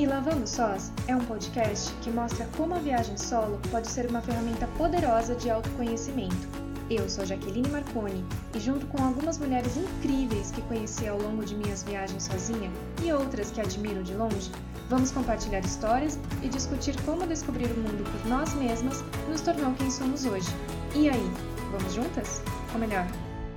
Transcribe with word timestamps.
E 0.00 0.06
Lavando 0.06 0.46
Sós 0.46 0.90
é 1.06 1.14
um 1.14 1.22
podcast 1.26 1.92
que 1.96 2.08
mostra 2.08 2.48
como 2.56 2.72
a 2.74 2.78
viagem 2.78 3.18
solo 3.18 3.60
pode 3.70 3.86
ser 3.86 4.08
uma 4.08 4.22
ferramenta 4.22 4.66
poderosa 4.78 5.34
de 5.34 5.50
autoconhecimento. 5.50 6.48
Eu 6.88 7.06
sou 7.06 7.26
Jaqueline 7.26 7.68
Marconi 7.68 8.24
e, 8.54 8.60
junto 8.60 8.86
com 8.86 9.04
algumas 9.04 9.36
mulheres 9.36 9.76
incríveis 9.76 10.52
que 10.52 10.62
conheci 10.62 11.06
ao 11.06 11.20
longo 11.20 11.44
de 11.44 11.54
minhas 11.54 11.82
viagens 11.82 12.22
sozinha 12.22 12.70
e 13.04 13.12
outras 13.12 13.50
que 13.50 13.60
admiro 13.60 14.02
de 14.02 14.14
longe, 14.14 14.50
vamos 14.88 15.10
compartilhar 15.10 15.60
histórias 15.60 16.18
e 16.42 16.48
discutir 16.48 16.98
como 17.02 17.26
descobrir 17.26 17.66
o 17.66 17.76
mundo 17.76 18.10
por 18.10 18.26
nós 18.26 18.54
mesmas 18.54 19.04
nos 19.28 19.42
tornou 19.42 19.74
quem 19.74 19.90
somos 19.90 20.24
hoje. 20.24 20.48
E 20.94 21.10
aí, 21.10 21.30
vamos 21.70 21.92
juntas? 21.92 22.40
Ou 22.72 22.80
melhor, 22.80 23.06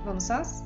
vamos 0.04 0.24
sós? 0.24 0.62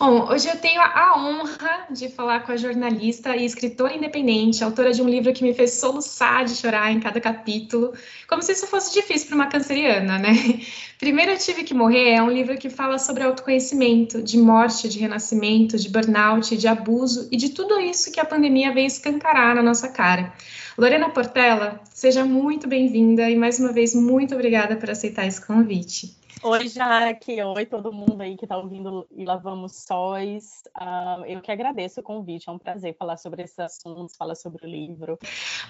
Bom, 0.00 0.32
hoje 0.32 0.48
eu 0.48 0.56
tenho 0.56 0.80
a 0.80 1.14
honra 1.18 1.86
de 1.90 2.08
falar 2.08 2.40
com 2.40 2.52
a 2.52 2.56
jornalista 2.56 3.36
e 3.36 3.44
escritora 3.44 3.94
independente, 3.94 4.64
autora 4.64 4.94
de 4.94 5.02
um 5.02 5.06
livro 5.06 5.30
que 5.30 5.42
me 5.42 5.52
fez 5.52 5.72
soluçar 5.72 6.46
de 6.46 6.54
chorar 6.54 6.90
em 6.90 6.98
cada 6.98 7.20
capítulo, 7.20 7.92
como 8.26 8.40
se 8.40 8.52
isso 8.52 8.66
fosse 8.66 8.94
difícil 8.94 9.28
para 9.28 9.34
uma 9.34 9.48
canceriana, 9.48 10.18
né? 10.18 10.32
Primeiro 10.98 11.32
eu 11.32 11.36
tive 11.36 11.64
que 11.64 11.74
morrer 11.74 12.14
é 12.14 12.22
um 12.22 12.30
livro 12.30 12.56
que 12.56 12.70
fala 12.70 12.98
sobre 12.98 13.24
autoconhecimento, 13.24 14.22
de 14.22 14.38
morte, 14.38 14.88
de 14.88 14.98
renascimento, 14.98 15.76
de 15.76 15.90
burnout, 15.90 16.56
de 16.56 16.66
abuso 16.66 17.28
e 17.30 17.36
de 17.36 17.50
tudo 17.50 17.78
isso 17.78 18.10
que 18.10 18.20
a 18.20 18.24
pandemia 18.24 18.72
veio 18.72 18.86
escancarar 18.86 19.54
na 19.54 19.62
nossa 19.62 19.86
cara. 19.86 20.32
Lorena 20.78 21.10
Portela, 21.10 21.78
seja 21.92 22.24
muito 22.24 22.66
bem-vinda 22.66 23.28
e 23.28 23.36
mais 23.36 23.60
uma 23.60 23.70
vez 23.70 23.94
muito 23.94 24.34
obrigada 24.34 24.76
por 24.76 24.88
aceitar 24.88 25.26
esse 25.26 25.46
convite. 25.46 26.18
Oi, 26.42 26.68
Jaque. 26.68 27.42
Oi, 27.42 27.66
todo 27.66 27.92
mundo 27.92 28.18
aí 28.22 28.34
que 28.34 28.46
está 28.46 28.56
ouvindo 28.56 29.06
e 29.10 29.26
Lavamos 29.26 29.84
Sóis. 29.86 30.62
Uh, 30.74 31.24
eu 31.26 31.42
que 31.42 31.52
agradeço 31.52 32.00
o 32.00 32.02
convite. 32.02 32.48
É 32.48 32.52
um 32.52 32.58
prazer 32.58 32.96
falar 32.98 33.18
sobre 33.18 33.42
esses 33.42 33.58
assuntos, 33.58 34.16
falar 34.16 34.34
sobre 34.34 34.66
o 34.66 34.70
livro. 34.70 35.18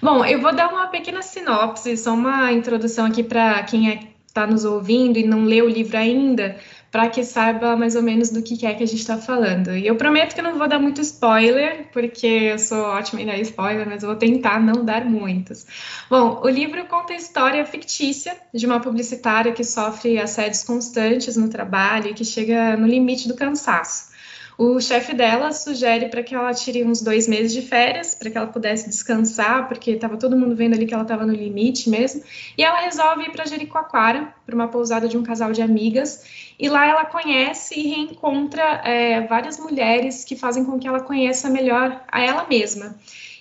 Bom, 0.01 0.23
eu 0.23 0.39
vou 0.39 0.55
dar 0.55 0.69
uma 0.69 0.87
pequena 0.87 1.21
sinopse, 1.21 1.97
só 1.97 2.13
uma 2.13 2.53
introdução 2.53 3.05
aqui 3.05 3.21
para 3.21 3.61
quem 3.63 4.15
está 4.25 4.43
é, 4.43 4.47
nos 4.47 4.63
ouvindo 4.63 5.19
e 5.19 5.27
não 5.27 5.43
leu 5.43 5.65
o 5.65 5.69
livro 5.69 5.97
ainda, 5.97 6.57
para 6.91 7.07
que 7.09 7.23
saiba 7.23 7.77
mais 7.77 7.95
ou 7.95 8.01
menos 8.01 8.29
do 8.29 8.43
que 8.43 8.65
é 8.65 8.73
que 8.73 8.83
a 8.83 8.85
gente 8.85 8.99
está 8.99 9.17
falando. 9.17 9.73
E 9.73 9.87
eu 9.87 9.95
prometo 9.95 10.35
que 10.35 10.41
não 10.41 10.57
vou 10.57 10.67
dar 10.67 10.77
muito 10.77 10.99
spoiler, 10.99 11.87
porque 11.93 12.27
eu 12.27 12.59
sou 12.59 12.83
ótima 12.83 13.21
em 13.21 13.25
dar 13.25 13.39
spoiler, 13.39 13.87
mas 13.87 14.03
eu 14.03 14.09
vou 14.09 14.17
tentar 14.17 14.59
não 14.59 14.83
dar 14.83 15.05
muitos. 15.05 15.65
Bom, 16.09 16.41
o 16.43 16.49
livro 16.49 16.85
conta 16.85 17.13
a 17.13 17.15
história 17.15 17.65
fictícia 17.65 18.35
de 18.53 18.65
uma 18.65 18.81
publicitária 18.81 19.53
que 19.53 19.63
sofre 19.63 20.19
assédios 20.19 20.63
constantes 20.63 21.37
no 21.37 21.47
trabalho 21.47 22.09
e 22.09 22.13
que 22.13 22.25
chega 22.25 22.75
no 22.75 22.85
limite 22.85 23.27
do 23.27 23.35
cansaço. 23.35 24.10
O 24.57 24.79
chefe 24.79 25.13
dela 25.13 25.51
sugere 25.51 26.07
para 26.09 26.21
que 26.21 26.35
ela 26.35 26.53
tire 26.53 26.83
uns 26.83 27.01
dois 27.01 27.27
meses 27.27 27.51
de 27.51 27.61
férias, 27.61 28.13
para 28.13 28.29
que 28.29 28.37
ela 28.37 28.47
pudesse 28.47 28.89
descansar, 28.89 29.67
porque 29.67 29.91
estava 29.91 30.17
todo 30.17 30.37
mundo 30.37 30.55
vendo 30.55 30.75
ali 30.75 30.85
que 30.85 30.93
ela 30.93 31.03
estava 31.03 31.25
no 31.25 31.33
limite 31.33 31.89
mesmo. 31.89 32.21
E 32.57 32.63
ela 32.63 32.81
resolve 32.81 33.23
ir 33.23 33.31
para 33.31 33.45
Jericoacoara, 33.45 34.33
para 34.45 34.55
uma 34.55 34.67
pousada 34.67 35.07
de 35.07 35.17
um 35.17 35.23
casal 35.23 35.51
de 35.51 35.61
amigas. 35.61 36.23
E 36.59 36.69
lá 36.69 36.85
ela 36.85 37.05
conhece 37.05 37.79
e 37.79 37.87
reencontra 37.87 38.61
é, 38.83 39.21
várias 39.21 39.59
mulheres 39.59 40.23
que 40.23 40.35
fazem 40.35 40.63
com 40.63 40.77
que 40.77 40.87
ela 40.87 40.99
conheça 40.99 41.49
melhor 41.49 42.03
a 42.11 42.21
ela 42.21 42.45
mesma. 42.47 42.95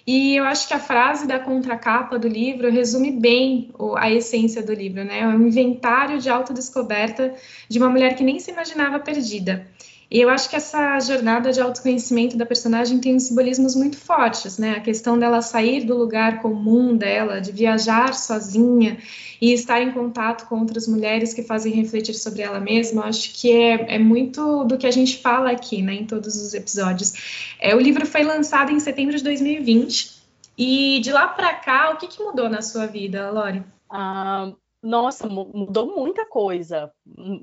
E 0.06 0.36
eu 0.36 0.44
acho 0.44 0.66
que 0.66 0.74
a 0.74 0.78
frase 0.78 1.26
da 1.26 1.38
contracapa 1.38 2.18
do 2.18 2.26
livro 2.26 2.70
resume 2.70 3.10
bem 3.10 3.70
a 3.96 4.10
essência 4.10 4.62
do 4.62 4.72
livro, 4.72 5.04
né? 5.04 5.20
É 5.20 5.26
um 5.26 5.46
inventário 5.46 6.18
de 6.18 6.28
autodescoberta 6.28 7.34
de 7.68 7.78
uma 7.78 7.88
mulher 7.88 8.16
que 8.16 8.24
nem 8.24 8.40
se 8.40 8.50
imaginava 8.50 8.98
perdida. 8.98 9.66
E 10.10 10.20
eu 10.20 10.28
acho 10.28 10.50
que 10.50 10.56
essa 10.56 10.98
jornada 10.98 11.52
de 11.52 11.60
autoconhecimento 11.60 12.36
da 12.36 12.44
personagem 12.44 12.98
tem 12.98 13.14
uns 13.14 13.24
simbolismos 13.24 13.76
muito 13.76 13.96
fortes, 13.96 14.58
né? 14.58 14.72
A 14.72 14.80
questão 14.80 15.16
dela 15.16 15.40
sair 15.40 15.84
do 15.84 15.96
lugar 15.96 16.42
comum 16.42 16.96
dela, 16.96 17.40
de 17.40 17.52
viajar 17.52 18.12
sozinha 18.14 18.98
e 19.40 19.52
estar 19.52 19.80
em 19.80 19.92
contato 19.92 20.48
com 20.48 20.58
outras 20.58 20.88
mulheres 20.88 21.32
que 21.32 21.44
fazem 21.44 21.72
refletir 21.72 22.14
sobre 22.14 22.42
ela 22.42 22.58
mesma, 22.58 23.04
acho 23.04 23.32
que 23.40 23.52
é, 23.52 23.94
é 23.94 23.98
muito 23.98 24.64
do 24.64 24.76
que 24.76 24.86
a 24.86 24.90
gente 24.90 25.18
fala 25.18 25.50
aqui, 25.50 25.80
né, 25.80 25.94
em 25.94 26.04
todos 26.04 26.36
os 26.36 26.52
episódios. 26.54 27.54
É, 27.60 27.74
o 27.74 27.80
livro 27.80 28.04
foi 28.04 28.24
lançado 28.24 28.72
em 28.72 28.80
setembro 28.80 29.16
de 29.16 29.22
2020 29.22 30.20
e 30.58 31.00
de 31.00 31.12
lá 31.12 31.28
para 31.28 31.54
cá, 31.54 31.90
o 31.90 31.96
que, 31.96 32.08
que 32.08 32.22
mudou 32.22 32.50
na 32.50 32.60
sua 32.60 32.86
vida, 32.86 33.30
Lori? 33.30 33.62
Ah, 33.88 34.52
nossa, 34.82 35.28
mudou 35.28 35.94
muita 35.96 36.26
coisa, 36.26 36.92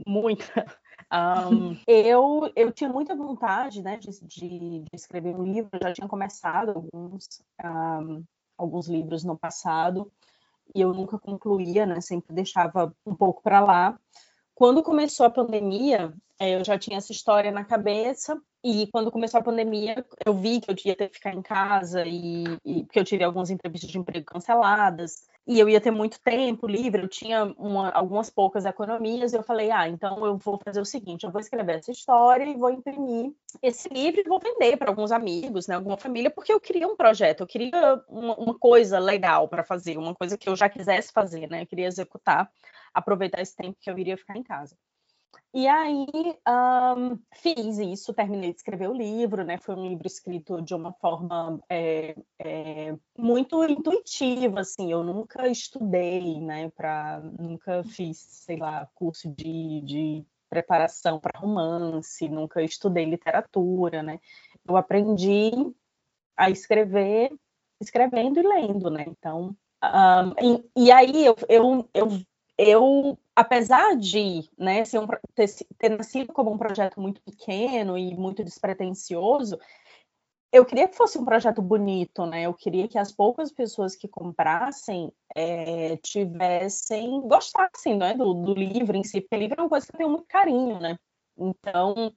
muita. 0.05 0.65
Um, 1.11 1.77
eu, 1.87 2.51
eu 2.53 2.71
tinha 2.71 2.89
muita 2.89 3.15
vontade 3.15 3.81
né, 3.81 3.97
de, 3.97 4.09
de, 4.25 4.59
de, 4.81 4.85
escrever 4.93 5.33
um 5.33 5.43
livro, 5.43 5.69
eu 5.73 5.79
já 5.81 5.93
tinha 5.93 6.07
começado 6.07 6.71
alguns, 6.71 7.41
um, 7.63 8.23
alguns 8.57 8.87
livros 8.87 9.23
no 9.23 9.37
passado, 9.37 10.11
e 10.75 10.81
eu 10.81 10.93
nunca 10.93 11.17
concluía, 11.17 11.85
né, 11.85 12.01
sempre 12.01 12.35
deixava 12.35 12.93
um 13.05 13.15
pouco 13.15 13.41
para 13.41 13.61
lá. 13.61 13.97
Quando 14.53 14.83
começou 14.83 15.25
a 15.25 15.29
pandemia, 15.29 16.13
eu 16.39 16.63
já 16.63 16.77
tinha 16.77 16.97
essa 16.97 17.11
história 17.11 17.51
na 17.51 17.63
cabeça, 17.63 18.39
e 18.63 18.87
quando 18.87 19.11
começou 19.11 19.39
a 19.39 19.43
pandemia, 19.43 20.05
eu 20.25 20.33
vi 20.33 20.59
que 20.59 20.69
eu 20.69 20.75
ia 20.85 20.95
ter 20.95 21.09
que 21.09 21.15
ficar 21.15 21.33
em 21.33 21.41
casa, 21.41 22.03
e, 22.05 22.43
e 22.65 22.83
porque 22.83 22.99
eu 22.99 23.05
tive 23.05 23.23
algumas 23.23 23.49
entrevistas 23.49 23.89
de 23.89 23.97
emprego 23.97 24.25
canceladas, 24.25 25.27
e 25.47 25.59
eu 25.59 25.69
ia 25.69 25.79
ter 25.79 25.91
muito 25.91 26.19
tempo 26.19 26.67
livre, 26.67 27.01
eu 27.01 27.07
tinha 27.07 27.45
uma, 27.57 27.89
algumas 27.89 28.29
poucas 28.29 28.65
economias, 28.65 29.31
e 29.31 29.37
eu 29.37 29.43
falei, 29.43 29.71
ah, 29.71 29.87
então 29.87 30.25
eu 30.25 30.37
vou 30.37 30.59
fazer 30.63 30.81
o 30.81 30.85
seguinte, 30.85 31.23
eu 31.23 31.31
vou 31.31 31.39
escrever 31.39 31.77
essa 31.77 31.91
história 31.91 32.43
e 32.43 32.57
vou 32.57 32.69
imprimir 32.69 33.31
esse 33.61 33.87
livro 33.87 34.19
e 34.19 34.27
vou 34.27 34.39
vender 34.39 34.75
para 34.75 34.89
alguns 34.89 35.11
amigos, 35.11 35.67
né, 35.67 35.75
alguma 35.75 35.97
família, 35.97 36.29
porque 36.29 36.51
eu 36.51 36.59
queria 36.59 36.87
um 36.87 36.97
projeto, 36.97 37.41
eu 37.41 37.47
queria 37.47 38.03
uma, 38.09 38.35
uma 38.35 38.59
coisa 38.59 38.99
legal 38.99 39.47
para 39.47 39.63
fazer, 39.63 39.97
uma 39.97 40.13
coisa 40.13 40.37
que 40.37 40.49
eu 40.49 40.55
já 40.55 40.67
quisesse 40.67 41.13
fazer, 41.13 41.49
né, 41.49 41.61
eu 41.61 41.67
queria 41.67 41.87
executar, 41.87 42.51
aproveitar 42.93 43.41
esse 43.41 43.55
tempo 43.55 43.77
que 43.79 43.89
eu 43.89 43.97
iria 43.97 44.17
ficar 44.17 44.37
em 44.37 44.43
casa. 44.43 44.75
E 45.53 45.67
aí 45.67 46.05
um, 46.47 47.17
fiz 47.35 47.79
isso, 47.79 48.13
terminei 48.13 48.51
de 48.51 48.57
escrever 48.57 48.89
o 48.89 48.93
livro, 48.93 49.43
né? 49.43 49.57
Foi 49.57 49.75
um 49.75 49.87
livro 49.87 50.05
escrito 50.05 50.61
de 50.61 50.75
uma 50.75 50.93
forma 50.93 51.59
é, 51.69 52.15
é, 52.39 52.95
muito 53.17 53.63
intuitiva, 53.63 54.59
assim. 54.59 54.91
Eu 54.91 55.03
nunca 55.03 55.47
estudei, 55.47 56.39
né? 56.39 56.69
Para 56.71 57.21
nunca 57.39 57.83
fiz, 57.83 58.17
sei 58.17 58.57
lá, 58.57 58.87
curso 58.93 59.33
de, 59.33 59.81
de 59.81 60.25
preparação 60.49 61.19
para 61.19 61.39
romance, 61.39 62.29
nunca 62.29 62.61
estudei 62.61 63.05
literatura, 63.05 64.03
né? 64.03 64.19
Eu 64.67 64.77
aprendi 64.77 65.51
a 66.35 66.49
escrever 66.49 67.31
escrevendo 67.79 68.39
e 68.39 68.43
lendo, 68.43 68.89
né? 68.89 69.05
Então, 69.07 69.55
um, 69.83 70.61
e, 70.75 70.85
e, 70.85 70.91
aí 70.91 71.25
eu, 71.25 71.35
eu, 71.47 71.89
eu, 71.93 72.07
eu 72.57 73.17
apesar 73.37 73.95
de 73.95 74.49
né, 74.57 74.83
ser 74.83 74.97
um, 74.97 75.05
ter, 75.35 75.47
ter, 75.77 75.89
nascido 75.89 76.33
como 76.33 76.51
um 76.51 76.57
projeto 76.57 76.99
muito 76.99 77.21
pequeno 77.21 77.95
e 77.95 78.15
muito 78.15 78.43
despretensioso, 78.43 79.59
eu 80.51 80.65
queria 80.65 80.87
que 80.87 80.95
fosse 80.95 81.19
um 81.19 81.25
projeto 81.25 81.61
bonito, 81.61 82.25
né? 82.25 82.43
Eu 82.43 82.53
queria 82.53 82.87
que 82.87 82.97
as 82.97 83.11
poucas 83.11 83.51
pessoas 83.51 83.95
que 83.95 84.07
comprassem 84.07 85.11
é, 85.35 85.97
tivessem, 85.97 87.21
gostassem 87.27 87.95
né, 87.95 88.15
do, 88.15 88.33
do 88.33 88.53
livro 88.55 88.97
em 88.97 89.03
si, 89.03 89.21
porque 89.21 89.37
livro 89.37 89.59
é 89.59 89.63
uma 89.63 89.69
coisa 89.69 89.85
que 89.85 89.93
eu 89.93 89.97
tenho 89.97 90.09
muito 90.09 90.25
carinho, 90.27 90.79
né? 90.79 90.97
Então, 91.37 92.11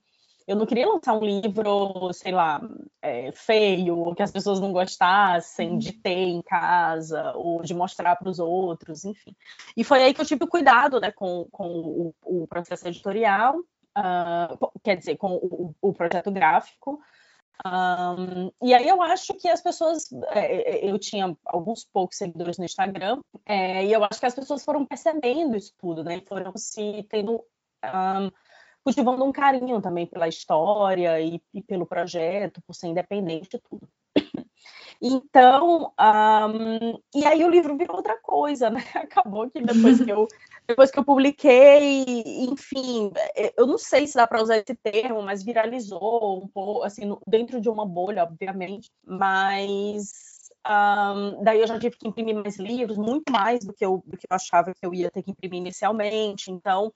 eu 0.47 0.55
não 0.55 0.65
queria 0.65 0.87
lançar 0.87 1.13
um 1.13 1.23
livro, 1.23 2.11
sei 2.13 2.31
lá, 2.31 2.61
é, 3.01 3.31
feio, 3.31 3.97
ou 3.97 4.15
que 4.15 4.23
as 4.23 4.31
pessoas 4.31 4.59
não 4.59 4.71
gostassem 4.71 5.77
de 5.77 5.93
ter 5.93 6.27
em 6.27 6.41
casa, 6.41 7.33
ou 7.35 7.61
de 7.61 7.73
mostrar 7.73 8.15
para 8.15 8.29
os 8.29 8.39
outros, 8.39 9.05
enfim. 9.05 9.35
E 9.75 9.83
foi 9.83 10.03
aí 10.03 10.13
que 10.13 10.21
eu 10.21 10.25
tive 10.25 10.47
cuidado 10.47 10.99
né, 10.99 11.11
com, 11.11 11.47
com 11.51 11.67
o, 11.67 12.15
o 12.23 12.47
processo 12.47 12.87
editorial, 12.87 13.57
uh, 13.59 14.71
quer 14.83 14.97
dizer, 14.97 15.17
com 15.17 15.33
o, 15.33 15.75
o 15.81 15.93
projeto 15.93 16.31
gráfico. 16.31 16.99
Um, 17.63 18.51
e 18.63 18.73
aí 18.73 18.87
eu 18.87 19.01
acho 19.03 19.35
que 19.35 19.47
as 19.47 19.61
pessoas, 19.61 20.11
é, 20.29 20.89
eu 20.89 20.97
tinha 20.97 21.37
alguns 21.45 21.85
poucos 21.85 22.17
seguidores 22.17 22.57
no 22.57 22.65
Instagram, 22.65 23.21
é, 23.45 23.85
e 23.85 23.93
eu 23.93 24.03
acho 24.03 24.19
que 24.19 24.25
as 24.25 24.33
pessoas 24.33 24.65
foram 24.65 24.85
percebendo 24.85 25.55
isso 25.55 25.73
tudo, 25.77 26.03
né? 26.03 26.21
Foram 26.27 26.53
se 26.55 27.05
tendo 27.09 27.43
um, 27.85 28.31
cultivando 28.83 29.23
um 29.23 29.31
carinho 29.31 29.81
também 29.81 30.05
pela 30.05 30.27
história 30.27 31.19
e, 31.21 31.41
e 31.53 31.61
pelo 31.61 31.85
projeto, 31.85 32.61
por 32.65 32.73
ser 32.73 32.87
independente 32.87 33.55
e 33.55 33.59
tudo. 33.59 33.87
Então, 35.03 35.91
um, 35.99 36.99
e 37.15 37.25
aí 37.25 37.43
o 37.43 37.49
livro 37.49 37.75
virou 37.75 37.95
outra 37.95 38.15
coisa, 38.21 38.69
né? 38.69 38.83
Acabou 38.93 39.49
que 39.49 39.59
depois 39.59 39.99
que 39.99 40.11
eu, 40.11 40.27
depois 40.67 40.91
que 40.91 40.99
eu 40.99 41.03
publiquei, 41.03 42.03
enfim, 42.43 43.11
eu 43.57 43.65
não 43.65 43.79
sei 43.79 44.05
se 44.05 44.13
dá 44.13 44.27
para 44.27 44.43
usar 44.43 44.57
esse 44.57 44.75
termo, 44.75 45.23
mas 45.23 45.41
viralizou 45.41 46.43
um 46.43 46.47
pouco, 46.47 46.83
assim, 46.83 47.17
dentro 47.25 47.59
de 47.59 47.67
uma 47.67 47.83
bolha, 47.83 48.23
obviamente, 48.23 48.91
mas 49.03 50.51
um, 50.67 51.43
daí 51.43 51.59
eu 51.59 51.67
já 51.67 51.79
tive 51.79 51.97
que 51.97 52.07
imprimir 52.07 52.35
mais 52.35 52.57
livros, 52.57 52.97
muito 52.97 53.31
mais 53.31 53.65
do 53.65 53.73
que, 53.73 53.83
eu, 53.83 54.03
do 54.05 54.15
que 54.15 54.27
eu 54.29 54.35
achava 54.35 54.71
que 54.71 54.85
eu 54.85 54.93
ia 54.93 55.09
ter 55.09 55.23
que 55.23 55.31
imprimir 55.31 55.59
inicialmente, 55.59 56.51
então 56.51 56.93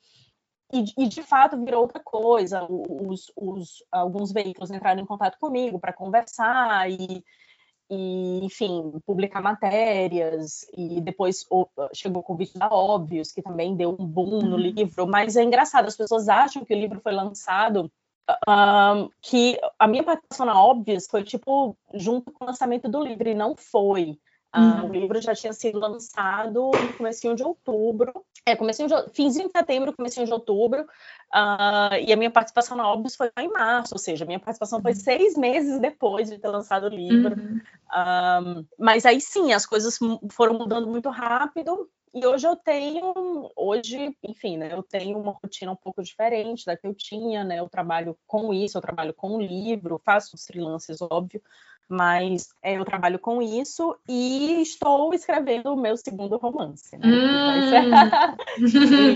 e, 0.97 1.07
de 1.07 1.21
fato 1.21 1.63
virou 1.63 1.81
outra 1.81 2.01
coisa. 2.03 2.65
Os, 2.69 3.31
os, 3.35 3.83
alguns 3.91 4.31
veículos 4.31 4.71
entraram 4.71 5.01
em 5.01 5.05
contato 5.05 5.37
comigo 5.39 5.79
para 5.79 5.93
conversar 5.93 6.89
e, 6.89 7.23
e, 7.89 8.43
enfim, 8.43 8.93
publicar 9.05 9.41
matérias, 9.41 10.65
e 10.75 10.99
depois 11.01 11.45
chegou 11.93 12.21
o 12.21 12.25
convite 12.25 12.57
da 12.57 12.67
Óbvios, 12.69 13.31
que 13.31 13.41
também 13.41 13.75
deu 13.75 13.95
um 13.97 14.05
boom 14.05 14.41
no 14.41 14.55
uhum. 14.55 14.57
livro, 14.57 15.07
mas 15.07 15.35
é 15.35 15.43
engraçado, 15.43 15.87
as 15.87 15.97
pessoas 15.97 16.27
acham 16.27 16.65
que 16.65 16.73
o 16.73 16.77
livro 16.77 16.99
foi 16.99 17.13
lançado 17.13 17.91
um, 18.47 19.09
que 19.21 19.59
a 19.77 19.87
minha 19.87 20.03
participação 20.03 20.45
na 20.45 20.59
Óbvios 20.59 21.07
foi, 21.07 21.23
tipo, 21.23 21.77
junto 21.93 22.31
com 22.31 22.43
o 22.43 22.47
lançamento 22.47 22.89
do 22.89 23.03
livro, 23.03 23.29
e 23.29 23.35
não 23.35 23.55
foi. 23.55 24.17
Uhum. 24.55 24.89
o 24.89 24.93
livro 24.93 25.21
já 25.21 25.35
tinha 25.35 25.51
sido 25.51 25.79
lançado 25.79 26.71
no 26.71 26.93
começo 26.93 27.35
de 27.35 27.43
outubro, 27.43 28.25
é, 28.45 28.55
comecinho 28.55 28.87
de, 28.87 28.95
finzinho 29.13 29.47
de 29.47 29.57
setembro, 29.57 29.93
comecinho 29.93 30.25
de 30.25 30.31
outubro, 30.31 30.83
uh, 30.83 31.95
e 32.05 32.13
a 32.13 32.15
minha 32.15 32.31
participação 32.31 32.77
na 32.77 32.87
Óbvios 32.87 33.15
foi 33.15 33.29
em 33.37 33.49
março, 33.49 33.93
ou 33.93 33.99
seja, 33.99 34.23
a 34.23 34.27
minha 34.27 34.39
participação 34.39 34.81
foi 34.81 34.93
seis 34.93 35.35
meses 35.35 35.79
depois 35.79 36.29
de 36.29 36.37
ter 36.37 36.47
lançado 36.47 36.85
o 36.85 36.89
livro. 36.89 37.35
Uhum. 37.35 37.59
Um, 37.93 38.65
mas 38.79 39.05
aí 39.05 39.19
sim, 39.19 39.51
as 39.51 39.65
coisas 39.65 39.97
foram 40.31 40.57
mudando 40.57 40.87
muito 40.87 41.09
rápido, 41.09 41.89
e 42.13 42.25
hoje 42.25 42.47
eu 42.47 42.55
tenho, 42.55 43.51
hoje, 43.57 44.15
enfim, 44.23 44.55
né, 44.55 44.71
eu 44.71 44.81
tenho 44.81 45.19
uma 45.19 45.33
rotina 45.33 45.73
um 45.73 45.75
pouco 45.75 46.01
diferente 46.01 46.65
da 46.65 46.77
que 46.77 46.87
eu 46.87 46.93
tinha, 46.93 47.43
né, 47.43 47.59
eu 47.59 47.67
trabalho 47.67 48.17
com 48.25 48.53
isso, 48.53 48.77
eu 48.77 48.81
trabalho 48.81 49.13
com 49.13 49.35
o 49.35 49.41
livro, 49.41 50.01
faço 50.01 50.33
os 50.33 50.45
freelances, 50.45 51.01
óbvio, 51.01 51.41
mas 51.87 52.49
é, 52.63 52.77
eu 52.77 52.85
trabalho 52.85 53.19
com 53.19 53.41
isso 53.41 53.95
e 54.07 54.61
estou 54.61 55.13
escrevendo 55.13 55.73
o 55.73 55.79
meu 55.79 55.97
segundo 55.97 56.37
romance. 56.37 56.97
Né? 56.97 57.07
Hum. 57.07 59.15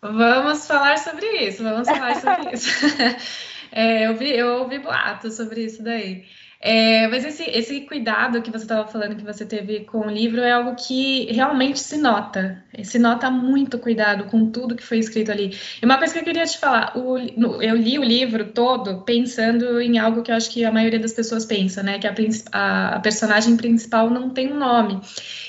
vamos 0.00 0.66
falar 0.66 0.98
sobre 0.98 1.26
isso, 1.48 1.62
vamos 1.62 1.88
falar 1.88 2.16
sobre 2.16 2.54
isso. 2.54 2.70
É, 3.72 4.06
eu, 4.06 4.16
vi, 4.16 4.30
eu 4.30 4.60
ouvi 4.60 4.78
boatos 4.78 5.34
sobre 5.34 5.64
isso 5.64 5.82
daí. 5.82 6.24
É, 6.60 7.06
mas 7.08 7.24
esse, 7.24 7.42
esse 7.44 7.82
cuidado 7.82 8.40
que 8.42 8.50
você 8.50 8.64
estava 8.64 8.86
falando 8.88 9.16
que 9.16 9.24
você 9.24 9.44
teve 9.44 9.80
com 9.80 10.06
o 10.06 10.10
livro 10.10 10.40
é 10.40 10.52
algo 10.52 10.74
que 10.74 11.30
realmente 11.32 11.78
se 11.78 11.96
nota. 11.96 12.62
Se 12.82 12.98
nota 12.98 13.30
muito 13.30 13.78
cuidado 13.78 14.24
com 14.24 14.50
tudo 14.50 14.74
que 14.74 14.82
foi 14.82 14.98
escrito 14.98 15.30
ali. 15.30 15.56
E 15.80 15.84
uma 15.84 15.98
coisa 15.98 16.12
que 16.12 16.20
eu 16.20 16.24
queria 16.24 16.44
te 16.44 16.58
falar, 16.58 16.96
o, 16.96 17.18
eu 17.60 17.76
li 17.76 17.98
o 17.98 18.02
livro 18.02 18.46
todo 18.46 19.02
pensando 19.02 19.80
em 19.80 19.98
algo 19.98 20.22
que 20.22 20.30
eu 20.30 20.34
acho 20.34 20.50
que 20.50 20.64
a 20.64 20.72
maioria 20.72 20.98
das 20.98 21.12
pessoas 21.12 21.44
pensa, 21.44 21.82
né? 21.82 21.98
Que 21.98 22.06
a, 22.06 22.14
a, 22.52 22.96
a 22.96 23.00
personagem 23.00 23.56
principal 23.56 24.10
não 24.10 24.30
tem 24.30 24.52
um 24.52 24.58
nome. 24.58 25.00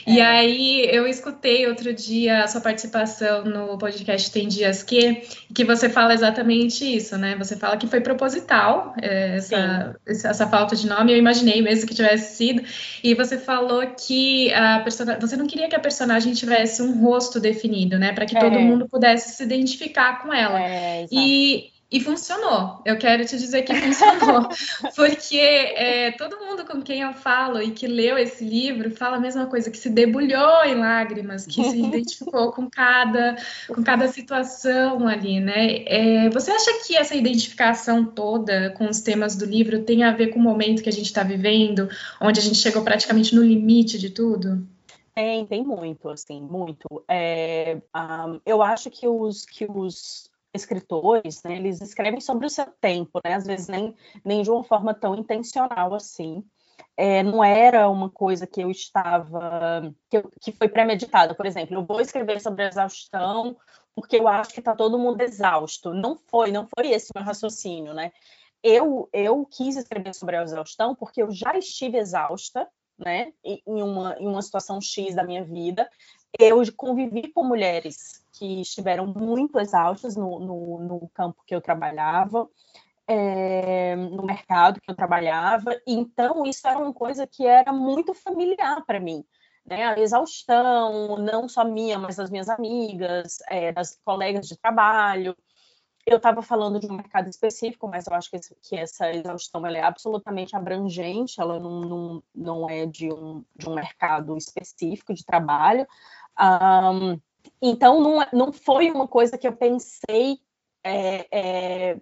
É. 0.06 0.12
E 0.12 0.22
aí 0.22 0.90
eu 0.92 1.08
escutei 1.08 1.68
outro 1.68 1.94
dia 1.94 2.44
a 2.44 2.48
sua 2.48 2.62
participação 2.62 3.46
no 3.46 3.78
podcast 3.78 4.32
Tem 4.32 4.48
Dias 4.48 4.84
Que, 4.84 5.22
que 5.54 5.64
você 5.64 5.90
fala 5.90 6.14
exatamente 6.14 6.84
isso, 6.86 7.18
né? 7.18 7.36
Você 7.38 7.56
fala 7.56 7.78
que 7.78 7.88
foi 7.88 8.02
proposital 8.02 8.94
é, 9.02 9.38
essa, 9.38 9.96
essa 10.06 10.48
falta 10.48 10.76
de 10.76 10.88
nome 10.88 11.07
nome, 11.08 11.14
eu 11.14 11.18
imaginei 11.18 11.62
mesmo 11.62 11.88
que 11.88 11.96
tivesse 11.96 12.36
sido. 12.36 12.62
E 13.04 13.14
você 13.14 13.38
falou 13.38 13.86
que 13.88 14.54
a 14.54 14.82
person... 14.82 15.06
você 15.20 15.38
não 15.38 15.48
queria 15.48 15.70
que 15.70 15.76
a 15.76 15.80
personagem 15.80 16.34
tivesse 16.34 16.82
um 16.82 17.02
rosto 17.02 17.40
definido, 17.40 17.98
né? 17.98 18.12
Para 18.12 18.26
que 18.26 18.38
é. 18.38 18.40
todo 18.40 18.60
mundo 18.60 18.88
pudesse 18.90 19.36
se 19.36 19.44
identificar 19.44 20.22
com 20.22 20.34
ela. 20.34 20.62
É, 20.62 21.08
e 21.12 21.70
e 21.90 22.02
funcionou. 22.02 22.82
Eu 22.86 22.98
quero 22.98 23.26
te 23.26 23.38
dizer 23.38 23.64
que 23.64 23.74
funcionou, 23.80 24.50
porque 24.96 25.38
é, 25.38 26.12
todo 26.12 26.40
mundo 26.40 26.66
com 26.66 26.82
quem 26.82 27.02
eu 27.02 27.14
falo 27.14 27.62
e 27.62 27.72
que 27.72 27.88
leu 27.88 28.18
esse 28.18 28.44
livro 28.44 28.92
fala 28.92 29.18
a 29.18 29.20
mesma 29.20 29.46
coisa, 29.46 29.72
que 29.72 29.78
se 29.78 29.90
debulhou 29.90 30.64
em 30.66 30.76
lágrimas, 30.76 31.46
que 31.46 31.64
se 31.64 31.80
identificou 31.80 32.52
com 32.52 32.70
cada, 32.70 33.38
com 33.68 33.82
cada 33.84 34.08
situação 34.10 35.08
ali, 35.08 35.40
né? 35.40 35.84
É, 35.86 36.30
você 36.30 36.52
acha 36.52 36.86
que 36.86 36.96
essa 36.96 37.16
identificação 37.16 38.04
toda 38.04 38.72
com 38.72 38.90
os 38.90 39.00
temas 39.00 39.36
do 39.36 39.46
livro 39.46 39.84
tem 39.84 40.04
a 40.04 40.12
ver 40.12 40.28
com 40.28 40.40
o 40.40 40.44
momento 40.44 40.84
que 40.84 40.90
a 40.90 40.94
gente 40.94 41.06
está 41.06 41.24
vivendo, 41.24 41.90
onde 42.20 42.40
a 42.40 42.44
gente 42.44 42.58
chegou 42.58 42.84
praticamente 42.84 43.34
no 43.34 43.42
limite 43.42 43.98
de 43.98 44.10
tudo? 44.10 44.68
Tem, 45.16 45.46
tem 45.48 45.64
muito, 45.64 46.10
assim, 46.10 46.40
muito. 46.40 47.04
É, 47.08 47.78
um, 47.96 48.40
eu 48.46 48.62
acho 48.62 48.92
que 48.92 49.08
os, 49.08 49.46
que 49.46 49.66
os 49.68 50.30
escritores, 50.62 51.42
né, 51.44 51.56
eles 51.56 51.82
escrevem 51.82 52.20
sobre 52.20 52.46
o 52.46 52.50
seu 52.50 52.66
tempo, 52.82 53.20
né, 53.24 53.36
às 53.36 53.46
vezes 53.46 53.68
nem, 53.68 53.96
nem 54.24 54.42
de 54.42 54.52
uma 54.52 54.64
forma 54.64 54.94
tão 54.94 55.16
intencional 55.16 55.94
assim. 55.94 56.44
É, 56.96 57.22
não 57.24 57.44
era 57.44 57.90
uma 57.90 58.10
coisa 58.10 58.48
que 58.48 58.62
eu 58.62 58.72
estava, 58.72 59.94
que, 60.10 60.18
eu, 60.18 60.32
que 60.42 60.52
foi 60.52 60.68
premeditada. 60.68 61.36
Por 61.36 61.46
exemplo, 61.46 61.76
eu 61.76 61.86
vou 61.86 62.02
escrever 62.02 62.42
sobre 62.42 62.64
a 62.64 62.68
exaustão 62.68 63.56
porque 63.96 64.18
eu 64.18 64.28
acho 64.28 64.54
que 64.54 64.60
está 64.60 64.76
todo 64.76 65.00
mundo 65.00 65.22
exausto. 65.22 65.94
Não 65.94 66.18
foi, 66.28 66.52
não 66.52 66.68
foi 66.68 66.92
esse 66.92 67.12
meu 67.16 67.24
raciocínio, 67.24 67.94
né? 67.94 68.12
Eu, 68.64 69.10
eu 69.14 69.46
quis 69.46 69.76
escrever 69.76 70.14
sobre 70.14 70.36
a 70.36 70.44
exaustão 70.44 70.96
porque 70.96 71.22
eu 71.22 71.32
já 71.32 71.58
estive 71.58 71.98
exausta, 71.98 72.68
né, 72.98 73.32
em 73.44 73.82
uma, 73.82 74.16
em 74.20 74.28
uma 74.28 74.42
situação 74.42 74.82
X 74.82 75.16
da 75.16 75.24
minha 75.24 75.44
vida. 75.44 75.90
Eu 76.38 76.62
convivi 76.76 77.32
com 77.32 77.44
mulheres 77.44 78.24
que 78.34 78.62
estiveram 78.62 79.08
muito 79.08 79.60
exaustas 79.60 80.16
no, 80.16 80.40
no, 80.40 80.80
no 80.80 81.10
campo 81.14 81.44
que 81.46 81.56
eu 81.56 81.62
trabalhava, 81.62 82.48
é, 83.08 83.96
no 83.96 84.24
mercado 84.24 84.82
que 84.82 84.92
eu 84.92 84.96
trabalhava. 84.96 85.80
Então, 85.88 86.46
isso 86.46 86.68
era 86.68 86.78
uma 86.78 86.94
coisa 86.94 87.26
que 87.26 87.46
era 87.46 87.72
muito 87.72 88.14
familiar 88.14 88.84
para 88.86 89.00
mim. 89.00 89.24
Né? 89.66 89.86
A 89.86 90.00
exaustão, 90.00 91.18
não 91.18 91.50
só 91.50 91.64
minha, 91.66 91.98
mas 91.98 92.16
das 92.16 92.30
minhas 92.30 92.50
amigas, 92.50 93.40
é, 93.50 93.72
das 93.72 94.00
colegas 94.04 94.48
de 94.48 94.58
trabalho. 94.58 95.36
Eu 96.10 96.16
estava 96.16 96.42
falando 96.42 96.80
de 96.80 96.88
um 96.88 96.96
mercado 96.96 97.28
específico, 97.28 97.86
mas 97.86 98.08
eu 98.08 98.14
acho 98.14 98.32
que, 98.32 98.40
que 98.62 98.78
essa 98.78 99.12
exaustão 99.12 99.68
é 99.68 99.82
absolutamente 99.82 100.56
abrangente, 100.56 101.42
ela 101.42 101.60
não, 101.60 101.82
não, 101.82 102.24
não 102.34 102.70
é 102.70 102.86
de 102.86 103.12
um, 103.12 103.44
de 103.54 103.68
um 103.68 103.76
mercado 103.76 104.38
específico 104.38 105.14
de 105.14 105.26
trabalho. 105.26 105.86
Um, 106.40 107.20
então, 107.62 108.00
não, 108.00 108.22
é, 108.22 108.30
não 108.32 108.54
foi 108.54 108.90
uma 108.90 109.06
coisa 109.06 109.38
que 109.38 109.46
eu 109.46 109.52
pensei 109.52 110.40
é, 110.82 111.28
é, 111.30 112.02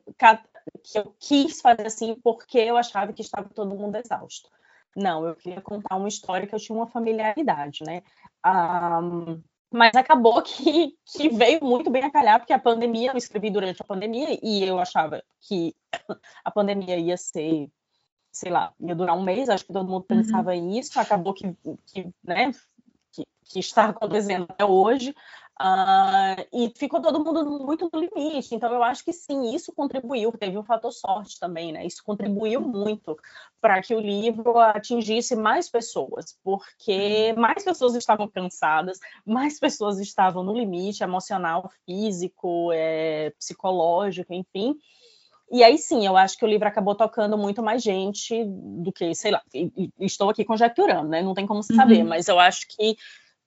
que 0.83 0.99
eu 0.99 1.15
quis 1.19 1.59
fazer 1.59 1.87
assim 1.87 2.13
porque 2.23 2.59
eu 2.59 2.77
achava 2.77 3.11
que 3.11 3.23
estava 3.23 3.49
todo 3.49 3.75
mundo 3.75 3.95
exausto. 3.95 4.51
Não, 4.95 5.25
eu 5.25 5.35
queria 5.35 5.61
contar 5.61 5.95
uma 5.95 6.07
história 6.07 6.45
que 6.45 6.53
eu 6.53 6.59
tinha 6.59 6.77
uma 6.77 6.87
familiaridade, 6.87 7.83
né? 7.83 8.03
Um, 8.45 9.41
mas 9.75 9.93
acabou 9.93 10.41
que, 10.41 10.95
que 11.05 11.29
veio 11.29 11.59
muito 11.61 11.89
bem 11.89 12.03
a 12.03 12.11
calhar, 12.11 12.39
porque 12.39 12.53
a 12.53 12.59
pandemia, 12.59 13.11
eu 13.11 13.17
escrevi 13.17 13.51
durante 13.51 13.81
a 13.81 13.85
pandemia 13.85 14.39
e 14.41 14.63
eu 14.63 14.79
achava 14.79 15.21
que 15.41 15.75
a 16.43 16.49
pandemia 16.49 16.97
ia 16.97 17.17
ser, 17.17 17.69
sei 18.31 18.51
lá, 18.51 18.73
ia 18.79 18.95
durar 18.95 19.17
um 19.17 19.23
mês, 19.23 19.49
acho 19.49 19.65
que 19.65 19.73
todo 19.73 19.89
mundo 19.89 20.05
uhum. 20.09 20.21
pensava 20.21 20.51
uhum. 20.53 20.71
isso, 20.79 20.97
acabou 20.97 21.33
que, 21.33 21.53
que 21.87 22.09
né, 22.23 22.51
que, 23.11 23.25
que 23.43 23.59
está 23.59 23.89
acontecendo 23.89 24.47
até 24.49 24.63
hoje. 24.63 25.13
Uh, 25.57 26.35
e 26.51 26.69
ficou 26.75 27.01
todo 27.01 27.23
mundo 27.23 27.65
muito 27.65 27.89
no 27.91 27.99
limite. 27.99 28.53
Então, 28.53 28.73
eu 28.73 28.83
acho 28.83 29.05
que 29.05 29.13
sim, 29.13 29.55
isso 29.55 29.71
contribuiu, 29.73 30.31
teve 30.33 30.57
um 30.57 30.63
fator 30.63 30.91
sorte 30.91 31.39
também, 31.39 31.71
né? 31.71 31.85
Isso 31.85 32.03
contribuiu 32.03 32.59
muito 32.59 33.17
para 33.61 33.81
que 33.81 33.95
o 33.95 33.99
livro 34.01 34.59
atingisse 34.59 35.33
mais 35.33 35.69
pessoas, 35.69 36.37
porque 36.43 37.33
mais 37.37 37.63
pessoas 37.63 37.95
estavam 37.95 38.27
cansadas, 38.27 38.99
mais 39.25 39.57
pessoas 39.57 39.97
estavam 39.99 40.43
no 40.43 40.53
limite 40.53 41.03
emocional, 41.03 41.71
físico, 41.85 42.71
é, 42.73 43.31
psicológico, 43.39 44.33
enfim. 44.33 44.77
E 45.49 45.63
aí 45.63 45.77
sim, 45.77 46.05
eu 46.05 46.17
acho 46.17 46.37
que 46.37 46.43
o 46.43 46.47
livro 46.49 46.67
acabou 46.67 46.95
tocando 46.95 47.37
muito 47.37 47.63
mais 47.63 47.81
gente 47.81 48.43
do 48.45 48.91
que, 48.91 49.15
sei 49.15 49.31
lá, 49.31 49.41
estou 49.99 50.29
aqui 50.29 50.43
conjecturando, 50.43 51.07
né? 51.07 51.21
Não 51.21 51.33
tem 51.33 51.47
como 51.47 51.63
saber, 51.63 52.01
uhum. 52.01 52.09
mas 52.09 52.27
eu 52.27 52.39
acho 52.39 52.67
que, 52.67 52.97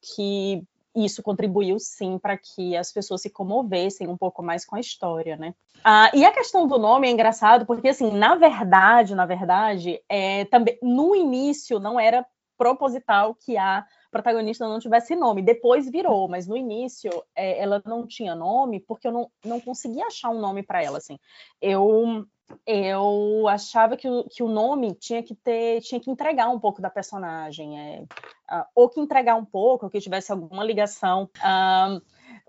que 0.01 0.63
isso 1.05 1.23
contribuiu 1.23 1.79
sim 1.79 2.19
para 2.19 2.37
que 2.37 2.77
as 2.77 2.93
pessoas 2.93 3.23
se 3.23 3.31
comovessem 3.31 4.09
um 4.09 4.17
pouco 4.17 4.43
mais 4.43 4.65
com 4.65 4.77
a 4.77 4.81
história, 4.81 5.37
né? 5.37 5.55
Ah, 5.85 6.11
e 6.15 6.25
a 6.25 6.33
questão 6.33 6.67
do 6.67 6.79
nome 6.79 7.09
é 7.09 7.11
engraçado 7.11 7.67
porque 7.67 7.89
assim, 7.89 8.11
na 8.11 8.35
verdade, 8.35 9.15
na 9.15 9.27
verdade, 9.27 10.03
é, 10.09 10.45
também 10.47 10.79
no 10.83 11.15
início 11.15 11.79
não 11.79 11.99
era 11.99 12.27
proposital 12.57 13.35
que 13.35 13.57
a 13.57 13.87
protagonista 14.11 14.69
não 14.69 14.81
tivesse 14.81 15.15
nome. 15.15 15.43
Depois 15.43 15.89
virou, 15.89 16.29
mas 16.29 16.47
no 16.47 16.57
início 16.57 17.11
é, 17.35 17.61
ela 17.61 17.81
não 17.87 18.07
tinha 18.07 18.35
nome 18.35 18.81
porque 18.81 19.07
eu 19.07 19.13
não, 19.13 19.31
não 19.45 19.61
conseguia 19.61 20.07
achar 20.07 20.31
um 20.31 20.41
nome 20.41 20.63
para 20.63 20.83
ela. 20.83 20.99
Assim, 20.99 21.19
eu 21.61 22.27
eu 22.67 23.47
achava 23.49 23.97
que 23.97 24.09
o, 24.09 24.25
que 24.25 24.43
o 24.43 24.49
nome 24.49 24.95
tinha 24.95 25.23
que 25.23 25.35
ter, 25.35 25.81
tinha 25.81 26.01
que 26.01 26.11
entregar 26.11 26.49
um 26.49 26.59
pouco 26.59 26.81
da 26.81 26.91
personagem, 26.91 27.79
é, 27.79 28.03
uh, 28.51 28.65
ou 28.75 28.89
que 28.89 29.01
entregar 29.01 29.37
um 29.37 29.45
pouco, 29.45 29.87
ou 29.87 29.91
que 29.91 30.01
tivesse 30.01 30.33
alguma 30.33 30.65
ligação. 30.65 31.29
Um, 31.45 32.01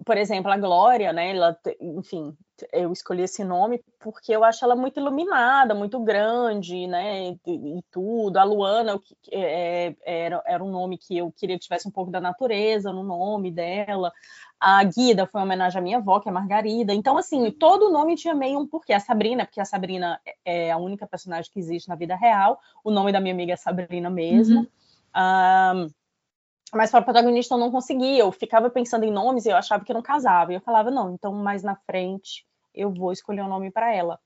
por 0.06 0.18
exemplo, 0.18 0.52
a 0.52 0.58
Glória, 0.58 1.12
né? 1.12 1.36
Ela, 1.36 1.58
enfim, 1.82 2.36
eu 2.72 2.92
escolhi 2.92 3.24
esse 3.24 3.44
nome 3.44 3.84
porque 4.00 4.34
eu 4.34 4.44
acho 4.44 4.64
ela 4.64 4.76
muito 4.76 5.00
iluminada, 5.00 5.76
muito 5.76 6.00
grande, 6.00 6.88
né? 6.88 7.32
E, 7.46 7.78
e 7.80 7.84
tudo. 7.92 8.38
A 8.38 8.44
Luana 8.44 9.00
é, 9.32 9.88
é, 9.88 10.26
era, 10.26 10.44
era 10.46 10.64
um 10.64 10.72
nome 10.72 10.98
que 10.98 11.18
eu 11.18 11.32
queria 11.32 11.58
que 11.58 11.64
tivesse 11.64 11.88
um 11.88 11.92
pouco 11.92 12.12
da 12.12 12.22
natureza 12.22 12.92
no 12.92 13.04
nome 13.04 13.52
dela. 13.52 14.12
A 14.60 14.84
Guida 14.84 15.26
foi 15.26 15.40
uma 15.40 15.46
homenagem 15.46 15.80
à 15.80 15.82
minha 15.82 15.98
avó, 15.98 16.20
que 16.20 16.28
é 16.28 16.32
Margarida. 16.32 16.94
Então, 16.94 17.18
assim, 17.18 17.50
todo 17.50 17.92
nome 17.92 18.16
tinha 18.16 18.34
meio 18.34 18.60
um 18.60 18.68
porquê. 18.68 18.92
A 18.92 19.00
Sabrina, 19.00 19.46
porque 19.46 19.62
a 19.62 19.66
Sabrina 19.66 20.20
é 20.44 20.70
a 20.70 20.78
única 20.78 21.08
personagem 21.08 21.50
que 21.52 21.60
existe 21.60 21.88
na 21.88 21.96
vida 21.96 22.16
real. 22.16 22.60
O 22.84 22.92
nome 22.92 23.12
da 23.12 23.22
minha 23.22 23.34
amiga 23.34 23.54
é 23.54 23.56
Sabrina 23.56 24.10
mesmo. 24.10 24.60
Uhum. 24.60 24.68
Um, 25.16 25.90
mas 26.74 26.92
para 26.92 27.02
protagonista 27.02 27.56
eu 27.56 27.58
não 27.58 27.72
conseguia. 27.72 28.20
Eu 28.20 28.32
ficava 28.34 28.70
pensando 28.70 29.06
em 29.06 29.12
nomes 29.12 29.46
e 29.46 29.50
eu 29.50 29.56
achava 29.56 29.86
que 29.86 29.94
não 29.94 30.02
casava. 30.02 30.52
E 30.52 30.56
eu 30.56 30.62
falava, 30.62 30.92
não, 30.92 31.14
então 31.14 31.32
mais 31.32 31.64
na 31.64 31.76
frente 31.76 32.46
eu 32.76 32.92
vou 32.92 33.14
escolher 33.14 33.42
um 33.42 33.48
nome 33.48 33.72
para 33.72 33.94
ela. 33.94 34.20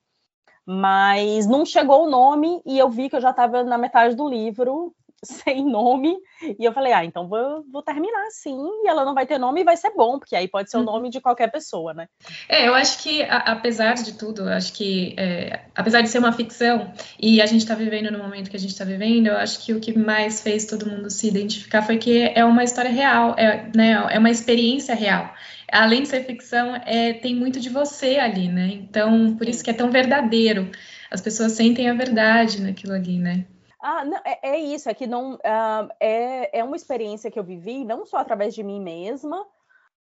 Mas 0.65 1.45
não 1.45 1.65
chegou 1.65 2.05
o 2.05 2.09
nome 2.09 2.61
e 2.65 2.79
eu 2.79 2.89
vi 2.89 3.09
que 3.09 3.15
eu 3.15 3.21
já 3.21 3.31
estava 3.31 3.63
na 3.63 3.77
metade 3.77 4.15
do 4.15 4.27
livro 4.27 4.95
sem 5.43 5.65
nome. 5.65 6.15
E 6.59 6.63
eu 6.63 6.73
falei, 6.73 6.93
ah, 6.93 7.05
então 7.05 7.27
vou, 7.27 7.63
vou 7.71 7.81
terminar 7.81 8.27
assim. 8.27 8.57
E 8.83 8.87
ela 8.87 9.05
não 9.05 9.13
vai 9.13 9.25
ter 9.25 9.37
nome 9.37 9.61
e 9.61 9.63
vai 9.63 9.77
ser 9.77 9.91
bom, 9.95 10.19
porque 10.19 10.35
aí 10.35 10.47
pode 10.47 10.69
ser 10.69 10.77
o 10.77 10.79
uhum. 10.81 10.85
nome 10.85 11.09
de 11.09 11.21
qualquer 11.21 11.51
pessoa, 11.51 11.93
né? 11.93 12.07
É, 12.47 12.67
eu 12.67 12.73
acho 12.73 13.01
que, 13.01 13.23
a, 13.23 13.37
apesar 13.37 13.93
de 13.95 14.13
tudo, 14.13 14.47
acho 14.49 14.73
que, 14.73 15.15
é, 15.17 15.61
apesar 15.75 16.01
de 16.01 16.09
ser 16.09 16.19
uma 16.19 16.31
ficção, 16.31 16.91
e 17.19 17.41
a 17.41 17.45
gente 17.45 17.61
está 17.61 17.75
vivendo 17.75 18.11
no 18.11 18.17
momento 18.17 18.49
que 18.49 18.57
a 18.57 18.59
gente 18.59 18.71
está 18.71 18.85
vivendo, 18.85 19.27
eu 19.27 19.37
acho 19.37 19.63
que 19.65 19.73
o 19.73 19.79
que 19.79 19.97
mais 19.97 20.41
fez 20.41 20.65
todo 20.65 20.89
mundo 20.89 21.09
se 21.09 21.27
identificar 21.27 21.81
foi 21.81 21.97
que 21.97 22.31
é 22.35 22.43
uma 22.43 22.63
história 22.63 22.91
real, 22.91 23.35
é, 23.37 23.69
né, 23.75 24.07
é 24.09 24.19
uma 24.19 24.29
experiência 24.29 24.93
real 24.95 25.33
além 25.71 26.03
de 26.03 26.09
ser 26.09 26.23
ficção, 26.23 26.75
é, 26.85 27.13
tem 27.13 27.35
muito 27.35 27.59
de 27.59 27.67
você 27.67 28.17
ali, 28.17 28.47
né? 28.47 28.69
Então, 28.73 29.35
por 29.35 29.49
isso 29.49 29.63
que 29.63 29.71
é 29.71 29.73
tão 29.73 29.89
verdadeiro. 29.89 30.69
As 31.09 31.19
pessoas 31.19 31.53
sentem 31.53 31.89
a 31.89 31.93
verdade 31.93 32.61
naquilo 32.61 32.93
ali, 32.93 33.17
né? 33.17 33.45
Ah, 33.85 34.05
não, 34.05 34.17
é, 34.23 34.39
é, 34.41 34.59
isso, 34.59 34.87
é 34.89 34.93
que 34.93 35.05
não 35.05 35.33
uh, 35.33 35.89
é, 35.99 36.59
é 36.59 36.63
uma 36.63 36.77
experiência 36.77 37.29
que 37.29 37.37
eu 37.37 37.43
vivi 37.43 37.83
não 37.83 38.05
só 38.05 38.15
através 38.15 38.55
de 38.55 38.63
mim 38.63 38.79
mesma, 38.79 39.41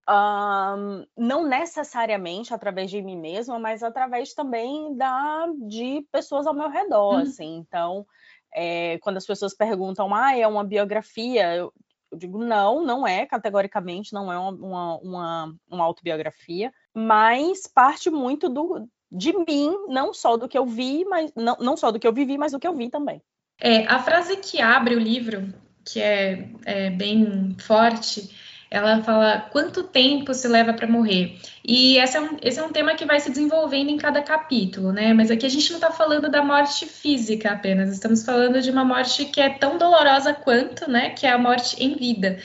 uh, 0.07 1.07
não 1.17 1.43
necessariamente 1.47 2.53
através 2.53 2.91
de 2.91 3.01
mim 3.01 3.17
mesma, 3.17 3.57
mas 3.57 3.81
através 3.81 4.35
também 4.35 4.95
da 4.95 5.47
de 5.67 6.07
pessoas 6.11 6.45
ao 6.45 6.53
meu 6.53 6.69
redor, 6.69 7.15
hum. 7.15 7.21
assim. 7.21 7.55
Então, 7.55 8.05
é, 8.53 8.99
quando 8.99 9.17
as 9.17 9.25
pessoas 9.25 9.55
perguntam, 9.55 10.13
ah, 10.13 10.37
é 10.37 10.47
uma 10.47 10.63
biografia, 10.63 11.55
eu, 11.55 11.73
eu 12.11 12.17
digo 12.19 12.37
não, 12.37 12.85
não 12.85 13.07
é 13.07 13.25
categoricamente, 13.25 14.13
não 14.13 14.31
é 14.31 14.37
uma, 14.37 14.51
uma, 14.51 14.97
uma, 14.97 15.55
uma 15.67 15.83
autobiografia, 15.83 16.71
mas 16.93 17.65
parte 17.65 18.11
muito 18.11 18.47
do, 18.49 18.87
de 19.11 19.33
mim, 19.35 19.75
não 19.87 20.13
só 20.13 20.37
do 20.37 20.47
que 20.47 20.59
eu 20.59 20.65
vi, 20.67 21.03
mas 21.05 21.31
não, 21.35 21.57
não 21.59 21.75
só 21.75 21.91
do 21.91 21.99
que 21.99 22.07
eu 22.07 22.13
vivi, 22.13 22.37
mas 22.37 22.51
do 22.51 22.59
que 22.59 22.67
eu 22.67 22.75
vi 22.75 22.91
também. 22.91 23.19
É, 23.65 23.87
a 23.87 23.97
frase 23.99 24.35
que 24.35 24.59
abre 24.59 24.93
o 24.93 24.99
livro, 24.99 25.53
que 25.85 26.01
é, 26.01 26.49
é 26.65 26.89
bem 26.89 27.55
forte, 27.57 28.29
ela 28.69 29.01
fala 29.03 29.39
quanto 29.53 29.83
tempo 29.83 30.33
se 30.33 30.49
leva 30.49 30.73
para 30.73 30.85
morrer. 30.85 31.37
E 31.63 31.97
esse 31.97 32.17
é, 32.17 32.21
um, 32.21 32.37
esse 32.41 32.59
é 32.59 32.63
um 32.63 32.73
tema 32.73 32.93
que 32.95 33.05
vai 33.05 33.21
se 33.21 33.29
desenvolvendo 33.29 33.89
em 33.89 33.95
cada 33.95 34.21
capítulo, 34.21 34.91
né? 34.91 35.13
Mas 35.13 35.31
aqui 35.31 35.45
a 35.45 35.49
gente 35.49 35.69
não 35.69 35.77
está 35.77 35.91
falando 35.91 36.29
da 36.29 36.43
morte 36.43 36.85
física 36.85 37.51
apenas, 37.51 37.89
estamos 37.89 38.25
falando 38.25 38.59
de 38.59 38.69
uma 38.69 38.83
morte 38.83 39.23
que 39.25 39.39
é 39.39 39.47
tão 39.47 39.77
dolorosa 39.77 40.33
quanto, 40.33 40.91
né? 40.91 41.11
Que 41.11 41.25
é 41.25 41.31
a 41.31 41.37
morte 41.37 41.81
em 41.81 41.95
vida. 41.95 42.39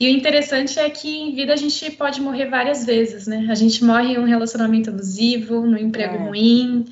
E 0.00 0.08
o 0.08 0.10
interessante 0.10 0.76
é 0.80 0.90
que 0.90 1.08
em 1.08 1.36
vida 1.36 1.52
a 1.52 1.56
gente 1.56 1.88
pode 1.92 2.20
morrer 2.20 2.46
várias 2.46 2.84
vezes, 2.84 3.28
né? 3.28 3.46
A 3.48 3.54
gente 3.54 3.84
morre 3.84 4.14
em 4.14 4.18
um 4.18 4.24
relacionamento 4.24 4.90
abusivo, 4.90 5.60
no 5.60 5.78
emprego 5.78 6.16
é. 6.16 6.18
ruim, 6.18 6.84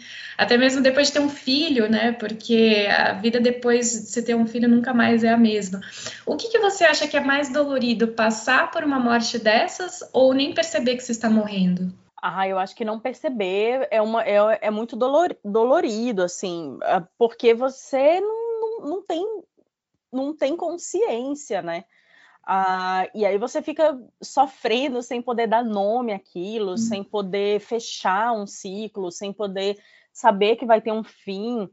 até 0.42 0.56
mesmo 0.56 0.82
depois 0.82 1.06
de 1.08 1.14
ter 1.14 1.20
um 1.20 1.28
filho, 1.28 1.88
né? 1.88 2.12
Porque 2.12 2.86
a 2.90 3.12
vida 3.12 3.40
depois 3.40 3.92
de 3.92 4.08
você 4.08 4.22
ter 4.22 4.34
um 4.34 4.46
filho 4.46 4.68
nunca 4.68 4.92
mais 4.92 5.22
é 5.24 5.30
a 5.30 5.36
mesma. 5.36 5.80
O 6.26 6.36
que, 6.36 6.48
que 6.48 6.58
você 6.58 6.84
acha 6.84 7.06
que 7.06 7.16
é 7.16 7.20
mais 7.20 7.52
dolorido, 7.52 8.08
passar 8.08 8.70
por 8.70 8.82
uma 8.84 8.98
morte 8.98 9.38
dessas 9.38 10.00
ou 10.12 10.34
nem 10.34 10.52
perceber 10.52 10.96
que 10.96 11.02
você 11.02 11.12
está 11.12 11.30
morrendo? 11.30 11.92
Ah, 12.20 12.46
eu 12.46 12.58
acho 12.58 12.76
que 12.76 12.84
não 12.84 13.00
perceber 13.00 13.88
é, 13.90 14.00
uma, 14.00 14.22
é, 14.22 14.36
é 14.60 14.70
muito 14.70 14.94
dolor, 14.94 15.36
dolorido, 15.44 16.22
assim, 16.22 16.78
ah, 16.82 17.04
porque 17.18 17.52
você 17.52 18.20
não, 18.20 18.60
não, 18.60 18.88
não, 18.90 19.02
tem, 19.02 19.26
não 20.12 20.36
tem 20.36 20.56
consciência, 20.56 21.62
né? 21.62 21.84
Ah, 22.44 23.08
e 23.14 23.24
aí 23.24 23.38
você 23.38 23.62
fica 23.62 24.00
sofrendo 24.20 25.02
sem 25.02 25.22
poder 25.22 25.46
dar 25.46 25.64
nome 25.64 26.12
àquilo, 26.12 26.72
hum. 26.72 26.76
sem 26.76 27.02
poder 27.02 27.60
fechar 27.60 28.32
um 28.32 28.46
ciclo, 28.46 29.10
sem 29.12 29.32
poder 29.32 29.76
saber 30.12 30.56
que 30.56 30.66
vai 30.66 30.80
ter 30.80 30.92
um 30.92 31.02
fim. 31.02 31.68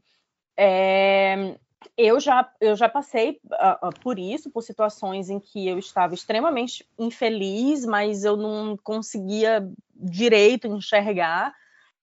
É, 0.56 1.56
eu 1.96 2.20
já, 2.20 2.50
eu 2.60 2.76
já 2.76 2.88
passei 2.88 3.40
uh, 3.44 3.88
uh, 3.88 4.00
por 4.02 4.18
isso, 4.18 4.50
por 4.50 4.62
situações 4.62 5.30
em 5.30 5.40
que 5.40 5.66
eu 5.66 5.78
estava 5.78 6.14
extremamente 6.14 6.86
infeliz, 6.98 7.84
mas 7.84 8.24
eu 8.24 8.36
não 8.36 8.76
conseguia 8.82 9.66
direito 9.94 10.66
enxergar 10.66 11.54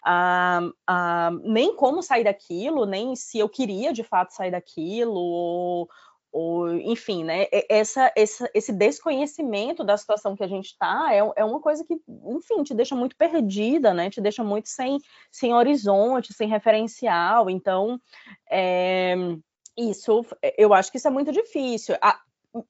uh, 0.08 1.40
nem 1.44 1.76
como 1.76 2.02
sair 2.02 2.24
daquilo, 2.24 2.86
nem 2.86 3.16
se 3.16 3.40
eu 3.40 3.50
queria 3.50 3.94
de 3.94 4.04
fato 4.04 4.32
sair 4.32 4.52
daquilo, 4.52 5.20
ou, 5.20 5.90
ou, 6.38 6.72
enfim, 6.72 7.24
né? 7.24 7.48
Essa, 7.68 8.14
essa, 8.16 8.48
esse 8.54 8.72
desconhecimento 8.72 9.84
da 9.84 9.98
situação 9.98 10.36
que 10.36 10.44
a 10.44 10.48
gente 10.48 10.68
está 10.68 11.08
é, 11.12 11.18
é 11.36 11.44
uma 11.44 11.60
coisa 11.60 11.84
que, 11.84 11.96
enfim, 12.28 12.62
te 12.62 12.76
deixa 12.76 12.96
muito 12.96 13.16
perdida, 13.16 13.92
né? 13.92 14.08
Te 14.12 14.22
deixa 14.22 14.44
muito 14.44 14.70
sem, 14.70 15.00
sem 15.32 15.56
horizonte, 15.56 16.36
sem 16.36 16.48
referencial. 16.48 17.50
Então, 17.50 18.00
é, 18.52 19.16
isso, 19.76 20.24
eu 20.56 20.76
acho 20.76 20.92
que 20.92 21.00
isso 21.00 21.08
é 21.08 21.12
muito 21.12 21.32
difícil. 21.32 21.96
A, 22.00 22.20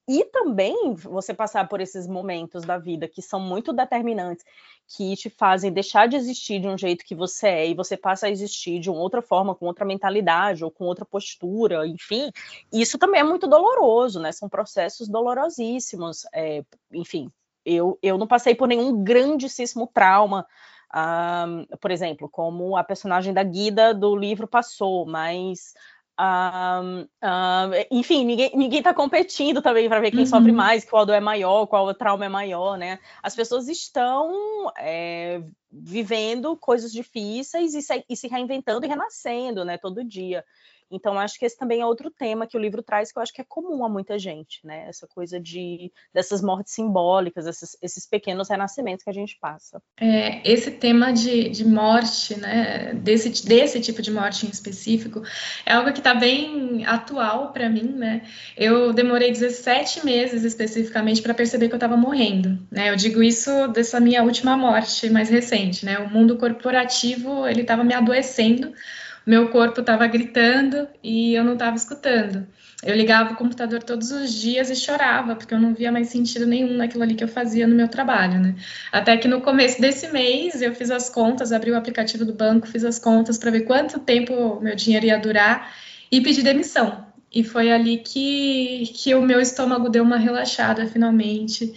e 0.06 0.24
também 0.26 0.94
você 0.94 1.32
passar 1.32 1.68
por 1.68 1.80
esses 1.80 2.06
momentos 2.06 2.64
da 2.64 2.78
vida 2.78 3.08
que 3.08 3.22
são 3.22 3.40
muito 3.40 3.72
determinantes 3.72 4.44
que 4.86 5.14
te 5.16 5.28
fazem 5.28 5.70
deixar 5.70 6.08
de 6.08 6.16
existir 6.16 6.60
de 6.60 6.66
um 6.66 6.76
jeito 6.76 7.04
que 7.04 7.14
você 7.14 7.48
é 7.48 7.68
e 7.68 7.74
você 7.74 7.96
passa 7.96 8.26
a 8.26 8.30
existir 8.30 8.80
de 8.80 8.90
uma 8.90 9.00
outra 9.00 9.20
forma, 9.20 9.54
com 9.54 9.66
outra 9.66 9.84
mentalidade 9.84 10.64
ou 10.64 10.70
com 10.70 10.84
outra 10.84 11.04
postura, 11.04 11.86
enfim, 11.86 12.30
isso 12.72 12.98
também 12.98 13.20
é 13.20 13.24
muito 13.24 13.46
doloroso, 13.46 14.18
né? 14.18 14.32
São 14.32 14.48
processos 14.48 15.08
dolorosíssimos. 15.08 16.26
É, 16.32 16.64
enfim, 16.92 17.30
eu, 17.64 17.98
eu 18.02 18.16
não 18.16 18.26
passei 18.26 18.54
por 18.54 18.66
nenhum 18.66 19.04
grandíssimo 19.04 19.86
trauma. 19.86 20.46
Um, 20.94 21.66
por 21.76 21.90
exemplo, 21.90 22.28
como 22.30 22.74
a 22.74 22.82
personagem 22.82 23.34
da 23.34 23.42
Guida 23.42 23.92
do 23.92 24.16
livro 24.16 24.48
passou, 24.48 25.04
mas 25.04 25.74
um, 26.20 27.00
um, 27.00 27.06
enfim, 27.90 28.24
ninguém, 28.24 28.50
ninguém 28.54 28.82
tá 28.82 28.92
competindo 28.92 29.62
também 29.62 29.88
para 29.88 30.00
ver 30.00 30.10
quem 30.10 30.20
uhum. 30.20 30.26
sofre 30.26 30.50
mais, 30.50 30.84
qual 30.84 31.06
dor 31.06 31.14
é 31.14 31.20
maior, 31.20 31.66
qual 31.66 31.86
o 31.86 31.94
trauma 31.94 32.24
é 32.24 32.28
maior, 32.28 32.76
né? 32.76 32.98
As 33.22 33.36
pessoas 33.36 33.68
estão 33.68 34.72
é, 34.76 35.40
vivendo 35.70 36.56
coisas 36.56 36.92
difíceis 36.92 37.74
e 37.74 37.82
se, 37.82 38.04
e 38.08 38.16
se 38.16 38.26
reinventando 38.26 38.84
e 38.84 38.88
renascendo, 38.88 39.64
né, 39.64 39.78
todo 39.78 40.04
dia. 40.04 40.44
Então, 40.90 41.18
acho 41.18 41.38
que 41.38 41.44
esse 41.44 41.56
também 41.56 41.80
é 41.80 41.86
outro 41.86 42.10
tema 42.10 42.46
que 42.46 42.56
o 42.56 42.60
livro 42.60 42.82
traz, 42.82 43.12
que 43.12 43.18
eu 43.18 43.22
acho 43.22 43.32
que 43.32 43.40
é 43.40 43.44
comum 43.46 43.84
a 43.84 43.88
muita 43.88 44.18
gente, 44.18 44.60
né? 44.64 44.86
Essa 44.88 45.06
coisa 45.06 45.38
de 45.38 45.92
dessas 46.12 46.42
mortes 46.42 46.72
simbólicas, 46.74 47.46
esses, 47.46 47.76
esses 47.82 48.06
pequenos 48.06 48.48
renascimentos 48.48 49.04
que 49.04 49.10
a 49.10 49.14
gente 49.14 49.36
passa. 49.40 49.82
É, 50.00 50.40
esse 50.50 50.70
tema 50.70 51.12
de, 51.12 51.50
de 51.50 51.64
morte, 51.66 52.38
né? 52.38 52.94
Desse, 52.94 53.46
desse 53.46 53.80
tipo 53.80 54.00
de 54.00 54.10
morte 54.10 54.46
em 54.46 54.50
específico, 54.50 55.22
é 55.66 55.74
algo 55.74 55.92
que 55.92 55.98
está 55.98 56.14
bem 56.14 56.86
atual 56.86 57.52
para 57.52 57.68
mim, 57.68 57.92
né? 57.94 58.22
Eu 58.56 58.92
demorei 58.92 59.30
17 59.30 60.04
meses 60.04 60.44
especificamente 60.44 61.20
para 61.20 61.34
perceber 61.34 61.68
que 61.68 61.74
eu 61.74 61.78
estava 61.78 61.96
morrendo, 61.96 62.58
né? 62.70 62.90
Eu 62.90 62.96
digo 62.96 63.22
isso 63.22 63.68
dessa 63.68 64.00
minha 64.00 64.22
última 64.22 64.56
morte 64.56 65.10
mais 65.10 65.28
recente, 65.28 65.84
né? 65.84 65.98
O 65.98 66.08
mundo 66.08 66.38
corporativo, 66.38 67.46
ele 67.46 67.62
estava 67.62 67.84
me 67.84 67.94
adoecendo 67.94 68.72
meu 69.28 69.50
corpo 69.50 69.80
estava 69.80 70.06
gritando 70.06 70.88
e 71.02 71.34
eu 71.34 71.44
não 71.44 71.52
estava 71.52 71.76
escutando. 71.76 72.46
Eu 72.82 72.94
ligava 72.94 73.34
o 73.34 73.36
computador 73.36 73.82
todos 73.82 74.10
os 74.10 74.32
dias 74.32 74.70
e 74.70 74.74
chorava, 74.74 75.36
porque 75.36 75.52
eu 75.52 75.60
não 75.60 75.74
via 75.74 75.92
mais 75.92 76.08
sentido 76.08 76.46
nenhum 76.46 76.74
naquilo 76.74 77.02
ali 77.02 77.14
que 77.14 77.22
eu 77.22 77.28
fazia 77.28 77.66
no 77.66 77.74
meu 77.74 77.88
trabalho, 77.88 78.40
né? 78.40 78.54
Até 78.90 79.18
que 79.18 79.28
no 79.28 79.42
começo 79.42 79.80
desse 79.82 80.10
mês 80.10 80.62
eu 80.62 80.74
fiz 80.74 80.90
as 80.90 81.10
contas, 81.10 81.52
abri 81.52 81.70
o 81.70 81.76
aplicativo 81.76 82.24
do 82.24 82.32
banco, 82.32 82.66
fiz 82.66 82.84
as 82.84 82.98
contas 82.98 83.36
para 83.36 83.50
ver 83.50 83.62
quanto 83.62 83.98
tempo 83.98 84.60
meu 84.62 84.74
dinheiro 84.74 85.04
ia 85.04 85.18
durar 85.18 85.74
e 86.10 86.22
pedi 86.22 86.42
demissão. 86.42 87.06
E 87.30 87.44
foi 87.44 87.70
ali 87.70 87.98
que, 87.98 88.90
que 88.94 89.14
o 89.14 89.20
meu 89.20 89.40
estômago 89.40 89.90
deu 89.90 90.02
uma 90.02 90.16
relaxada 90.16 90.86
finalmente 90.86 91.74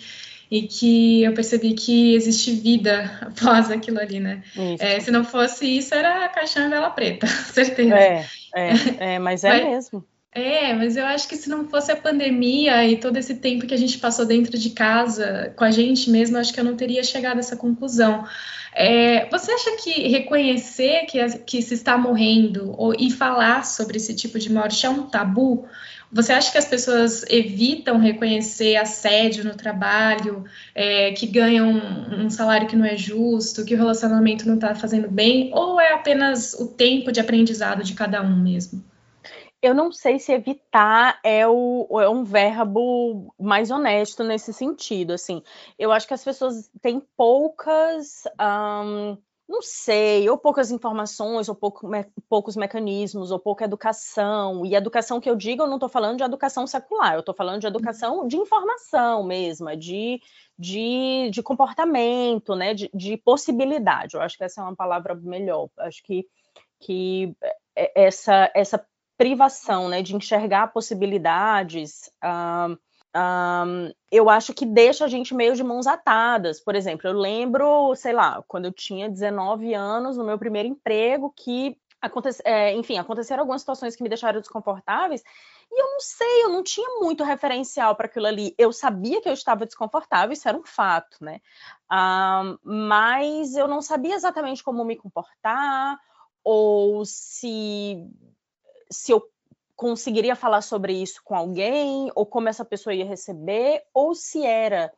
e 0.51 0.63
que 0.63 1.23
eu 1.23 1.33
percebi 1.33 1.73
que 1.73 2.13
existe 2.13 2.51
vida 2.51 3.09
após 3.23 3.71
aquilo 3.71 3.99
ali, 3.99 4.19
né? 4.19 4.43
É, 4.79 4.99
se 4.99 5.09
não 5.09 5.23
fosse 5.23 5.65
isso, 5.65 5.95
era 5.95 6.27
caixão 6.27 6.67
e 6.67 6.69
vela 6.69 6.89
preta, 6.89 7.25
certeza. 7.53 7.95
É, 7.95 8.25
é, 8.53 8.73
é 9.15 9.19
mas 9.19 9.45
é 9.45 9.49
mas, 9.49 9.63
mesmo. 9.63 10.05
É, 10.33 10.73
mas 10.73 10.97
eu 10.97 11.05
acho 11.05 11.27
que 11.27 11.37
se 11.37 11.49
não 11.49 11.67
fosse 11.67 11.91
a 11.91 11.95
pandemia 11.95 12.85
e 12.85 12.97
todo 12.97 13.17
esse 13.17 13.35
tempo 13.35 13.65
que 13.65 13.73
a 13.73 13.77
gente 13.77 13.97
passou 13.97 14.25
dentro 14.25 14.57
de 14.57 14.69
casa, 14.71 15.53
com 15.55 15.63
a 15.63 15.71
gente 15.71 16.09
mesmo, 16.09 16.37
acho 16.37 16.53
que 16.53 16.59
eu 16.59 16.63
não 16.63 16.75
teria 16.75 17.03
chegado 17.03 17.37
a 17.37 17.39
essa 17.39 17.55
conclusão. 17.55 18.25
É, 18.73 19.29
você 19.29 19.51
acha 19.51 19.75
que 19.83 20.07
reconhecer 20.07 21.05
que, 21.05 21.19
que 21.39 21.61
se 21.61 21.73
está 21.73 21.97
morrendo 21.97 22.73
ou, 22.77 22.93
e 22.97 23.11
falar 23.11 23.65
sobre 23.65 23.97
esse 23.97 24.15
tipo 24.15 24.39
de 24.39 24.51
morte 24.51 24.85
é 24.85 24.89
um 24.89 25.03
tabu? 25.03 25.65
Você 26.11 26.33
acha 26.33 26.51
que 26.51 26.57
as 26.57 26.65
pessoas 26.65 27.23
evitam 27.29 27.97
reconhecer 27.97 28.75
assédio 28.75 29.45
no 29.45 29.55
trabalho, 29.55 30.43
é, 30.75 31.11
que 31.13 31.25
ganham 31.25 31.69
um, 31.69 32.25
um 32.25 32.29
salário 32.29 32.67
que 32.67 32.75
não 32.75 32.85
é 32.85 32.97
justo, 32.97 33.63
que 33.63 33.73
o 33.73 33.77
relacionamento 33.77 34.45
não 34.47 34.55
está 34.55 34.75
fazendo 34.75 35.09
bem, 35.09 35.51
ou 35.53 35.79
é 35.79 35.93
apenas 35.93 36.53
o 36.53 36.67
tempo 36.67 37.11
de 37.11 37.21
aprendizado 37.21 37.83
de 37.83 37.93
cada 37.93 38.21
um 38.21 38.35
mesmo? 38.35 38.83
eu 39.61 39.75
não 39.75 39.91
sei 39.91 40.17
se 40.17 40.33
evitar 40.33 41.19
é, 41.23 41.47
o, 41.47 41.87
é 42.01 42.09
um 42.09 42.23
verbo 42.23 43.33
mais 43.39 43.69
honesto 43.69 44.23
nesse 44.23 44.51
sentido. 44.51 45.13
Assim, 45.13 45.43
eu 45.77 45.91
acho 45.91 46.07
que 46.07 46.15
as 46.15 46.23
pessoas 46.23 46.69
têm 46.81 46.99
poucas, 47.15 48.23
um, 48.39 49.17
não 49.51 49.61
sei, 49.61 50.29
ou 50.29 50.37
poucas 50.37 50.71
informações, 50.71 51.49
ou 51.49 51.55
pouco, 51.55 51.87
me, 51.87 52.05
poucos 52.29 52.55
mecanismos, 52.55 53.31
ou 53.31 53.39
pouca 53.39 53.65
educação. 53.65 54.65
E 54.65 54.73
educação 54.75 55.19
que 55.19 55.29
eu 55.29 55.35
digo, 55.35 55.63
eu 55.63 55.67
não 55.67 55.75
estou 55.75 55.89
falando 55.89 56.17
de 56.17 56.23
educação 56.23 56.65
secular, 56.65 57.13
eu 57.13 57.19
estou 57.19 57.35
falando 57.35 57.59
de 57.59 57.67
educação 57.67 58.27
de 58.27 58.37
informação 58.37 59.23
mesmo, 59.23 59.75
de, 59.75 60.21
de, 60.57 61.29
de 61.31 61.43
comportamento, 61.43 62.55
né, 62.55 62.73
de, 62.73 62.89
de 62.93 63.17
possibilidade. 63.17 64.15
Eu 64.15 64.21
acho 64.21 64.37
que 64.37 64.43
essa 64.43 64.61
é 64.61 64.63
uma 64.63 64.75
palavra 64.75 65.13
melhor. 65.15 65.69
Acho 65.77 66.01
que 66.03 66.25
que 66.83 67.35
essa, 67.75 68.51
essa 68.55 68.83
privação, 69.17 69.87
né, 69.87 70.01
de 70.01 70.15
enxergar 70.15 70.73
possibilidades, 70.73 72.11
um, 72.23 72.75
um, 73.15 73.91
eu 74.11 74.29
acho 74.29 74.53
que 74.53 74.65
deixa 74.65 75.05
a 75.05 75.07
gente 75.07 75.33
meio 75.33 75.55
de 75.55 75.63
mãos 75.63 75.87
atadas. 75.87 76.59
Por 76.59 76.75
exemplo, 76.75 77.07
eu 77.07 77.13
lembro, 77.13 77.95
sei 77.95 78.13
lá, 78.13 78.43
quando 78.47 78.65
eu 78.65 78.71
tinha 78.71 79.09
19 79.09 79.73
anos, 79.73 80.17
no 80.17 80.23
meu 80.23 80.37
primeiro 80.37 80.67
emprego, 80.67 81.33
que 81.35 81.77
acontece, 82.01 82.41
é, 82.45 82.73
enfim, 82.73 82.97
aconteceram 82.97 83.41
algumas 83.41 83.61
situações 83.61 83.95
que 83.95 84.03
me 84.03 84.09
deixaram 84.09 84.39
desconfortáveis. 84.39 85.21
E 85.71 85.81
eu 85.81 85.91
não 85.91 85.99
sei, 85.99 86.43
eu 86.43 86.49
não 86.49 86.63
tinha 86.63 86.87
muito 86.99 87.23
referencial 87.23 87.95
para 87.95 88.07
aquilo 88.07 88.27
ali. 88.27 88.53
Eu 88.57 88.73
sabia 88.73 89.21
que 89.21 89.29
eu 89.29 89.33
estava 89.33 89.65
desconfortável, 89.65 90.33
isso 90.33 90.47
era 90.47 90.57
um 90.57 90.65
fato, 90.65 91.17
né? 91.21 91.39
Um, 91.91 92.57
mas 92.63 93.55
eu 93.55 93.67
não 93.67 93.81
sabia 93.81 94.15
exatamente 94.15 94.63
como 94.63 94.83
me 94.83 94.97
comportar, 94.97 95.97
ou 96.43 97.05
se 97.05 98.05
se 98.91 99.13
eu 99.13 99.30
conseguiria 99.81 100.35
falar 100.35 100.61
sobre 100.61 100.93
isso 100.93 101.23
com 101.23 101.33
alguém, 101.33 102.11
ou 102.13 102.23
como 102.23 102.47
essa 102.47 102.63
pessoa 102.63 102.93
ia 102.93 103.03
receber, 103.03 103.81
ou 103.91 104.13
se 104.13 104.45
era 104.45 104.93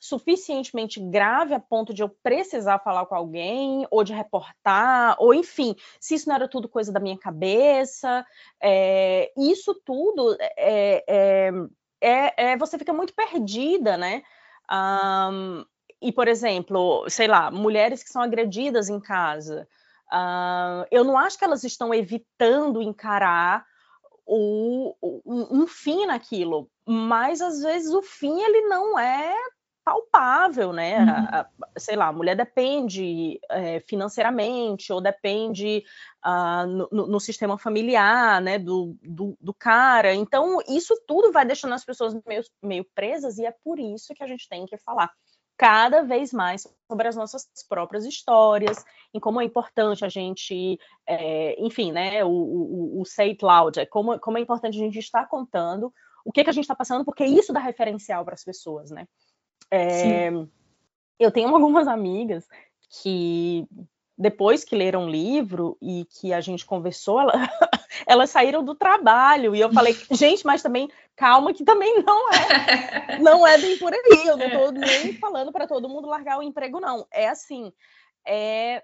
suficientemente 0.00 0.98
grave 0.98 1.54
a 1.54 1.60
ponto 1.60 1.94
de 1.94 2.02
eu 2.02 2.08
precisar 2.08 2.80
falar 2.80 3.06
com 3.06 3.14
alguém, 3.14 3.86
ou 3.88 4.02
de 4.02 4.12
reportar, 4.12 5.14
ou 5.20 5.32
enfim, 5.32 5.76
se 6.00 6.16
isso 6.16 6.28
não 6.28 6.34
era 6.34 6.48
tudo 6.48 6.68
coisa 6.68 6.90
da 6.92 6.98
minha 6.98 7.16
cabeça, 7.16 8.26
é, 8.60 9.30
isso 9.36 9.72
tudo 9.84 10.36
é, 10.40 11.04
é, 11.06 11.52
é, 12.00 12.50
é 12.50 12.56
você 12.56 12.76
fica 12.76 12.92
muito 12.92 13.14
perdida, 13.14 13.96
né? 13.96 14.24
Um, 14.68 15.64
e, 16.02 16.10
por 16.10 16.26
exemplo, 16.26 17.08
sei 17.08 17.28
lá, 17.28 17.48
mulheres 17.52 18.02
que 18.02 18.10
são 18.10 18.22
agredidas 18.22 18.88
em 18.88 18.98
casa. 18.98 19.68
Uh, 20.12 20.82
eu 20.90 21.04
não 21.04 21.16
acho 21.16 21.38
que 21.38 21.44
elas 21.44 21.62
estão 21.62 21.94
evitando 21.94 22.82
encarar 22.82 23.64
o, 24.26 24.94
o, 25.00 25.22
um 25.56 25.66
fim 25.66 26.06
naquilo, 26.06 26.68
mas 26.86 27.40
às 27.40 27.62
vezes 27.62 27.92
o 27.92 28.02
fim 28.02 28.40
ele 28.40 28.62
não 28.62 28.98
é 28.98 29.34
palpável, 29.86 30.72
né? 30.72 30.98
Uhum. 30.98 31.08
A, 31.08 31.40
a, 31.40 31.48
sei 31.78 31.94
lá, 31.94 32.08
a 32.08 32.12
mulher 32.12 32.34
depende 32.34 33.38
é, 33.48 33.78
financeiramente 33.78 34.92
ou 34.92 35.00
depende 35.00 35.84
uh, 36.26 36.66
no, 36.66 37.06
no, 37.06 37.20
sistema 37.20 37.56
familiar, 37.56 38.42
né? 38.42 38.58
Do, 38.58 38.96
do, 39.00 39.38
do, 39.40 39.54
cara. 39.54 40.12
Então, 40.12 40.58
isso 40.68 40.92
tudo 41.06 41.30
vai 41.30 41.46
deixando 41.46 41.74
as 41.74 41.84
pessoas 41.84 42.14
meio, 42.26 42.42
meio 42.60 42.84
presas 42.96 43.38
e 43.38 43.46
é 43.46 43.54
por 43.62 43.78
isso 43.78 44.12
que 44.12 44.24
a 44.24 44.26
gente 44.26 44.48
tem 44.48 44.66
que 44.66 44.76
falar 44.76 45.08
cada 45.56 46.02
vez 46.02 46.32
mais 46.32 46.66
sobre 46.86 47.08
as 47.08 47.16
nossas 47.16 47.48
próprias 47.68 48.04
histórias, 48.04 48.84
em 49.12 49.18
como 49.18 49.40
é 49.40 49.44
importante 49.44 50.04
a 50.04 50.08
gente, 50.08 50.78
é, 51.06 51.56
enfim, 51.58 51.92
né, 51.92 52.24
o, 52.24 52.28
o, 52.28 53.00
o 53.00 53.04
say 53.04 53.30
it 53.30 53.44
loud, 53.44 53.80
é 53.80 53.86
como, 53.86 54.18
como 54.20 54.38
é 54.38 54.40
importante 54.40 54.76
a 54.76 54.84
gente 54.84 54.98
estar 54.98 55.26
contando 55.26 55.92
o 56.24 56.32
que, 56.32 56.42
que 56.44 56.50
a 56.50 56.52
gente 56.52 56.64
está 56.64 56.74
passando, 56.74 57.04
porque 57.04 57.24
isso 57.24 57.52
dá 57.52 57.60
referencial 57.60 58.24
para 58.24 58.34
as 58.34 58.44
pessoas, 58.44 58.90
né? 58.90 59.06
É, 59.70 60.30
eu 61.18 61.30
tenho 61.30 61.48
algumas 61.54 61.86
amigas 61.86 62.46
que 63.02 63.66
depois 64.18 64.64
que 64.64 64.76
leram 64.76 65.06
o 65.06 65.10
livro 65.10 65.76
e 65.80 66.06
que 66.06 66.32
a 66.32 66.40
gente 66.40 66.64
conversou, 66.64 67.20
ela, 67.20 67.32
elas 68.06 68.30
saíram 68.30 68.64
do 68.64 68.74
trabalho 68.74 69.54
e 69.54 69.60
eu 69.60 69.72
falei, 69.72 69.94
gente, 70.12 70.46
mas 70.46 70.62
também 70.62 70.88
calma 71.16 71.52
que 71.52 71.64
também 71.64 72.02
não 72.02 72.30
é, 72.30 73.18
não 73.18 73.46
é 73.46 73.58
bem 73.58 73.76
por 73.78 73.92
aí. 73.92 74.26
Eu 74.26 74.36
não 74.36 74.46
estou 74.46 74.72
nem 74.72 75.12
falando 75.14 75.50
para 75.50 75.66
todo 75.66 75.88
mundo 75.88 76.08
largar 76.08 76.38
o 76.38 76.42
emprego, 76.42 76.78
não. 76.78 77.06
É 77.10 77.28
assim, 77.28 77.72
é 78.24 78.82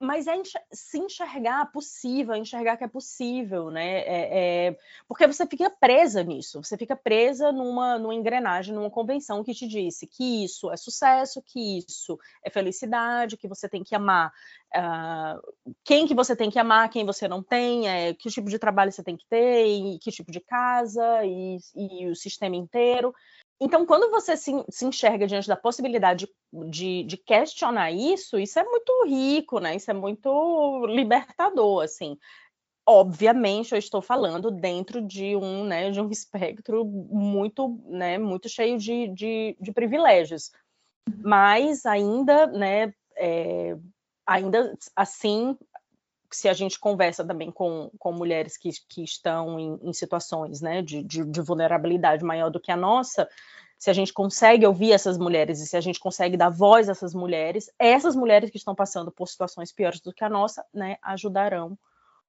mas 0.00 0.26
é 0.26 0.34
se 0.72 0.98
enxergar 0.98 1.72
possível, 1.72 2.34
enxergar 2.34 2.76
que 2.76 2.84
é 2.84 2.88
possível, 2.88 3.70
né? 3.70 4.00
É, 4.00 4.68
é, 4.68 4.78
porque 5.08 5.26
você 5.26 5.46
fica 5.46 5.70
presa 5.70 6.22
nisso, 6.22 6.62
você 6.62 6.76
fica 6.76 6.94
presa 6.94 7.50
numa, 7.50 7.98
numa 7.98 8.14
engrenagem, 8.14 8.74
numa 8.74 8.90
convenção 8.90 9.42
que 9.42 9.54
te 9.54 9.66
disse 9.66 10.06
que 10.06 10.44
isso 10.44 10.70
é 10.70 10.76
sucesso, 10.76 11.42
que 11.42 11.78
isso 11.78 12.18
é 12.44 12.50
felicidade, 12.50 13.36
que 13.36 13.48
você 13.48 13.68
tem 13.68 13.82
que 13.82 13.94
amar 13.94 14.32
uh, 14.74 15.54
quem 15.84 16.06
que 16.06 16.14
você 16.14 16.34
tem 16.34 16.50
que 16.50 16.58
amar, 16.58 16.88
quem 16.90 17.04
você 17.04 17.28
não 17.28 17.42
tem, 17.42 17.88
é, 17.88 18.14
que 18.14 18.30
tipo 18.30 18.48
de 18.48 18.58
trabalho 18.58 18.92
você 18.92 19.02
tem 19.02 19.16
que 19.16 19.26
ter, 19.26 19.66
e 19.66 19.98
que 19.98 20.10
tipo 20.10 20.30
de 20.30 20.40
casa 20.40 21.24
e, 21.24 21.58
e 21.74 22.06
o 22.08 22.14
sistema 22.14 22.56
inteiro. 22.56 23.14
Então, 23.60 23.86
quando 23.86 24.10
você 24.10 24.36
se, 24.36 24.52
se, 24.68 24.84
enxerga 24.84 25.26
diante 25.26 25.48
da 25.48 25.56
possibilidade 25.56 26.28
de, 26.68 27.04
de, 27.04 27.16
questionar 27.16 27.90
isso, 27.90 28.38
isso 28.38 28.58
é 28.58 28.64
muito 28.64 29.04
rico, 29.06 29.58
né? 29.58 29.76
Isso 29.76 29.90
é 29.90 29.94
muito 29.94 30.86
libertador, 30.86 31.82
assim. 31.82 32.18
Obviamente, 32.86 33.72
eu 33.72 33.78
estou 33.78 34.02
falando 34.02 34.50
dentro 34.50 35.00
de 35.00 35.34
um, 35.34 35.64
né, 35.64 35.90
de 35.90 36.00
um 36.00 36.08
espectro 36.12 36.84
muito, 36.84 37.80
né, 37.86 38.18
muito 38.18 38.48
cheio 38.48 38.78
de, 38.78 39.08
de, 39.08 39.56
de 39.58 39.72
privilégios. 39.72 40.52
Mas 41.24 41.86
ainda, 41.86 42.46
né, 42.48 42.92
é, 43.16 43.76
ainda 44.26 44.76
assim, 44.94 45.56
se 46.30 46.48
a 46.48 46.52
gente 46.52 46.78
conversa 46.78 47.24
também 47.24 47.50
com, 47.50 47.90
com 47.98 48.12
mulheres 48.12 48.56
que, 48.56 48.70
que 48.88 49.02
estão 49.02 49.58
em, 49.58 49.78
em 49.82 49.92
situações 49.92 50.60
né, 50.60 50.82
de, 50.82 51.02
de, 51.02 51.24
de, 51.24 51.40
vulnerabilidade 51.40 52.24
maior 52.24 52.50
do 52.50 52.60
que 52.60 52.72
a 52.72 52.76
nossa, 52.76 53.28
se 53.78 53.90
a 53.90 53.92
gente 53.92 54.12
consegue 54.12 54.66
ouvir 54.66 54.92
essas 54.92 55.18
mulheres 55.18 55.60
e 55.60 55.66
se 55.66 55.76
a 55.76 55.80
gente 55.80 56.00
consegue 56.00 56.36
dar 56.36 56.50
voz 56.50 56.88
a 56.88 56.92
essas 56.92 57.14
mulheres, 57.14 57.70
essas 57.78 58.16
mulheres 58.16 58.50
que 58.50 58.56
estão 58.56 58.74
passando 58.74 59.12
por 59.12 59.28
situações 59.28 59.72
piores 59.72 60.00
do 60.00 60.12
que 60.12 60.24
a 60.24 60.28
nossa, 60.28 60.64
né, 60.72 60.96
ajudarão 61.02 61.78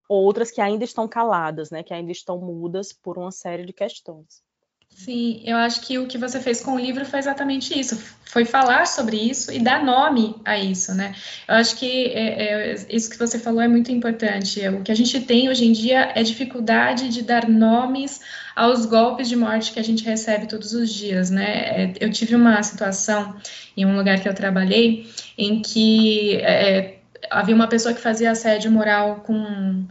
outras 0.10 0.52
que 0.52 0.62
ainda 0.62 0.84
estão 0.84 1.08
caladas, 1.08 1.70
né, 1.70 1.84
que 1.84 1.94
ainda 1.94 2.12
estão 2.12 2.40
mudas 2.40 2.94
por 2.94 3.18
uma 3.18 3.32
série 3.32 3.66
de 3.66 3.74
questões. 3.74 4.47
Sim, 4.90 5.42
eu 5.46 5.56
acho 5.58 5.82
que 5.82 5.98
o 6.00 6.08
que 6.08 6.18
você 6.18 6.40
fez 6.40 6.60
com 6.60 6.74
o 6.74 6.80
livro 6.80 7.06
foi 7.06 7.20
exatamente 7.20 7.80
isso, 7.80 7.96
foi 8.26 8.44
falar 8.44 8.86
sobre 8.88 9.16
isso 9.16 9.52
e 9.52 9.60
dar 9.60 9.84
nome 9.84 10.36
a 10.44 10.58
isso, 10.58 10.94
né? 10.94 11.16
Eu 11.48 11.56
acho 11.56 11.76
que 11.78 12.08
é, 12.08 12.74
é, 12.74 12.86
isso 12.90 13.10
que 13.10 13.18
você 13.18 13.40
falou 13.40 13.62
é 13.62 13.68
muito 13.68 13.92
importante. 13.92 14.68
O 14.68 14.82
que 14.82 14.92
a 14.92 14.96
gente 14.96 15.22
tem 15.22 15.50
hoje 15.50 15.66
em 15.66 15.72
dia 15.72 16.12
é 16.14 16.24
dificuldade 16.24 17.10
de 17.10 17.22
dar 17.22 17.48
nomes 17.48 18.20
aos 18.56 18.86
golpes 18.86 19.30
de 19.30 19.36
morte 19.36 19.72
que 19.72 19.80
a 19.80 19.84
gente 19.84 20.04
recebe 20.04 20.48
todos 20.48 20.74
os 20.74 20.92
dias, 20.92 21.30
né? 21.30 21.46
É, 21.46 21.94
eu 22.00 22.12
tive 22.12 22.36
uma 22.36 22.62
situação 22.64 23.36
em 23.78 23.86
um 23.86 23.96
lugar 23.96 24.20
que 24.20 24.28
eu 24.28 24.34
trabalhei 24.34 25.10
em 25.38 25.62
que 25.62 26.36
é, 26.38 26.98
havia 27.30 27.56
uma 27.56 27.68
pessoa 27.68 27.94
que 27.94 28.02
fazia 28.02 28.32
assédio 28.32 28.72
moral 28.72 29.22
com 29.26 29.86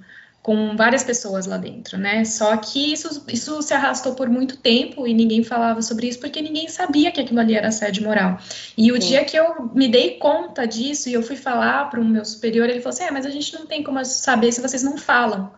com 0.47 0.77
várias 0.77 1.03
pessoas 1.03 1.45
lá 1.45 1.57
dentro, 1.57 1.99
né? 1.99 2.25
Só 2.25 2.57
que 2.57 2.93
isso, 2.93 3.25
isso 3.27 3.61
se 3.63 3.75
arrastou 3.75 4.15
por 4.15 4.29
muito 4.29 4.57
tempo 4.57 5.05
e 5.05 5.13
ninguém 5.13 5.43
falava 5.43 5.83
sobre 5.83 6.07
isso 6.07 6.21
porque 6.21 6.41
ninguém 6.41 6.69
sabia 6.69 7.11
que 7.11 7.21
aquilo 7.21 7.41
ali 7.41 7.57
era 7.57 7.67
assédio 7.67 8.05
moral. 8.05 8.39
E 8.79 8.93
o 8.93 8.95
Sim. 8.95 9.09
dia 9.09 9.25
que 9.25 9.37
eu 9.37 9.69
me 9.75 9.89
dei 9.89 10.19
conta 10.19 10.65
disso 10.65 11.09
e 11.09 11.15
eu 11.15 11.21
fui 11.21 11.35
falar 11.35 11.91
para 11.91 12.01
o 12.01 12.05
meu 12.05 12.25
superior, 12.25 12.71
ele 12.71 12.79
falou 12.79 12.95
assim: 12.95 13.03
é, 13.03 13.11
mas 13.11 13.27
a 13.27 13.31
gente 13.31 13.53
não 13.55 13.67
tem 13.67 13.83
como 13.83 14.05
saber 14.05 14.53
se 14.53 14.61
vocês 14.61 14.85
não 14.85 14.97
falam. 14.97 15.53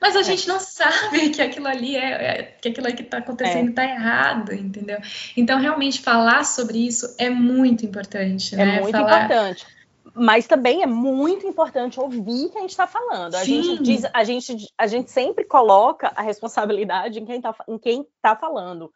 Mas 0.00 0.16
a 0.16 0.20
é. 0.20 0.22
gente 0.22 0.48
não 0.48 0.58
sabe 0.58 1.28
que 1.36 1.42
aquilo 1.42 1.68
ali 1.68 1.96
é, 1.96 2.10
é 2.10 2.42
que 2.62 2.70
aquilo 2.70 2.86
que 2.94 3.02
está 3.02 3.18
acontecendo 3.18 3.68
está 3.68 3.84
é. 3.84 3.92
errado, 3.92 4.54
entendeu? 4.54 5.00
Então, 5.36 5.60
realmente, 5.60 6.00
falar 6.00 6.46
sobre 6.46 6.78
isso 6.78 7.14
é 7.18 7.28
muito 7.28 7.84
importante, 7.84 8.54
é 8.54 8.56
né? 8.56 8.76
É 8.78 8.80
muito 8.80 8.92
falar... 8.92 9.26
importante 9.26 9.66
mas 10.14 10.46
também 10.46 10.82
é 10.82 10.86
muito 10.86 11.46
importante 11.46 12.00
ouvir 12.00 12.50
quem 12.50 12.66
está 12.66 12.86
falando. 12.86 13.34
A 13.34 13.44
gente 13.44 13.82
diz, 13.82 14.02
a 14.12 14.24
gente, 14.24 14.66
a 14.76 14.86
gente 14.86 15.10
sempre 15.10 15.44
coloca 15.44 16.12
a 16.14 16.22
responsabilidade 16.22 17.18
em 17.18 17.24
quem 17.24 17.36
está 17.36 17.54
tá 18.22 18.36
falando. 18.36 18.92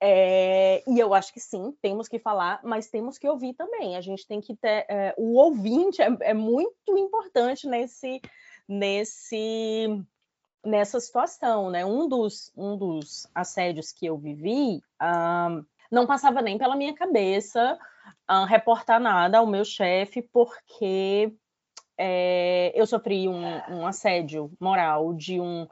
É, 0.00 0.82
e 0.86 0.98
eu 0.98 1.14
acho 1.14 1.32
que 1.32 1.40
sim, 1.40 1.74
temos 1.80 2.06
que 2.06 2.18
falar, 2.18 2.60
mas 2.62 2.88
temos 2.88 3.18
que 3.18 3.28
ouvir 3.28 3.54
também. 3.54 3.96
A 3.96 4.00
gente 4.00 4.26
tem 4.26 4.40
que 4.40 4.54
ter. 4.54 4.84
É, 4.88 5.14
o 5.16 5.36
ouvinte 5.36 6.02
é, 6.02 6.14
é, 6.20 6.34
muito 6.34 6.98
importante 6.98 7.66
nesse, 7.66 8.20
nesse, 8.68 10.02
nessa 10.64 11.00
situação, 11.00 11.70
né? 11.70 11.84
Um 11.84 12.08
dos, 12.08 12.52
um 12.56 12.76
dos 12.76 13.26
assédios 13.34 13.90
que 13.90 14.06
eu 14.06 14.18
vivi 14.18 14.82
um, 15.00 15.64
não 15.90 16.06
passava 16.06 16.42
nem 16.42 16.58
pela 16.58 16.76
minha 16.76 16.94
cabeça 16.94 17.78
um, 18.30 18.44
reportar 18.44 19.00
nada 19.00 19.38
ao 19.38 19.46
meu 19.46 19.64
chefe, 19.64 20.22
porque 20.22 21.32
é, 21.98 22.72
eu 22.74 22.86
sofri 22.86 23.28
um, 23.28 23.44
um 23.70 23.86
assédio 23.86 24.50
moral 24.60 25.14
de 25.14 25.40
um 25.40 25.66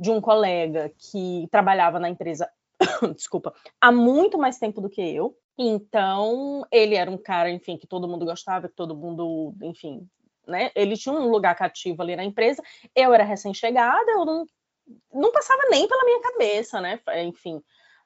de 0.00 0.12
um 0.12 0.20
colega 0.20 0.92
que 0.96 1.48
trabalhava 1.50 1.98
na 1.98 2.08
empresa 2.08 2.48
desculpa, 3.14 3.52
há 3.80 3.90
muito 3.90 4.38
mais 4.38 4.58
tempo 4.58 4.80
do 4.80 4.88
que 4.88 5.00
eu. 5.00 5.36
Então, 5.56 6.64
ele 6.70 6.94
era 6.94 7.10
um 7.10 7.18
cara, 7.18 7.50
enfim, 7.50 7.76
que 7.76 7.86
todo 7.86 8.06
mundo 8.06 8.24
gostava, 8.24 8.68
que 8.68 8.74
todo 8.74 8.96
mundo, 8.96 9.52
enfim, 9.62 10.08
né? 10.46 10.70
Ele 10.74 10.96
tinha 10.96 11.14
um 11.14 11.28
lugar 11.28 11.54
cativo 11.56 12.00
ali 12.00 12.14
na 12.14 12.24
empresa. 12.24 12.62
Eu 12.94 13.12
era 13.12 13.24
recém-chegada, 13.24 14.10
eu 14.12 14.24
não, 14.24 14.46
não 15.12 15.32
passava 15.32 15.62
nem 15.68 15.88
pela 15.88 16.04
minha 16.04 16.20
cabeça, 16.20 16.80
né? 16.80 17.00
Enfim, 17.24 17.60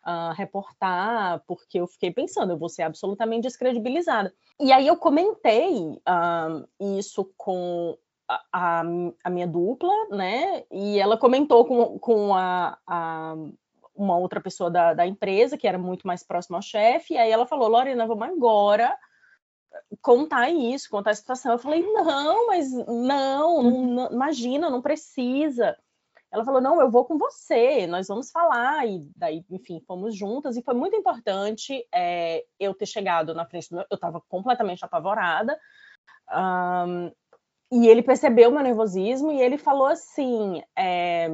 uh, 0.07 0.33
reportar, 0.35 1.43
porque 1.47 1.81
eu 1.81 1.87
fiquei 1.87 2.11
pensando, 2.11 2.53
eu 2.53 2.59
vou 2.59 2.69
ser 2.69 2.83
absolutamente 2.83 3.43
descredibilizada. 3.43 4.33
E 4.61 4.73
aí 4.73 4.87
eu 4.87 4.97
comentei 4.97 5.73
uh, 5.77 6.99
isso 6.99 7.33
com 7.37 7.97
a, 8.53 8.83
a, 9.25 9.31
minha 9.31 9.47
dupla, 9.47 9.93
né? 10.11 10.65
E 10.71 10.99
ela 10.99 11.17
comentou 11.17 11.65
com, 11.65 11.99
com 11.99 12.35
a, 12.35 12.79
a, 12.87 13.35
uma 13.95 14.17
outra 14.17 14.41
pessoa 14.41 14.71
da, 14.71 14.95
da 14.95 15.07
empresa, 15.07 15.57
que 15.57 15.67
era 15.67 15.79
muito 15.79 16.07
mais 16.07 16.23
próxima 16.23 16.59
ao 16.59 16.63
chefe, 16.63 17.15
e 17.15 17.19
aí 17.19 17.31
ela 17.31 17.47
falou, 17.47 17.69
Lorena, 17.69 18.07
vamos 18.07 18.29
agora 18.29 18.97
contar 20.01 20.51
isso, 20.51 20.91
contar 20.91 21.11
a 21.11 21.15
situação. 21.15 21.53
Eu 21.53 21.59
falei, 21.59 21.83
não, 21.83 22.47
mas 22.47 22.73
não, 22.73 23.63
não, 23.63 24.13
imagina, 24.13 24.71
não 24.71 24.83
precisa. 24.83 25.77
Ela 26.33 26.45
falou, 26.47 26.63
não, 26.63 26.81
eu 26.81 26.91
vou 26.91 27.05
com 27.05 27.19
você, 27.19 27.87
nós 27.87 28.09
vamos 28.09 28.31
falar, 28.31 28.87
e 28.89 29.07
daí, 29.15 29.45
enfim, 29.51 29.83
fomos 29.87 30.17
juntas, 30.17 30.57
e 30.57 30.63
foi 30.63 30.73
muito 30.73 30.97
importante 30.97 31.87
é, 31.93 32.43
eu 32.59 32.73
ter 32.73 32.87
chegado 32.87 33.35
na 33.35 33.45
frente 33.45 33.69
do 33.69 33.77
meu, 33.77 33.87
eu 33.91 33.97
estava 33.97 34.19
completamente 34.29 34.83
apavorada, 34.83 35.61
um, 36.33 37.13
e 37.71 37.87
ele 37.87 38.03
percebeu 38.03 38.51
meu 38.51 38.63
nervosismo, 38.63 39.31
e 39.31 39.43
ele 39.43 39.59
falou 39.59 39.87
assim, 39.87 40.63
é, 40.75 41.29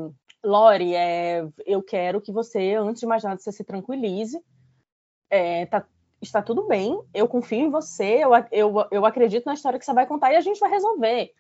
Lori, 0.45 0.95
é, 0.97 1.47
eu 1.65 1.81
quero 1.81 2.21
que 2.21 2.33
você, 2.33 2.75
antes 2.75 3.01
de 3.01 3.07
mais 3.07 3.23
nada, 3.23 3.41
você 3.41 3.53
se 3.53 3.63
tranquilize. 3.63 4.43
É, 5.31 5.67
tá, 5.67 5.87
está 6.21 6.43
tudo 6.43 6.67
bem, 6.67 7.01
eu 7.15 7.29
confio 7.29 7.61
em 7.61 7.71
você, 7.71 8.25
eu, 8.25 8.31
eu, 8.51 8.89
eu 8.91 9.07
acredito 9.07 9.47
na 9.47 9.55
história 9.55 9.79
que 9.79 9.85
você 9.85 9.93
vai 9.93 10.07
contar 10.07 10.33
e 10.33 10.37
a 10.37 10.41
gente 10.41 10.59
vai 10.59 10.71
resolver. 10.71 11.33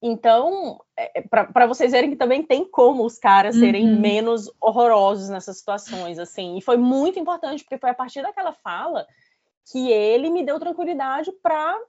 Então, 0.00 0.80
é, 0.96 1.22
para 1.22 1.66
vocês 1.66 1.92
verem 1.92 2.10
que 2.10 2.16
também 2.16 2.42
tem 2.42 2.64
como 2.68 3.04
os 3.04 3.18
caras 3.18 3.56
serem 3.56 3.88
uhum. 3.88 4.00
menos 4.00 4.50
horrorosos 4.60 5.28
nessas 5.28 5.58
situações, 5.58 6.18
assim. 6.18 6.58
E 6.58 6.62
foi 6.62 6.76
muito 6.76 7.18
importante, 7.18 7.64
porque 7.64 7.78
foi 7.78 7.90
a 7.90 7.94
partir 7.94 8.22
daquela 8.22 8.52
fala 8.52 9.06
que 9.70 9.90
ele 9.90 10.30
me 10.30 10.44
deu 10.44 10.60
tranquilidade 10.60 11.32
para 11.42 11.80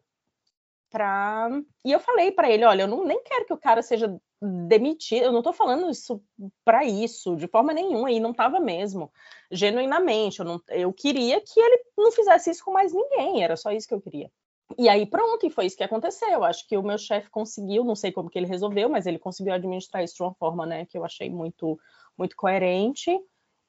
pra... 0.89 1.49
E 1.83 1.91
eu 1.91 1.99
falei 1.99 2.31
para 2.31 2.49
ele, 2.49 2.63
olha, 2.63 2.83
eu 2.83 2.87
não, 2.87 3.05
nem 3.05 3.21
quero 3.23 3.45
que 3.45 3.53
o 3.53 3.57
cara 3.57 3.81
seja 3.81 4.19
demitido, 4.41 5.23
eu 5.23 5.31
não 5.31 5.39
estou 5.39 5.53
falando 5.53 5.89
isso 5.89 6.21
para 6.63 6.85
isso, 6.85 7.35
de 7.35 7.47
forma 7.47 7.73
nenhuma, 7.73 8.11
e 8.11 8.19
não 8.19 8.31
estava 8.31 8.59
mesmo, 8.59 9.11
genuinamente, 9.51 10.39
eu, 10.39 10.45
não, 10.45 10.61
eu 10.69 10.93
queria 10.93 11.41
que 11.41 11.59
ele 11.59 11.83
não 11.97 12.11
fizesse 12.11 12.51
isso 12.51 12.63
com 12.63 12.71
mais 12.71 12.93
ninguém, 12.93 13.43
era 13.43 13.57
só 13.57 13.71
isso 13.71 13.87
que 13.87 13.93
eu 13.93 14.01
queria. 14.01 14.31
E 14.77 14.89
aí 14.89 15.05
pronto, 15.05 15.45
e 15.45 15.49
foi 15.49 15.65
isso 15.65 15.77
que 15.77 15.83
aconteceu. 15.83 16.43
Acho 16.43 16.67
que 16.67 16.77
o 16.77 16.83
meu 16.83 16.97
chefe 16.97 17.29
conseguiu, 17.29 17.83
não 17.83 17.95
sei 17.95 18.11
como 18.11 18.29
que 18.29 18.37
ele 18.37 18.47
resolveu, 18.47 18.89
mas 18.89 19.05
ele 19.05 19.19
conseguiu 19.19 19.53
administrar 19.53 20.03
isso 20.03 20.15
de 20.15 20.23
uma 20.23 20.33
forma, 20.33 20.65
né, 20.65 20.85
que 20.85 20.97
eu 20.97 21.05
achei 21.05 21.29
muito 21.29 21.79
muito 22.17 22.35
coerente. 22.35 23.11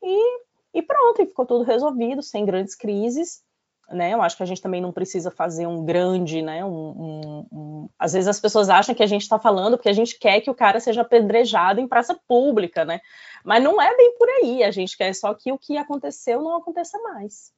E, 0.03 0.41
e 0.75 0.83
pronto, 0.83 1.23
e 1.23 1.27
ficou 1.27 1.45
tudo 1.47 1.65
resolvido, 1.65 2.23
sem 2.23 2.45
grandes 2.47 2.75
crises 2.75 3.43
né? 3.91 4.13
Eu 4.13 4.23
acho 4.23 4.37
que 4.37 4.43
a 4.43 4.47
gente 4.47 4.61
também 4.61 4.81
não 4.81 4.93
precisa 4.93 5.31
fazer 5.31 5.67
um 5.67 5.85
grande, 5.85 6.43
né? 6.43 6.65
Um, 6.65 6.69
um, 6.71 7.47
um... 7.53 7.89
Às 7.99 8.13
vezes 8.13 8.29
as 8.29 8.41
pessoas 8.41 8.69
acham 8.69 8.95
que 8.95 9.03
a 9.03 9.07
gente 9.07 9.23
está 9.23 9.39
falando 9.39 9.77
porque 9.77 9.89
a 9.89 9.95
gente 9.95 10.19
quer 10.19 10.41
que 10.41 10.51
o 10.51 10.55
cara 10.55 10.79
seja 10.79 11.03
apedrejado 11.03 11.81
em 11.81 11.89
praça 11.89 12.19
pública, 12.27 12.85
né? 12.85 13.01
Mas 13.45 13.63
não 13.63 13.81
é 13.81 13.97
bem 13.97 14.15
por 14.19 14.29
aí. 14.29 14.63
A 14.63 14.71
gente 14.71 14.97
quer 14.97 15.15
só 15.15 15.33
que 15.35 15.51
o 15.53 15.59
que 15.59 15.77
aconteceu 15.77 16.43
não 16.43 16.57
aconteça 16.57 16.99
mais. 16.99 17.53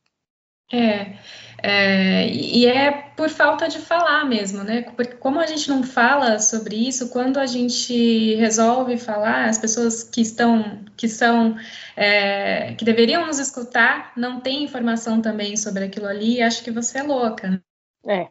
É, 0.72 1.18
é, 1.62 2.28
e 2.28 2.64
é 2.66 2.90
por 3.16 3.28
falta 3.28 3.68
de 3.68 3.78
falar 3.80 4.24
mesmo, 4.24 4.62
né? 4.62 4.82
Porque 4.82 5.16
como 5.16 5.40
a 5.40 5.46
gente 5.46 5.68
não 5.68 5.82
fala 5.82 6.38
sobre 6.38 6.76
isso, 6.76 7.10
quando 7.10 7.38
a 7.38 7.46
gente 7.46 8.34
resolve 8.36 8.96
falar, 8.96 9.48
as 9.48 9.58
pessoas 9.58 10.02
que 10.04 10.20
estão, 10.20 10.84
que 10.96 11.08
são, 11.08 11.56
é, 11.96 12.74
que 12.76 12.84
deveriam 12.84 13.26
nos 13.26 13.38
escutar, 13.38 14.12
não 14.16 14.40
têm 14.40 14.62
informação 14.64 15.20
também 15.20 15.56
sobre 15.56 15.84
aquilo 15.84 16.06
ali, 16.06 16.40
acho 16.40 16.62
que 16.62 16.70
você 16.70 16.98
é 16.98 17.02
louca. 17.02 17.62
É. 18.06 18.28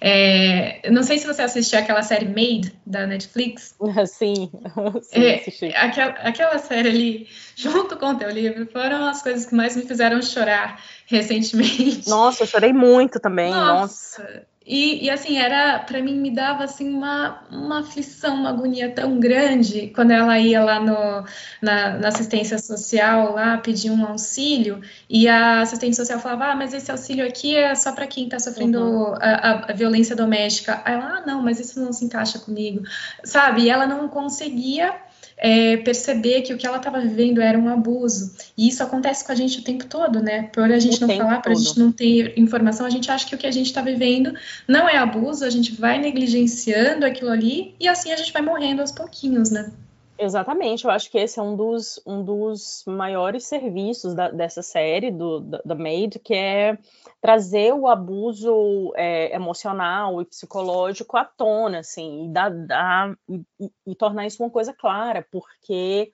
é. 0.00 0.90
não 0.90 1.02
sei 1.02 1.18
se 1.18 1.26
você 1.26 1.42
assistiu 1.42 1.78
aquela 1.78 2.02
série 2.02 2.26
Made 2.26 2.72
da 2.86 3.06
Netflix. 3.06 3.74
Sim, 4.06 4.50
sim 5.02 5.24
é, 5.24 5.34
assisti. 5.36 5.66
Aquela, 5.74 6.10
aquela 6.12 6.58
série 6.58 6.88
ali, 6.88 7.28
junto 7.56 7.96
com 7.96 8.06
o 8.06 8.14
teu 8.14 8.30
livro, 8.30 8.66
foram 8.66 9.06
as 9.06 9.22
coisas 9.22 9.46
que 9.46 9.54
mais 9.54 9.76
me 9.76 9.82
fizeram 9.82 10.22
chorar 10.22 10.80
recentemente. 11.06 12.08
Nossa, 12.08 12.44
eu 12.44 12.46
chorei 12.46 12.72
muito 12.72 13.18
também. 13.18 13.50
Nossa. 13.50 14.22
Nossa. 14.22 14.51
E, 14.66 15.04
e, 15.04 15.10
assim, 15.10 15.38
era, 15.38 15.78
para 15.80 16.00
mim, 16.00 16.14
me 16.14 16.30
dava 16.30 16.64
assim 16.64 16.88
uma, 16.88 17.42
uma 17.50 17.80
aflição, 17.80 18.36
uma 18.36 18.50
agonia 18.50 18.90
tão 18.90 19.18
grande 19.18 19.88
quando 19.94 20.12
ela 20.12 20.38
ia 20.38 20.62
lá 20.62 20.78
no, 20.78 21.24
na, 21.60 21.98
na, 21.98 22.08
assistência 22.08 22.58
social, 22.58 23.34
lá 23.34 23.58
pedir 23.58 23.90
um 23.90 24.06
auxílio, 24.06 24.80
e 25.10 25.28
a 25.28 25.60
assistente 25.62 25.96
social 25.96 26.20
falava: 26.20 26.52
Ah, 26.52 26.56
mas 26.56 26.72
esse 26.72 26.90
auxílio 26.90 27.26
aqui 27.26 27.56
é 27.56 27.74
só 27.74 27.92
para 27.92 28.06
quem 28.06 28.24
está 28.24 28.38
sofrendo 28.38 28.80
uhum. 28.80 29.14
a, 29.20 29.70
a, 29.70 29.72
violência 29.72 30.14
doméstica. 30.14 30.80
Aí 30.84 30.94
ela, 30.94 31.18
ah, 31.18 31.22
não, 31.26 31.42
mas 31.42 31.58
isso 31.58 31.80
não 31.80 31.92
se 31.92 32.04
encaixa 32.04 32.38
comigo, 32.38 32.84
sabe? 33.24 33.62
E 33.62 33.70
ela 33.70 33.86
não 33.86 34.08
conseguia 34.08 34.94
é, 35.44 35.76
perceber 35.78 36.42
que 36.42 36.54
o 36.54 36.56
que 36.56 36.64
ela 36.64 36.76
estava 36.76 37.00
vivendo 37.00 37.42
era 37.42 37.58
um 37.58 37.68
abuso. 37.68 38.32
E 38.56 38.68
isso 38.68 38.80
acontece 38.80 39.26
com 39.26 39.32
a 39.32 39.34
gente 39.34 39.58
o 39.58 39.64
tempo 39.64 39.84
todo, 39.86 40.22
né? 40.22 40.44
Por 40.54 40.70
a 40.70 40.78
gente 40.78 41.02
o 41.02 41.06
não 41.08 41.16
falar, 41.16 41.42
por 41.42 41.50
a 41.50 41.54
gente 41.56 41.76
não 41.76 41.90
ter 41.90 42.38
informação, 42.38 42.86
a 42.86 42.90
gente 42.90 43.10
acha 43.10 43.26
que 43.26 43.34
o 43.34 43.38
que 43.38 43.46
a 43.48 43.50
gente 43.50 43.66
está 43.66 43.82
vivendo 43.82 44.32
não 44.68 44.88
é 44.88 44.96
abuso, 44.96 45.44
a 45.44 45.50
gente 45.50 45.74
vai 45.74 45.98
negligenciando 45.98 47.04
aquilo 47.04 47.32
ali 47.32 47.74
e 47.80 47.88
assim 47.88 48.12
a 48.12 48.16
gente 48.16 48.32
vai 48.32 48.40
morrendo 48.40 48.82
aos 48.82 48.92
pouquinhos, 48.92 49.50
né? 49.50 49.72
Exatamente, 50.16 50.84
eu 50.84 50.90
acho 50.92 51.10
que 51.10 51.18
esse 51.18 51.40
é 51.40 51.42
um 51.42 51.56
dos, 51.56 52.00
um 52.06 52.22
dos 52.22 52.84
maiores 52.86 53.44
serviços 53.44 54.14
da, 54.14 54.30
dessa 54.30 54.62
série, 54.62 55.10
do, 55.10 55.40
da, 55.40 55.60
da 55.64 55.74
Maid, 55.74 56.20
que 56.20 56.34
é 56.34 56.78
trazer 57.22 57.72
o 57.72 57.86
abuso 57.86 58.92
é, 58.96 59.32
emocional 59.32 60.20
e 60.20 60.24
psicológico 60.24 61.16
à 61.16 61.24
tona, 61.24 61.78
assim, 61.78 62.24
e, 62.24 62.28
dar, 62.28 62.50
dar, 62.50 63.16
e, 63.28 63.70
e, 63.86 63.94
tornar 63.94 64.26
isso 64.26 64.42
uma 64.42 64.50
coisa 64.50 64.74
clara, 64.74 65.24
porque, 65.30 66.12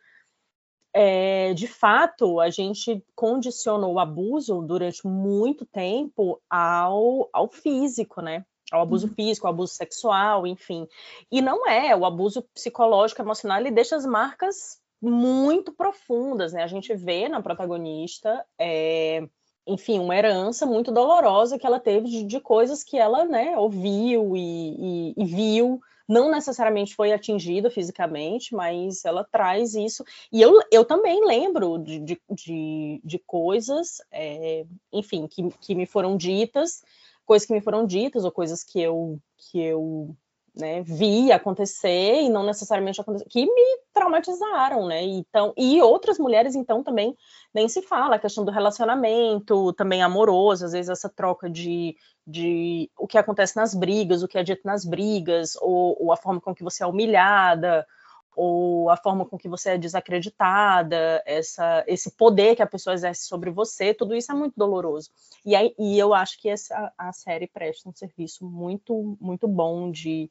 é, 0.93 1.55
de 1.55 1.67
fato, 1.67 2.39
a 2.39 2.51
gente 2.51 3.03
condicionou 3.17 3.95
o 3.95 3.99
abuso 3.99 4.61
durante 4.61 5.07
muito 5.07 5.65
tempo 5.65 6.43
ao, 6.49 7.31
ao 7.33 7.49
físico, 7.49 8.21
né? 8.21 8.45
ao 8.71 8.83
abuso 8.83 9.07
uhum. 9.07 9.15
físico, 9.15 9.47
ao 9.47 9.55
abuso 9.55 9.73
sexual, 9.73 10.47
enfim. 10.47 10.87
E 11.33 11.41
não 11.41 11.67
é, 11.67 11.97
o 11.97 12.05
abuso 12.05 12.43
psicológico, 12.55 13.23
emocional, 13.23 13.59
ele 13.59 13.71
deixa 13.71 13.97
as 13.97 14.05
marcas 14.05 14.79
muito 15.01 15.73
profundas, 15.73 16.53
né? 16.53 16.63
A 16.63 16.67
gente 16.67 16.95
vê 16.95 17.31
na 17.31 17.41
protagonista, 17.41 18.45
é, 18.59 19.27
enfim, 19.69 19.99
uma 19.99 20.17
herança 20.17 20.67
muito 20.67 20.91
dolorosa 20.91 21.59
que 21.59 21.67
ela 21.67 21.79
teve 21.79 22.09
de, 22.09 22.25
de 22.25 22.41
coisas 22.41 22.83
que 22.83 22.99
ela, 22.99 23.25
né, 23.25 23.57
ouviu 23.57 24.37
e, 24.37 25.13
e, 25.13 25.15
e 25.17 25.25
viu, 25.25 25.81
não 26.09 26.31
necessariamente 26.31 26.95
foi 26.95 27.13
atingida 27.13 27.71
fisicamente, 27.71 28.55
mas 28.55 29.05
ela 29.05 29.23
traz 29.25 29.75
isso. 29.75 30.03
E 30.33 30.41
eu, 30.41 30.53
eu 30.73 30.85
também 30.85 31.25
lembro 31.25 31.79
de, 31.79 31.99
de, 32.01 33.01
de, 33.05 33.19
coisas, 33.19 34.01
é, 34.11 34.65
enfim, 34.93 35.27
que, 35.27 35.49
que 35.61 35.75
me 35.75 35.85
foram 35.87 36.17
ditas 36.17 36.83
coisas 37.29 37.47
que 37.47 37.53
me 37.53 37.61
foram 37.61 37.85
ditas 37.85 38.25
ou 38.25 38.33
coisas 38.33 38.65
que 38.65 38.81
eu 38.81 39.21
que 39.37 39.61
eu 39.61 40.17
né, 40.59 40.83
vi 40.83 41.31
acontecer 41.31 42.23
e 42.23 42.29
não 42.29 42.45
necessariamente 42.45 43.01
acontecer, 43.01 43.27
que 43.29 43.47
me 43.47 43.79
traumatizaram, 43.93 44.87
né? 44.87 45.03
Então, 45.03 45.55
e 45.57 45.81
outras 45.81 46.19
mulheres, 46.19 46.57
então, 46.57 46.83
também 46.83 47.17
nem 47.55 47.69
se 47.69 47.81
fala, 47.81 48.17
a 48.17 48.19
questão 48.19 48.45
do 48.45 48.51
relacionamento, 48.51 49.73
também 49.75 50.03
amoroso, 50.03 50.65
às 50.65 50.73
vezes 50.73 50.89
essa 50.89 51.09
troca 51.09 51.49
de, 51.49 51.97
de 52.27 52.91
o 52.99 53.07
que 53.07 53.17
acontece 53.17 53.57
nas 53.57 53.73
brigas, 53.73 54.23
o 54.23 54.29
que 54.29 54.37
é 54.37 54.43
dito 54.43 54.63
nas 54.65 54.85
brigas, 54.85 55.57
ou, 55.61 55.97
ou 56.01 56.13
a 56.13 56.17
forma 56.17 56.41
com 56.41 56.55
que 56.55 56.65
você 56.65 56.83
é 56.83 56.87
humilhada, 56.87 57.87
ou 58.35 58.89
a 58.89 58.97
forma 58.97 59.27
com 59.27 59.37
que 59.37 59.49
você 59.49 59.71
é 59.71 59.79
desacreditada, 59.79 61.21
essa, 61.27 61.83
esse 61.89 62.13
poder 62.13 62.55
que 62.55 62.63
a 62.63 62.69
pessoa 62.69 62.95
exerce 62.95 63.27
sobre 63.27 63.51
você, 63.51 63.93
tudo 63.93 64.15
isso 64.15 64.31
é 64.31 64.35
muito 64.35 64.55
doloroso. 64.57 65.11
E, 65.45 65.57
aí, 65.57 65.75
e 65.77 65.99
eu 65.99 66.15
acho 66.15 66.41
que 66.41 66.49
essa, 66.49 66.93
a 66.97 67.13
série 67.13 67.49
presta 67.49 67.89
um 67.89 67.93
serviço 67.93 68.45
muito, 68.45 69.17
muito 69.21 69.49
bom 69.49 69.91
de, 69.91 70.31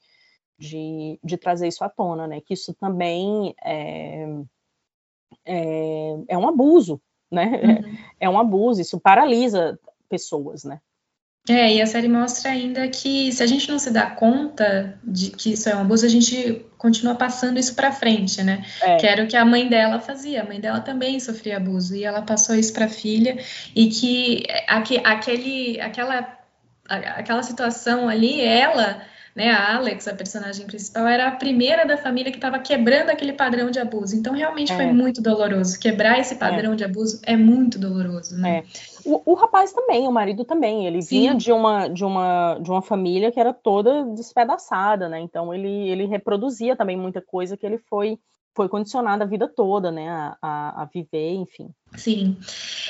de, 0.57 1.19
de 1.23 1.37
trazer 1.37 1.67
isso 1.67 1.83
à 1.83 1.89
tona, 1.89 2.27
né? 2.27 2.41
Que 2.41 2.53
isso 2.53 2.73
também 2.73 3.53
é, 3.63 4.27
é, 5.45 6.17
é 6.29 6.37
um 6.37 6.47
abuso, 6.47 7.01
né? 7.31 7.45
Uhum. 7.63 7.71
É, 7.71 7.81
é 8.25 8.29
um 8.29 8.39
abuso, 8.39 8.81
isso 8.81 8.99
paralisa 8.99 9.79
pessoas, 10.09 10.63
né? 10.63 10.79
É, 11.49 11.73
e 11.73 11.81
a 11.81 11.85
série 11.85 12.09
mostra 12.09 12.51
ainda 12.51 12.85
que 12.89 13.31
se 13.31 13.41
a 13.41 13.47
gente 13.47 13.69
não 13.69 13.79
se 13.79 13.89
dá 13.89 14.09
conta 14.09 14.99
de 15.01 15.31
que 15.31 15.53
isso 15.53 15.69
é 15.69 15.75
um 15.75 15.79
abuso, 15.79 16.05
a 16.05 16.09
gente 16.09 16.65
continua 16.77 17.15
passando 17.15 17.57
isso 17.57 17.73
para 17.73 17.91
frente, 17.93 18.43
né? 18.43 18.65
É. 18.81 18.97
Que 18.97 19.07
era 19.07 19.23
o 19.23 19.27
que 19.27 19.37
a 19.37 19.45
mãe 19.45 19.69
dela 19.69 19.99
fazia. 20.01 20.41
A 20.41 20.45
mãe 20.45 20.59
dela 20.59 20.81
também 20.81 21.19
sofria 21.21 21.55
abuso 21.55 21.95
e 21.95 22.03
ela 22.03 22.21
passou 22.21 22.53
isso 22.53 22.73
para 22.73 22.85
a 22.85 22.89
filha 22.89 23.37
e 23.73 23.87
que 23.87 24.43
aquele, 24.67 25.79
aquela, 25.79 26.37
aquela 26.85 27.43
situação 27.43 28.09
ali, 28.09 28.41
ela 28.41 29.01
né, 29.37 29.51
a 29.51 29.75
Alex, 29.75 30.07
a 30.07 30.15
personagem 30.15 30.65
principal, 30.65 31.05
era 31.05 31.27
a 31.27 31.31
primeira 31.31 31.85
da 31.85 31.95
família 31.95 32.31
que 32.31 32.39
estava 32.39 32.57
quebrando 32.57 33.11
aquele 33.11 33.33
padrão 33.33 33.69
de 33.69 33.79
abuso. 33.79 34.15
Então, 34.15 34.33
realmente 34.33 34.73
é. 34.73 34.75
foi 34.75 34.87
muito 34.87 35.21
doloroso. 35.21 35.79
Quebrar 35.79 36.17
esse 36.17 36.37
padrão 36.37 36.73
é. 36.73 36.75
de 36.75 36.83
abuso 36.83 37.21
é 37.23 37.37
muito 37.37 37.77
doloroso, 37.77 38.35
né? 38.35 38.57
É. 38.57 38.63
O, 39.05 39.21
o, 39.33 39.35
rapaz 39.35 39.71
também, 39.71 40.07
o 40.07 40.11
marido 40.11 40.43
também, 40.43 40.87
ele 40.87 41.03
Sim. 41.03 41.19
vinha 41.19 41.35
de 41.35 41.51
uma, 41.51 41.87
de, 41.87 42.03
uma, 42.03 42.57
de 42.59 42.71
uma 42.71 42.81
família 42.81 43.31
que 43.31 43.39
era 43.39 43.53
toda 43.53 44.05
despedaçada, 44.05 45.07
né? 45.07 45.19
Então, 45.19 45.53
ele, 45.53 45.87
ele 45.87 46.07
reproduzia 46.07 46.75
também 46.75 46.97
muita 46.97 47.21
coisa 47.21 47.55
que 47.55 47.65
ele 47.65 47.77
foi 47.77 48.17
foi 48.57 48.67
condicionada 48.67 49.23
a 49.23 49.27
vida 49.27 49.47
toda, 49.47 49.91
né, 49.91 50.09
a, 50.41 50.81
a, 50.81 50.89
viver, 50.91 51.35
enfim. 51.35 51.69
Sim. 51.95 52.35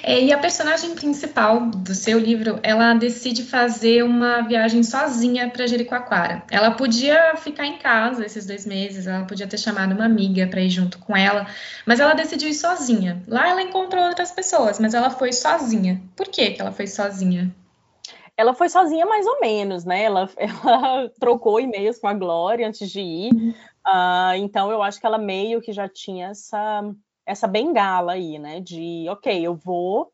É, 0.02 0.24
e 0.24 0.32
a 0.32 0.38
personagem 0.38 0.96
principal 0.96 1.60
do 1.70 1.94
seu 1.94 2.18
livro, 2.18 2.58
ela 2.64 2.94
decide 2.94 3.44
fazer 3.44 4.02
uma 4.04 4.42
viagem 4.42 4.82
sozinha 4.82 5.50
para 5.50 5.68
Jericoacoara. 5.68 6.44
Ela 6.50 6.72
podia 6.72 7.36
ficar 7.36 7.66
em 7.66 7.78
casa 7.78 8.26
esses 8.26 8.46
dois 8.46 8.66
meses, 8.66 9.06
ela 9.08 9.26
podia 9.26 9.46
ter 9.46 9.58
chamado 9.58 9.94
uma 9.94 10.06
amiga 10.06 10.48
para 10.48 10.62
ir 10.62 10.70
junto 10.70 10.98
com 11.00 11.16
ela, 11.16 11.46
mas 11.86 12.00
ela 12.00 12.14
decidiu 12.14 12.50
ir 12.50 12.54
sozinha. 12.54 13.22
Lá 13.28 13.50
ela 13.50 13.62
encontrou 13.62 14.06
outras 14.06 14.32
pessoas, 14.32 14.80
mas 14.80 14.94
ela 14.94 15.10
foi 15.10 15.34
sozinha. 15.34 16.02
Por 16.16 16.30
que, 16.30 16.52
que 16.52 16.62
ela 16.62 16.72
foi 16.72 16.88
sozinha? 16.88 17.54
Ela 18.38 18.54
foi 18.54 18.70
sozinha 18.70 19.06
mais 19.06 19.26
ou 19.26 19.40
menos, 19.42 19.84
né? 19.84 20.04
Ela, 20.04 20.30
ela 20.38 21.10
trocou 21.20 21.60
e-mails 21.60 21.98
com 21.98 22.08
a 22.08 22.14
Glória 22.14 22.68
antes 22.68 22.90
de 22.90 23.02
ir. 23.02 23.34
Uh, 23.86 24.36
então 24.38 24.72
eu 24.72 24.84
acho 24.84 25.00
que 25.00 25.06
ela 25.06 25.18
meio 25.18 25.60
que 25.60 25.74
já 25.74 25.90
tinha 25.90 26.28
essa, 26.28 26.84
essa 27.26 27.48
bengala 27.48 28.14
aí, 28.14 28.38
né? 28.38 28.62
De 28.62 29.08
ok, 29.10 29.42
eu 29.42 29.56
vou, 29.56 30.14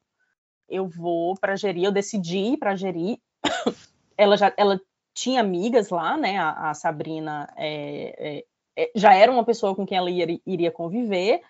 eu 0.70 0.88
vou 0.88 1.36
para 1.36 1.58
gerir, 1.58 1.84
eu 1.84 1.92
decidi 1.92 2.38
ir 2.38 2.58
para 2.58 2.78
gerir. 2.78 3.20
ela 4.18 4.38
já 4.38 4.54
ela 4.56 4.80
tinha 5.14 5.42
amigas 5.42 5.90
lá, 5.90 6.16
né? 6.16 6.38
A, 6.38 6.70
a 6.70 6.74
Sabrina 6.74 7.54
é, 7.58 8.16
é, 8.18 8.84
é, 8.84 8.92
já 8.96 9.14
era 9.14 9.32
uma 9.32 9.44
pessoa 9.44 9.76
com 9.76 9.86
quem 9.86 9.98
ela 9.98 10.10
iria, 10.10 10.40
iria 10.46 10.72
conviver. 10.72 11.42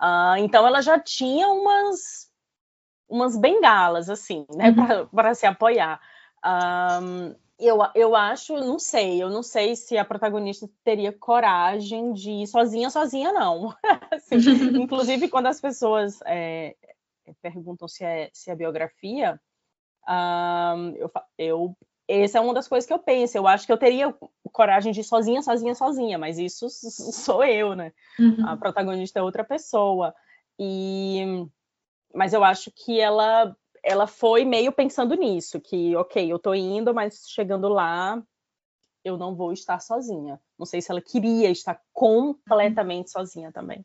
Uh, 0.00 0.38
então 0.38 0.66
ela 0.66 0.80
já 0.80 0.98
tinha 0.98 1.48
umas 1.48 2.32
umas 3.06 3.36
bengalas 3.36 4.08
assim, 4.08 4.46
né, 4.56 4.70
uhum. 4.70 5.06
para 5.08 5.34
se 5.34 5.46
apoiar. 5.46 6.00
Um, 6.44 7.34
eu, 7.58 7.78
eu 7.94 8.16
acho, 8.16 8.54
não 8.54 8.78
sei, 8.78 9.22
eu 9.22 9.30
não 9.30 9.42
sei 9.42 9.76
se 9.76 9.96
a 9.96 10.04
protagonista 10.04 10.68
teria 10.82 11.12
coragem 11.12 12.12
de 12.12 12.30
ir 12.30 12.46
sozinha, 12.46 12.90
sozinha 12.90 13.32
não. 13.32 13.74
assim, 14.10 14.36
inclusive, 14.82 15.28
quando 15.28 15.46
as 15.46 15.60
pessoas 15.60 16.18
é, 16.26 16.74
perguntam 17.40 17.88
se 17.88 18.04
é, 18.04 18.28
se 18.32 18.50
é 18.50 18.56
biografia, 18.56 19.40
um, 20.08 20.94
eu, 20.96 21.10
eu, 21.38 21.76
essa 22.08 22.38
é 22.38 22.40
uma 22.40 22.52
das 22.52 22.68
coisas 22.68 22.86
que 22.86 22.92
eu 22.92 22.98
penso. 22.98 23.36
Eu 23.36 23.46
acho 23.46 23.66
que 23.66 23.72
eu 23.72 23.78
teria 23.78 24.14
coragem 24.52 24.92
de 24.92 25.00
ir 25.00 25.04
sozinha, 25.04 25.40
sozinha, 25.42 25.74
sozinha, 25.74 26.18
mas 26.18 26.38
isso 26.38 26.68
sou 26.68 27.44
eu, 27.44 27.74
né? 27.74 27.92
Uhum. 28.18 28.46
A 28.48 28.56
protagonista 28.56 29.20
é 29.20 29.22
outra 29.22 29.44
pessoa. 29.44 30.14
E, 30.58 31.46
mas 32.14 32.32
eu 32.32 32.44
acho 32.44 32.70
que 32.70 33.00
ela 33.00 33.56
ela 33.84 34.06
foi 34.06 34.44
meio 34.44 34.72
pensando 34.72 35.14
nisso, 35.14 35.60
que, 35.60 35.94
ok, 35.94 36.32
eu 36.32 36.38
tô 36.38 36.54
indo, 36.54 36.94
mas 36.94 37.28
chegando 37.28 37.68
lá, 37.68 38.20
eu 39.04 39.18
não 39.18 39.36
vou 39.36 39.52
estar 39.52 39.78
sozinha. 39.80 40.40
Não 40.58 40.64
sei 40.64 40.80
se 40.80 40.90
ela 40.90 41.02
queria 41.02 41.50
estar 41.50 41.78
completamente 41.92 43.10
sozinha 43.10 43.52
também. 43.52 43.84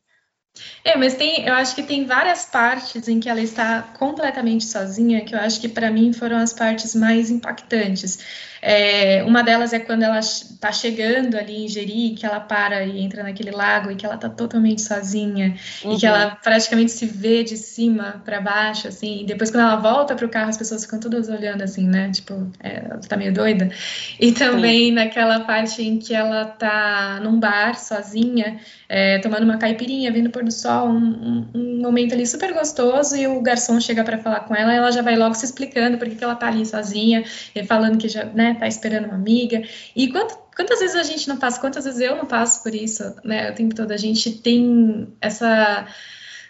É, 0.84 0.96
mas 0.96 1.14
tem, 1.14 1.44
eu 1.46 1.54
acho 1.54 1.74
que 1.74 1.82
tem 1.82 2.04
várias 2.04 2.44
partes 2.46 3.06
em 3.06 3.20
que 3.20 3.28
ela 3.28 3.40
está 3.40 3.82
completamente 3.98 4.64
sozinha, 4.64 5.24
que 5.24 5.34
eu 5.34 5.38
acho 5.38 5.60
que 5.60 5.68
para 5.68 5.90
mim 5.90 6.12
foram 6.12 6.38
as 6.38 6.52
partes 6.52 6.94
mais 6.94 7.30
impactantes. 7.30 8.18
É, 8.62 9.22
uma 9.24 9.42
delas 9.42 9.72
é 9.72 9.78
quando 9.78 10.02
ela 10.02 10.18
está 10.18 10.70
chegando 10.70 11.36
ali 11.36 11.64
em 11.64 11.68
Jeri, 11.68 12.10
que 12.10 12.26
ela 12.26 12.40
para 12.40 12.84
e 12.84 13.00
entra 13.00 13.22
naquele 13.22 13.50
lago 13.50 13.90
e 13.90 13.96
que 13.96 14.04
ela 14.04 14.16
está 14.16 14.28
totalmente 14.28 14.82
sozinha 14.82 15.56
uhum. 15.82 15.94
e 15.94 15.98
que 15.98 16.06
ela 16.06 16.26
uhum. 16.28 16.36
praticamente 16.42 16.92
se 16.92 17.06
vê 17.06 17.42
de 17.42 17.56
cima 17.56 18.20
para 18.24 18.40
baixo, 18.40 18.88
assim. 18.88 19.22
E 19.22 19.24
depois 19.24 19.50
quando 19.50 19.62
ela 19.62 19.76
volta 19.76 20.14
para 20.14 20.26
o 20.26 20.28
carro, 20.28 20.50
as 20.50 20.58
pessoas 20.58 20.84
ficam 20.84 21.00
todas 21.00 21.28
olhando 21.28 21.62
assim, 21.62 21.86
né? 21.86 22.10
Tipo, 22.10 22.50
é, 22.62 22.84
ela 22.84 23.00
está 23.00 23.16
meio 23.16 23.32
doida. 23.32 23.70
E 24.18 24.32
também 24.32 24.88
Sim. 24.88 24.92
naquela 24.92 25.40
parte 25.40 25.82
em 25.82 25.98
que 25.98 26.14
ela 26.14 26.42
está 26.42 27.18
num 27.22 27.40
bar 27.40 27.78
sozinha, 27.78 28.60
é, 28.92 29.20
tomando 29.20 29.44
uma 29.44 29.56
caipirinha, 29.56 30.10
vendo 30.10 30.26
o 30.26 30.30
pôr 30.30 30.42
do 30.42 30.50
sol, 30.50 30.88
um, 30.88 30.96
um, 30.96 31.50
um, 31.54 31.80
momento 31.80 32.12
ali 32.12 32.26
super 32.26 32.52
gostoso 32.52 33.16
e 33.16 33.24
o 33.24 33.40
garçom 33.40 33.80
chega 33.80 34.02
para 34.02 34.18
falar 34.18 34.40
com 34.40 34.52
ela, 34.52 34.74
e 34.74 34.78
ela 34.78 34.90
já 34.90 35.00
vai 35.00 35.14
logo 35.14 35.32
se 35.34 35.44
explicando 35.44 35.96
porque 35.96 36.16
que 36.16 36.24
ela 36.24 36.32
está 36.32 36.48
ali 36.48 36.66
sozinha, 36.66 37.22
e 37.54 37.64
falando 37.64 37.98
que 37.98 38.08
já, 38.08 38.24
né? 38.24 38.56
Tá 38.58 38.66
esperando 38.66 39.04
uma 39.04 39.14
amiga. 39.14 39.62
E 39.94 40.08
quanto, 40.10 40.36
quantas 40.56 40.80
vezes 40.80 40.96
a 40.96 41.04
gente 41.04 41.28
não 41.28 41.36
passa, 41.36 41.60
quantas 41.60 41.84
vezes 41.84 42.00
eu 42.00 42.16
não 42.16 42.26
passo 42.26 42.64
por 42.64 42.74
isso, 42.74 43.14
né? 43.24 43.52
O 43.52 43.54
tempo 43.54 43.76
todo 43.76 43.92
a 43.92 43.96
gente 43.96 44.32
tem 44.32 45.06
essa 45.20 45.86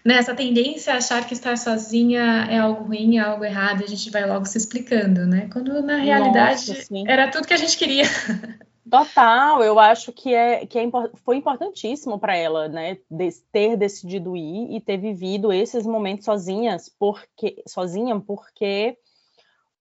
né, 0.02 0.14
essa 0.14 0.34
tendência 0.34 0.94
a 0.94 0.96
achar 0.96 1.26
que 1.26 1.34
estar 1.34 1.58
sozinha 1.58 2.46
é 2.48 2.56
algo 2.56 2.84
ruim, 2.84 3.18
é 3.18 3.20
algo 3.20 3.44
errado, 3.44 3.82
e 3.82 3.84
a 3.84 3.88
gente 3.88 4.08
vai 4.08 4.26
logo 4.26 4.46
se 4.46 4.56
explicando, 4.56 5.26
né? 5.26 5.46
Quando 5.52 5.82
na 5.82 5.98
realidade 5.98 6.70
Nossa, 6.70 7.04
era 7.06 7.28
tudo 7.28 7.46
que 7.46 7.52
a 7.52 7.58
gente 7.58 7.76
queria. 7.76 8.04
Total, 8.90 9.62
eu 9.62 9.78
acho 9.78 10.12
que, 10.12 10.34
é, 10.34 10.66
que 10.66 10.76
é, 10.76 10.90
foi 11.24 11.36
importantíssimo 11.36 12.18
para 12.18 12.36
ela, 12.36 12.68
né, 12.68 12.98
de, 13.08 13.30
ter 13.52 13.76
decidido 13.76 14.36
ir 14.36 14.74
e 14.74 14.80
ter 14.80 14.96
vivido 14.96 15.52
esses 15.52 15.86
momentos 15.86 16.24
sozinhas, 16.24 16.88
porque 16.98 17.62
sozinha, 17.68 18.18
porque 18.18 18.98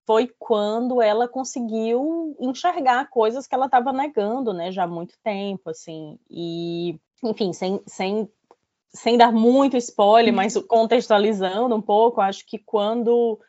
foi 0.05 0.31
quando 0.37 1.01
ela 1.01 1.27
conseguiu 1.27 2.35
enxergar 2.39 3.09
coisas 3.09 3.47
que 3.47 3.55
ela 3.55 3.65
estava 3.65 3.91
negando, 3.91 4.53
né, 4.53 4.71
já 4.71 4.83
há 4.83 4.87
muito 4.87 5.15
tempo, 5.23 5.71
assim, 5.71 6.19
e, 6.29 6.99
enfim, 7.23 7.51
sem, 7.51 7.81
sem, 7.87 8.29
sem 8.93 9.17
dar 9.17 9.31
muito 9.31 9.75
spoiler, 9.75 10.31
mas 10.31 10.55
contextualizando 10.67 11.75
um 11.75 11.81
pouco, 11.81 12.21
acho 12.21 12.45
que 12.45 12.59
quando, 12.59 13.39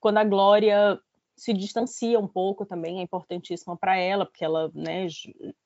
quando 0.00 0.16
a 0.16 0.24
Glória 0.24 0.98
se 1.40 1.54
distancia 1.54 2.20
um 2.20 2.28
pouco 2.28 2.66
também, 2.66 2.98
é 2.98 3.02
importantíssima 3.02 3.74
para 3.74 3.96
ela, 3.96 4.26
porque 4.26 4.44
ela, 4.44 4.70
né, 4.74 5.06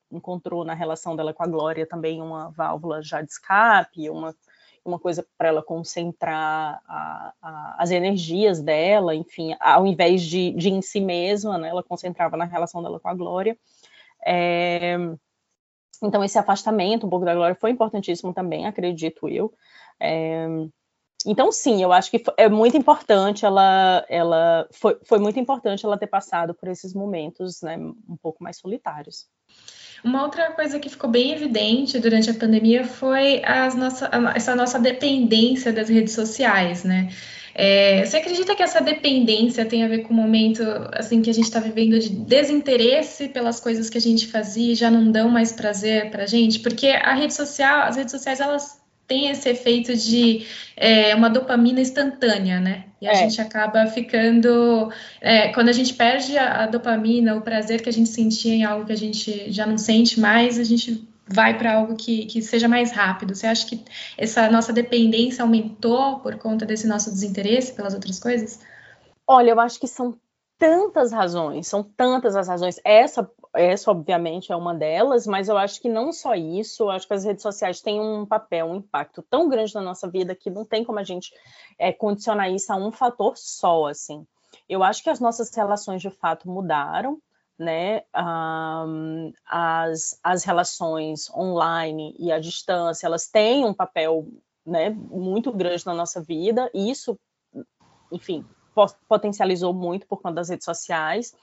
encontrou 0.09 0.65
na 0.65 0.73
relação 0.73 1.17
dela 1.17 1.35
com 1.35 1.43
a 1.43 1.49
Glória 1.49 1.85
também 1.85 2.23
uma 2.23 2.49
válvula 2.51 3.03
já 3.03 3.21
de 3.21 3.33
escape, 3.33 4.09
uma 4.09 4.37
uma 4.85 4.99
coisa 4.99 5.27
para 5.39 5.49
ela 5.49 5.63
concentrar 5.63 6.79
a, 6.87 7.33
a, 7.41 7.77
as 7.79 7.91
energias 7.91 8.61
dela, 8.61 9.15
enfim, 9.15 9.57
ao 9.59 9.87
invés 9.87 10.21
de, 10.23 10.53
de 10.53 10.69
em 10.69 10.83
si 10.83 11.01
mesma, 11.01 11.57
né, 11.57 11.71
ela 11.71 11.83
concentrava 11.83 12.37
na 12.37 12.45
relação 12.45 12.83
dela 12.83 13.01
com 13.01 13.09
a 13.09 13.15
Glória. 13.15 13.57
É, 14.27 14.99
então, 16.03 16.23
esse 16.23 16.39
afastamento 16.39 17.07
um 17.07 17.09
pouco 17.09 17.25
da 17.25 17.35
Glória 17.35 17.57
foi 17.59 17.71
importantíssimo 17.71 18.35
também, 18.35 18.67
acredito 18.67 19.27
eu. 19.27 19.55
É, 19.99 20.47
então, 21.27 21.51
sim, 21.51 21.83
eu 21.83 21.93
acho 21.93 22.11
que 22.11 22.23
é 22.37 22.49
muito 22.49 22.77
importante 22.77 23.45
ela, 23.45 24.05
ela 24.09 24.69
foi, 24.71 24.99
foi 25.05 25.19
muito 25.19 25.39
importante 25.39 25.85
ela 25.85 25.97
ter 25.97 26.07
passado 26.07 26.55
por 26.55 26.69
esses 26.69 26.93
momentos, 26.93 27.63
né, 27.63 27.77
um 27.77 28.17
pouco 28.21 28.43
mais 28.43 28.59
solitários. 28.59 29.27
Uma 30.05 30.23
outra 30.23 30.53
coisa 30.53 30.79
que 30.79 30.91
ficou 30.91 31.09
bem 31.09 31.33
evidente 31.33 31.99
durante 31.99 32.29
a 32.29 32.35
pandemia 32.35 32.85
foi 32.85 33.41
nossa, 33.77 34.11
essa 34.35 34.55
nossa 34.55 34.79
dependência 34.79 35.73
das 35.73 35.89
redes 35.89 36.13
sociais, 36.13 36.85
né? 36.85 37.09
É, 37.55 38.05
você 38.05 38.17
acredita 38.17 38.55
que 38.55 38.63
essa 38.63 38.81
dependência 38.81 39.65
tem 39.65 39.85
a 39.85 39.89
ver 39.89 40.01
com 40.01 40.13
o 40.13 40.17
momento 40.17 40.63
assim 40.93 41.23
que 41.23 41.31
a 41.31 41.33
gente 41.33 41.45
está 41.45 41.61
vivendo 41.61 41.99
de 42.01 42.09
desinteresse 42.09 43.29
pelas 43.29 43.61
coisas 43.61 43.89
que 43.89 43.97
a 43.97 44.01
gente 44.01 44.27
fazia 44.27 44.73
e 44.73 44.75
já 44.75 44.91
não 44.91 45.11
dão 45.11 45.31
mais 45.31 45.53
prazer 45.53 46.11
para 46.11 46.27
gente? 46.27 46.59
Porque 46.59 46.89
a 46.89 47.15
rede 47.15 47.33
social, 47.33 47.83
as 47.83 47.97
redes 47.97 48.11
sociais, 48.11 48.41
elas 48.41 48.84
têm 49.07 49.31
esse 49.31 49.49
efeito 49.49 49.95
de 49.97 50.47
é, 50.77 51.15
uma 51.15 51.29
dopamina 51.29 51.81
instantânea, 51.81 52.61
né? 52.61 52.87
E 53.01 53.07
a 53.07 53.13
é. 53.13 53.15
gente 53.17 53.41
acaba 53.41 53.87
ficando. 53.87 54.91
É, 55.21 55.49
quando 55.53 55.69
a 55.69 55.73
gente 55.73 55.95
perde 55.95 56.37
a, 56.39 56.65
a 56.65 56.67
dopamina, 56.67 57.35
o 57.35 57.43
prazer 57.43 57.83
que 57.83 57.89
a 57.89 57.93
gente 57.93 58.09
sentia 58.09 58.55
em 58.55 58.65
algo 58.65 58.87
que 58.87 58.93
a 58.93 58.97
gente 58.97 59.51
já 59.53 59.67
não 59.67 59.77
sente 59.77 60.19
mais, 60.19 60.59
a 60.59 60.65
gente 60.65 61.07
vai 61.27 61.57
para 61.57 61.75
algo 61.75 61.97
que, 61.97 62.27
que 62.27 62.43
seja 62.43 62.69
mais 62.69 62.93
rápido? 62.93 63.35
Você 63.35 63.47
acha 63.47 63.67
que 63.67 63.83
essa 64.17 64.51
nossa 64.51 64.73
dependência 64.73 65.43
aumentou 65.43 66.21
por 66.21 66.37
conta 66.37 66.67
desse 66.67 66.87
nosso 66.87 67.11
desinteresse 67.11 67.73
pelas 67.73 67.95
outras 67.95 68.19
coisas? 68.19 68.61
Olha, 69.27 69.51
eu 69.51 69.61
acho 69.61 69.81
que 69.81 69.87
são 69.87 70.19
tantas 70.59 71.13
razões, 71.13 71.67
são 71.67 71.83
tantas 71.83 72.37
as 72.37 72.49
razões. 72.49 72.81
Essa, 72.85 73.29
essa 73.55 73.91
obviamente 73.91 74.53
é 74.53 74.57
uma 74.57 74.75
delas, 74.75 75.27
mas 75.27 75.49
eu 75.49 75.57
acho 75.57 75.81
que 75.81 75.89
não 75.89 76.13
só 76.13 76.35
isso, 76.35 76.85
eu 76.85 76.91
acho 76.91 77.07
que 77.07 77.15
as 77.15 77.25
redes 77.25 77.43
sociais 77.43 77.81
têm 77.81 78.01
um 78.01 78.27
papel, 78.27 78.67
um 78.67 78.77
impacto 78.77 79.23
tão 79.23 79.49
grande 79.49 79.75
na 79.75 79.81
nossa 79.81 80.09
vida 80.09 80.35
que 80.35 80.51
não 80.51 80.65
tem 80.65 80.85
como 80.85 80.99
a 80.99 81.05
gente 81.05 81.33
é, 81.79 81.93
condicionar 81.93 82.51
isso 82.51 82.73
a 82.73 82.77
um 82.77 82.91
fator 82.91 83.37
só, 83.37 83.87
assim. 83.87 84.27
Eu 84.69 84.83
acho 84.83 85.03
que 85.03 85.11
as 85.11 85.21
nossas 85.21 85.55
relações 85.55 86.03
de 86.03 86.11
fato 86.11 86.49
mudaram, 86.49 87.19
né, 87.59 88.03
um, 88.17 89.33
as, 89.47 90.19
as 90.23 90.43
relações 90.45 91.31
online 91.31 92.15
e 92.19 92.33
à 92.33 92.41
distância, 92.41 93.07
elas 93.07 93.29
têm 93.29 93.65
um 93.65 93.75
papel 93.75 94.27
né, 94.67 94.91
muito 94.91 95.53
grande 95.53 95.87
na 95.87 95.95
nossa 95.95 96.21
vida, 96.21 96.71
e 96.75 96.91
isso, 96.91 97.19
enfim, 98.11 98.45
potencializou 99.09 99.73
muito 99.73 100.07
por 100.07 100.21
conta 100.21 100.37
das 100.37 100.49
redes 100.49 100.65
sociais. 100.65 101.35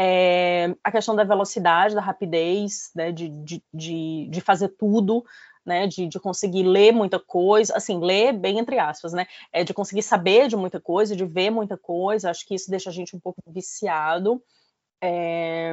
É, 0.00 0.76
a 0.84 0.92
questão 0.92 1.16
da 1.16 1.24
velocidade, 1.24 1.92
da 1.92 2.00
rapidez, 2.00 2.92
né, 2.94 3.10
de, 3.10 3.28
de, 3.28 3.60
de, 3.74 4.28
de 4.30 4.40
fazer 4.40 4.68
tudo, 4.68 5.24
né, 5.66 5.88
de, 5.88 6.06
de, 6.06 6.20
conseguir 6.20 6.62
ler 6.62 6.92
muita 6.92 7.18
coisa, 7.18 7.76
assim, 7.76 7.98
ler 7.98 8.32
bem 8.32 8.60
entre 8.60 8.78
aspas, 8.78 9.12
né, 9.12 9.26
é 9.52 9.64
de 9.64 9.74
conseguir 9.74 10.02
saber 10.02 10.46
de 10.46 10.54
muita 10.54 10.80
coisa, 10.80 11.16
de 11.16 11.24
ver 11.24 11.50
muita 11.50 11.76
coisa, 11.76 12.30
acho 12.30 12.46
que 12.46 12.54
isso 12.54 12.70
deixa 12.70 12.90
a 12.90 12.92
gente 12.92 13.16
um 13.16 13.18
pouco 13.18 13.42
viciado, 13.48 14.40
é... 15.02 15.72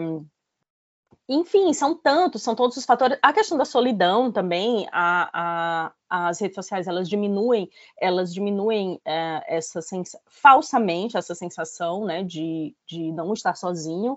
Enfim, 1.28 1.74
são 1.74 1.96
tantos, 1.96 2.44
são 2.44 2.54
todos 2.54 2.78
os 2.78 2.86
fatores. 2.86 3.18
A 3.22 3.34
questão 3.34 3.58
da 3.58 3.66
solidão 3.66 4.32
também, 4.32 4.88
a, 4.92 5.30
a, 5.34 6.28
as 6.28 6.40
redes 6.40 6.56
sociais 6.56 6.88
elas 6.88 7.10
diminuem, 7.10 7.70
elas 8.00 8.32
diminuem 8.32 9.02
é, 9.04 9.58
essa 9.58 9.80
falsamente 10.28 11.18
essa 11.18 11.34
sensação, 11.34 12.06
né, 12.06 12.24
de, 12.24 12.76
de 12.88 13.12
não 13.12 13.34
estar 13.34 13.56
sozinho, 13.56 14.14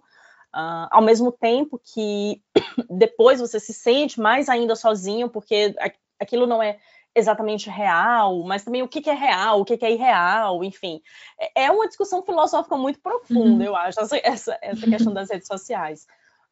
uh, 0.55 0.89
ao 0.91 1.01
mesmo 1.01 1.33
tempo 1.33 1.81
que 1.83 2.43
depois 2.91 3.41
você 3.41 3.59
se 3.59 3.73
sente 3.73 4.21
mais 4.21 4.51
ainda 4.51 4.77
sozinho, 4.77 5.31
porque 5.31 5.75
aquilo 6.21 6.47
não 6.47 6.63
é 6.63 6.79
exatamente 7.15 7.71
real, 7.71 8.43
mas 8.45 8.65
também 8.65 8.83
o 8.83 8.89
que, 8.89 9.01
que 9.01 9.11
é 9.11 9.15
real, 9.15 9.61
o 9.61 9.65
que, 9.65 9.79
que, 9.79 9.85
é 9.85 9.93
irreal, 9.93 10.63
enfim. 10.63 11.01
É, 11.39 11.65
é 11.65 11.71
uma 11.71 11.89
discussão 11.89 12.23
filosófica 12.23 12.77
muito 12.77 13.01
profunda, 13.01 13.41
uhum. 13.41 13.63
eu 13.63 13.75
acho, 13.75 13.99
essa, 14.23 14.59
essa 14.63 14.87
questão 14.87 15.13
das 15.13 15.31
redes 15.31 15.47
sociais. 15.47 16.07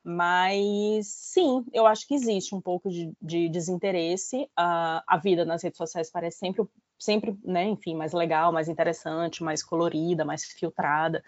Mas 0.08 1.08
sim, 1.08 1.64
eu 1.72 1.84
acho 1.84 2.06
que 2.06 2.14
existe 2.14 2.54
um 2.54 2.60
pouco 2.60 2.88
de, 2.88 3.12
de 3.20 3.48
desinteresse. 3.48 4.48
A, 4.56 5.02
a 5.04 5.16
vida 5.16 5.44
nas 5.44 5.64
redes 5.64 5.78
sociais 5.78 6.08
parece 6.08 6.38
sempre, 6.38 6.64
sempre, 6.96 7.36
né, 7.44 7.64
enfim, 7.64 7.96
mais 7.96 8.12
legal, 8.12 8.52
mais 8.52 8.68
interessante, 8.68 9.42
mais 9.42 9.64
colorida, 9.64 10.24
mais 10.24 10.44
filtrada. 10.44 11.24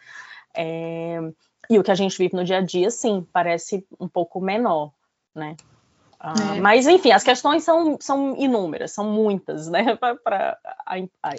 É, 0.55 1.19
e 1.69 1.77
o 1.77 1.83
que 1.83 1.91
a 1.91 1.95
gente 1.97 2.17
vive 2.17 2.37
no 2.37 2.45
dia 2.45 2.59
a 2.59 2.61
dia, 2.61 2.89
sim, 2.89 3.27
parece 3.33 3.85
um 3.99 4.07
pouco 4.07 4.41
menor, 4.41 4.93
né? 5.35 5.57
Ah, 6.21 6.57
é. 6.57 6.61
Mas, 6.61 6.87
enfim, 6.87 7.11
as 7.11 7.25
questões 7.25 7.65
são, 7.65 7.99
são 8.01 8.37
inúmeras, 8.37 8.93
são 8.93 9.11
muitas, 9.11 9.67
né? 9.67 9.97
Para 10.23 10.57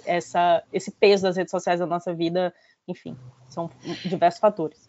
essa 0.05 0.61
esse 0.73 0.91
peso 0.91 1.23
das 1.23 1.37
redes 1.37 1.51
sociais 1.51 1.79
na 1.79 1.85
nossa 1.85 2.13
vida, 2.13 2.53
enfim, 2.85 3.15
são 3.47 3.69
diversos 4.03 4.41
fatores. 4.41 4.88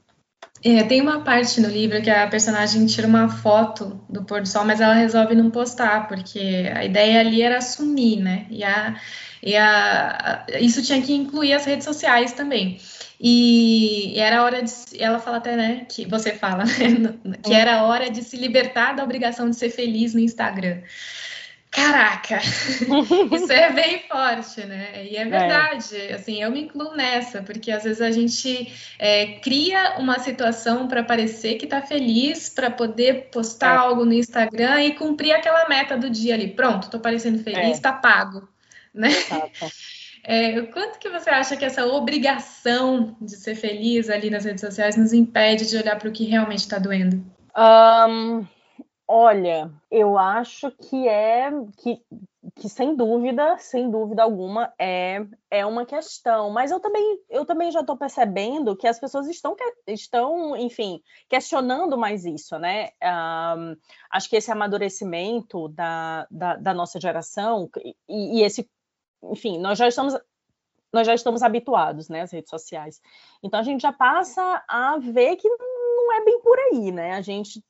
É, 0.63 0.83
tem 0.83 1.01
uma 1.01 1.21
parte 1.21 1.61
no 1.61 1.69
livro 1.69 2.03
que 2.03 2.11
a 2.11 2.27
personagem 2.27 2.85
tira 2.85 3.07
uma 3.07 3.29
foto 3.29 3.99
do 4.09 4.25
pôr 4.25 4.43
do 4.43 4.49
sol, 4.49 4.65
mas 4.65 4.81
ela 4.81 4.93
resolve 4.93 5.35
não 5.35 5.51
postar, 5.51 6.07
porque 6.07 6.71
a 6.75 6.85
ideia 6.85 7.21
ali 7.21 7.41
era 7.41 7.59
assumir, 7.59 8.17
né? 8.17 8.47
E, 8.51 8.63
a, 8.63 9.01
e 9.43 9.57
a, 9.57 10.45
isso 10.61 10.83
tinha 10.83 11.01
que 11.01 11.15
incluir 11.15 11.55
as 11.55 11.65
redes 11.65 11.85
sociais 11.85 12.35
também. 12.35 12.79
E, 13.19 14.19
era 14.19 14.43
hora 14.45 14.63
de. 14.63 14.73
Ela 14.99 15.19
fala 15.19 15.39
até, 15.39 15.57
né? 15.57 15.87
Que 15.89 16.07
você 16.07 16.33
fala, 16.33 16.65
né, 17.25 17.37
que 17.43 17.55
era 17.55 17.85
hora 17.85 18.11
de 18.11 18.23
se 18.23 18.37
libertar 18.37 18.95
da 18.95 19.03
obrigação 19.03 19.49
de 19.49 19.57
ser 19.57 19.71
feliz 19.71 20.13
no 20.13 20.21
Instagram. 20.21 20.79
Caraca, 21.71 22.41
isso 23.33 23.53
é 23.53 23.73
bem 23.73 24.01
forte, 24.09 24.67
né? 24.67 25.07
E 25.07 25.17
é, 25.17 25.21
é. 25.21 25.25
verdade, 25.25 25.97
é. 25.97 26.15
assim, 26.15 26.43
eu 26.43 26.51
me 26.51 26.63
incluo 26.63 26.97
nessa, 26.97 27.43
porque 27.43 27.71
às 27.71 27.85
vezes 27.85 28.01
a 28.01 28.11
gente 28.11 28.73
é, 28.99 29.39
cria 29.39 29.97
uma 29.99 30.19
situação 30.19 30.89
para 30.89 31.05
parecer 31.05 31.55
que 31.55 31.67
está 31.67 31.81
feliz, 31.81 32.49
para 32.49 32.73
poder 32.73 33.29
postar 33.31 33.75
é. 33.75 33.79
algo 33.79 34.05
no 34.05 34.13
Instagram 34.13 34.83
e 34.83 34.95
cumprir 34.95 35.33
aquela 35.33 35.69
meta 35.69 35.97
do 35.97 36.11
dia 36.11 36.35
ali. 36.35 36.49
Pronto, 36.49 36.85
estou 36.85 36.99
parecendo 36.99 37.39
feliz, 37.39 37.77
está 37.77 37.91
é. 37.91 38.01
pago, 38.01 38.49
né? 38.93 39.09
Exato. 39.09 39.71
É, 40.23 40.61
quanto 40.67 40.99
que 40.99 41.09
você 41.09 41.31
acha 41.31 41.57
que 41.57 41.65
essa 41.65 41.87
obrigação 41.87 43.17
de 43.23 43.37
ser 43.37 43.55
feliz 43.55 44.11
ali 44.11 44.29
nas 44.29 44.45
redes 44.45 44.61
sociais 44.61 44.95
nos 44.95 45.15
impede 45.15 45.67
de 45.67 45.79
olhar 45.79 45.99
para 45.99 46.11
o 46.11 46.13
que 46.13 46.25
realmente 46.25 46.59
está 46.59 46.79
doendo? 46.79 47.25
Um, 47.57 48.47
olha, 49.13 49.73
eu 49.91 50.17
acho 50.17 50.71
que 50.71 51.09
é 51.09 51.51
que, 51.79 52.01
que 52.55 52.69
sem 52.69 52.95
dúvida, 52.95 53.59
sem 53.59 53.91
dúvida 53.91 54.23
alguma, 54.23 54.73
é, 54.79 55.27
é 55.51 55.67
uma 55.67 55.85
questão. 55.85 56.51
Mas 56.51 56.71
eu 56.71 56.79
também, 56.79 57.21
eu 57.29 57.45
também 57.45 57.73
já 57.73 57.81
estou 57.81 57.97
percebendo 57.97 58.77
que 58.77 58.87
as 58.87 59.01
pessoas 59.01 59.27
estão, 59.27 59.57
estão, 59.85 60.57
enfim, 60.57 61.03
questionando 61.29 61.99
mais 61.99 62.25
isso, 62.25 62.57
né? 62.61 62.91
Um, 63.03 63.77
acho 64.13 64.31
que 64.31 64.37
esse 64.37 64.53
amadurecimento 64.53 65.67
da, 65.71 66.29
da, 66.31 66.55
da 66.55 66.73
nossa 66.73 67.01
geração 67.01 67.69
e, 68.09 68.39
e 68.39 68.43
esse 68.45 68.71
enfim, 69.25 69.59
nós 69.59 69.77
já 69.77 69.89
estamos 69.89 70.17
nós 70.93 71.07
já 71.07 71.15
estamos 71.15 71.43
habituados, 71.43 72.09
né, 72.09 72.23
às 72.23 72.33
redes 72.33 72.51
sociais. 72.51 73.01
Então 73.43 73.61
a 73.61 73.63
gente 73.63 73.83
já 73.83 73.93
passa 73.93 74.65
a 74.69 74.99
ver 74.99 75.37
que 75.37 75.49
não 75.49 76.13
é 76.13 76.25
bem 76.25 76.41
por 76.41 76.59
aí, 76.59 76.91
né? 76.91 77.13
A 77.13 77.21
gente, 77.21 77.63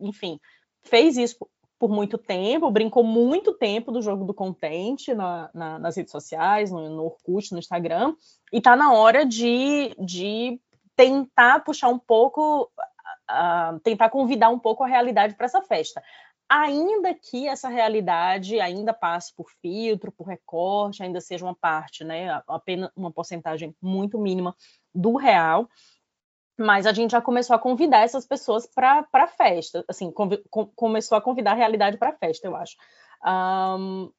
enfim, 0.00 0.38
fez 0.82 1.16
isso 1.16 1.46
por 1.78 1.88
muito 1.88 2.18
tempo, 2.18 2.70
brincou 2.70 3.04
muito 3.04 3.52
tempo 3.54 3.92
do 3.92 4.02
jogo 4.02 4.24
do 4.24 4.34
contente 4.34 5.14
na, 5.14 5.48
na, 5.54 5.78
nas 5.78 5.96
redes 5.96 6.10
sociais, 6.10 6.70
no, 6.72 6.88
no 6.90 7.04
Orkut, 7.04 7.52
no 7.52 7.58
Instagram, 7.58 8.14
e 8.52 8.60
tá 8.60 8.74
na 8.74 8.92
hora 8.92 9.24
de, 9.24 9.94
de 9.98 10.60
tentar 10.96 11.60
puxar 11.60 11.88
um 11.88 11.98
pouco, 11.98 12.68
uh, 13.30 13.78
tentar 13.84 14.10
convidar 14.10 14.48
um 14.48 14.58
pouco 14.58 14.82
a 14.82 14.88
realidade 14.88 15.34
para 15.34 15.46
essa 15.46 15.62
festa. 15.62 16.02
Ainda 16.48 17.14
que 17.14 17.46
essa 17.46 17.68
realidade 17.68 18.58
ainda 18.58 18.92
passe 18.92 19.32
por 19.36 19.48
filtro, 19.60 20.10
por 20.10 20.26
recorte, 20.26 21.02
ainda 21.02 21.20
seja 21.20 21.44
uma 21.44 21.54
parte, 21.54 22.02
né, 22.02 22.42
apenas 22.48 22.90
uma 22.96 23.12
porcentagem 23.12 23.76
muito 23.80 24.18
mínima 24.18 24.56
do 24.92 25.14
real, 25.16 25.68
mas 26.58 26.86
a 26.86 26.92
gente 26.92 27.12
já 27.12 27.20
começou 27.20 27.54
a 27.54 27.58
convidar 27.58 28.00
essas 28.00 28.26
pessoas 28.26 28.66
para 28.66 29.06
a 29.12 29.26
festa, 29.28 29.84
assim, 29.86 30.10
com, 30.10 30.28
começou 30.74 31.16
a 31.16 31.20
convidar 31.20 31.52
a 31.52 31.54
realidade 31.54 31.96
para 31.96 32.10
a 32.10 32.16
festa, 32.16 32.48
eu 32.48 32.56
acho. 32.56 32.76
Um, 33.24 34.10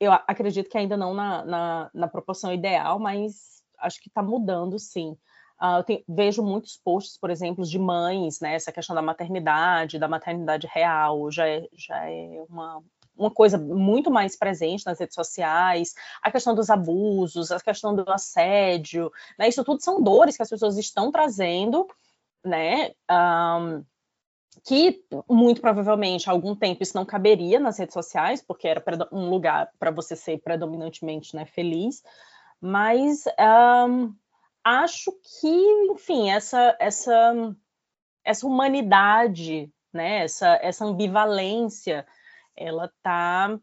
eu 0.00 0.12
acredito 0.12 0.68
que 0.68 0.76
ainda 0.76 0.96
não 0.96 1.14
na, 1.14 1.44
na, 1.44 1.90
na 1.94 2.08
proporção 2.08 2.52
ideal, 2.52 2.98
mas 2.98 3.62
acho 3.78 4.00
que 4.00 4.08
está 4.08 4.22
mudando, 4.22 4.78
sim. 4.78 5.16
Uh, 5.60 5.78
eu 5.78 5.84
tenho, 5.84 6.04
vejo 6.08 6.42
muitos 6.42 6.76
posts, 6.76 7.16
por 7.16 7.30
exemplo, 7.30 7.64
de 7.64 7.78
mães, 7.78 8.40
né? 8.40 8.54
Essa 8.54 8.72
questão 8.72 8.94
da 8.94 9.00
maternidade, 9.00 9.98
da 9.98 10.08
maternidade 10.08 10.66
real, 10.66 11.30
já 11.30 11.48
é, 11.48 11.66
já 11.72 12.10
é 12.10 12.44
uma, 12.48 12.82
uma 13.16 13.30
coisa 13.30 13.58
muito 13.58 14.10
mais 14.10 14.36
presente 14.36 14.84
nas 14.86 14.98
redes 14.98 15.14
sociais, 15.14 15.94
a 16.22 16.30
questão 16.30 16.54
dos 16.54 16.70
abusos, 16.70 17.50
a 17.50 17.60
questão 17.60 17.94
do 17.94 18.08
assédio, 18.10 19.10
né? 19.38 19.48
Isso 19.48 19.64
tudo 19.64 19.82
são 19.82 20.02
dores 20.02 20.36
que 20.36 20.42
as 20.42 20.50
pessoas 20.50 20.76
estão 20.76 21.10
trazendo, 21.10 21.86
né? 22.44 22.92
Um, 23.10 23.84
que 24.64 25.04
muito 25.28 25.60
provavelmente 25.60 26.28
há 26.28 26.32
algum 26.32 26.54
tempo 26.54 26.82
isso 26.82 26.96
não 26.96 27.04
caberia 27.04 27.60
nas 27.60 27.78
redes 27.78 27.94
sociais, 27.94 28.42
porque 28.42 28.66
era 28.66 28.82
um 29.12 29.28
lugar 29.30 29.70
para 29.78 29.90
você 29.90 30.16
ser 30.16 30.38
predominantemente 30.38 31.36
né, 31.36 31.44
feliz, 31.44 32.02
mas 32.60 33.24
um, 33.88 34.12
acho 34.64 35.12
que, 35.40 35.48
enfim, 35.92 36.30
essa 36.30 36.76
essa 36.80 37.54
essa 38.24 38.46
humanidade, 38.46 39.70
né, 39.92 40.24
essa 40.24 40.58
essa 40.60 40.84
ambivalência, 40.84 42.06
ela 42.56 42.86
está 42.86 43.58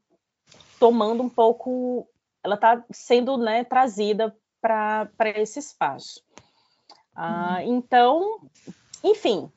tomando 0.80 1.24
um 1.24 1.30
pouco, 1.30 2.08
ela 2.44 2.56
está 2.56 2.84
sendo, 2.92 3.38
né, 3.38 3.64
trazida 3.64 4.36
para 4.62 5.10
esse 5.36 5.60
espaço. 5.60 6.22
Ah, 7.16 7.58
uhum. 7.60 7.78
Então, 7.78 8.50
enfim, 9.04 9.52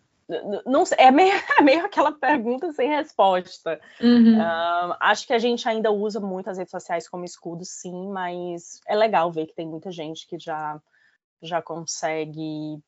não 0.64 0.84
é 0.98 1.10
meio, 1.10 1.32
é 1.58 1.62
meio 1.62 1.84
aquela 1.84 2.12
pergunta 2.12 2.72
sem 2.72 2.88
resposta. 2.88 3.80
Uhum. 4.00 4.38
Uh, 4.38 4.96
acho 5.00 5.26
que 5.26 5.32
a 5.32 5.38
gente 5.38 5.68
ainda 5.68 5.90
usa 5.90 6.20
muito 6.20 6.50
as 6.50 6.58
redes 6.58 6.70
sociais 6.70 7.08
como 7.08 7.24
escudo, 7.24 7.64
sim, 7.64 8.08
mas 8.08 8.80
é 8.86 8.94
legal 8.94 9.30
ver 9.30 9.46
que 9.46 9.54
tem 9.54 9.66
muita 9.66 9.90
gente 9.90 10.26
que 10.26 10.38
já, 10.38 10.80
já 11.42 11.62
consegue, 11.62 12.78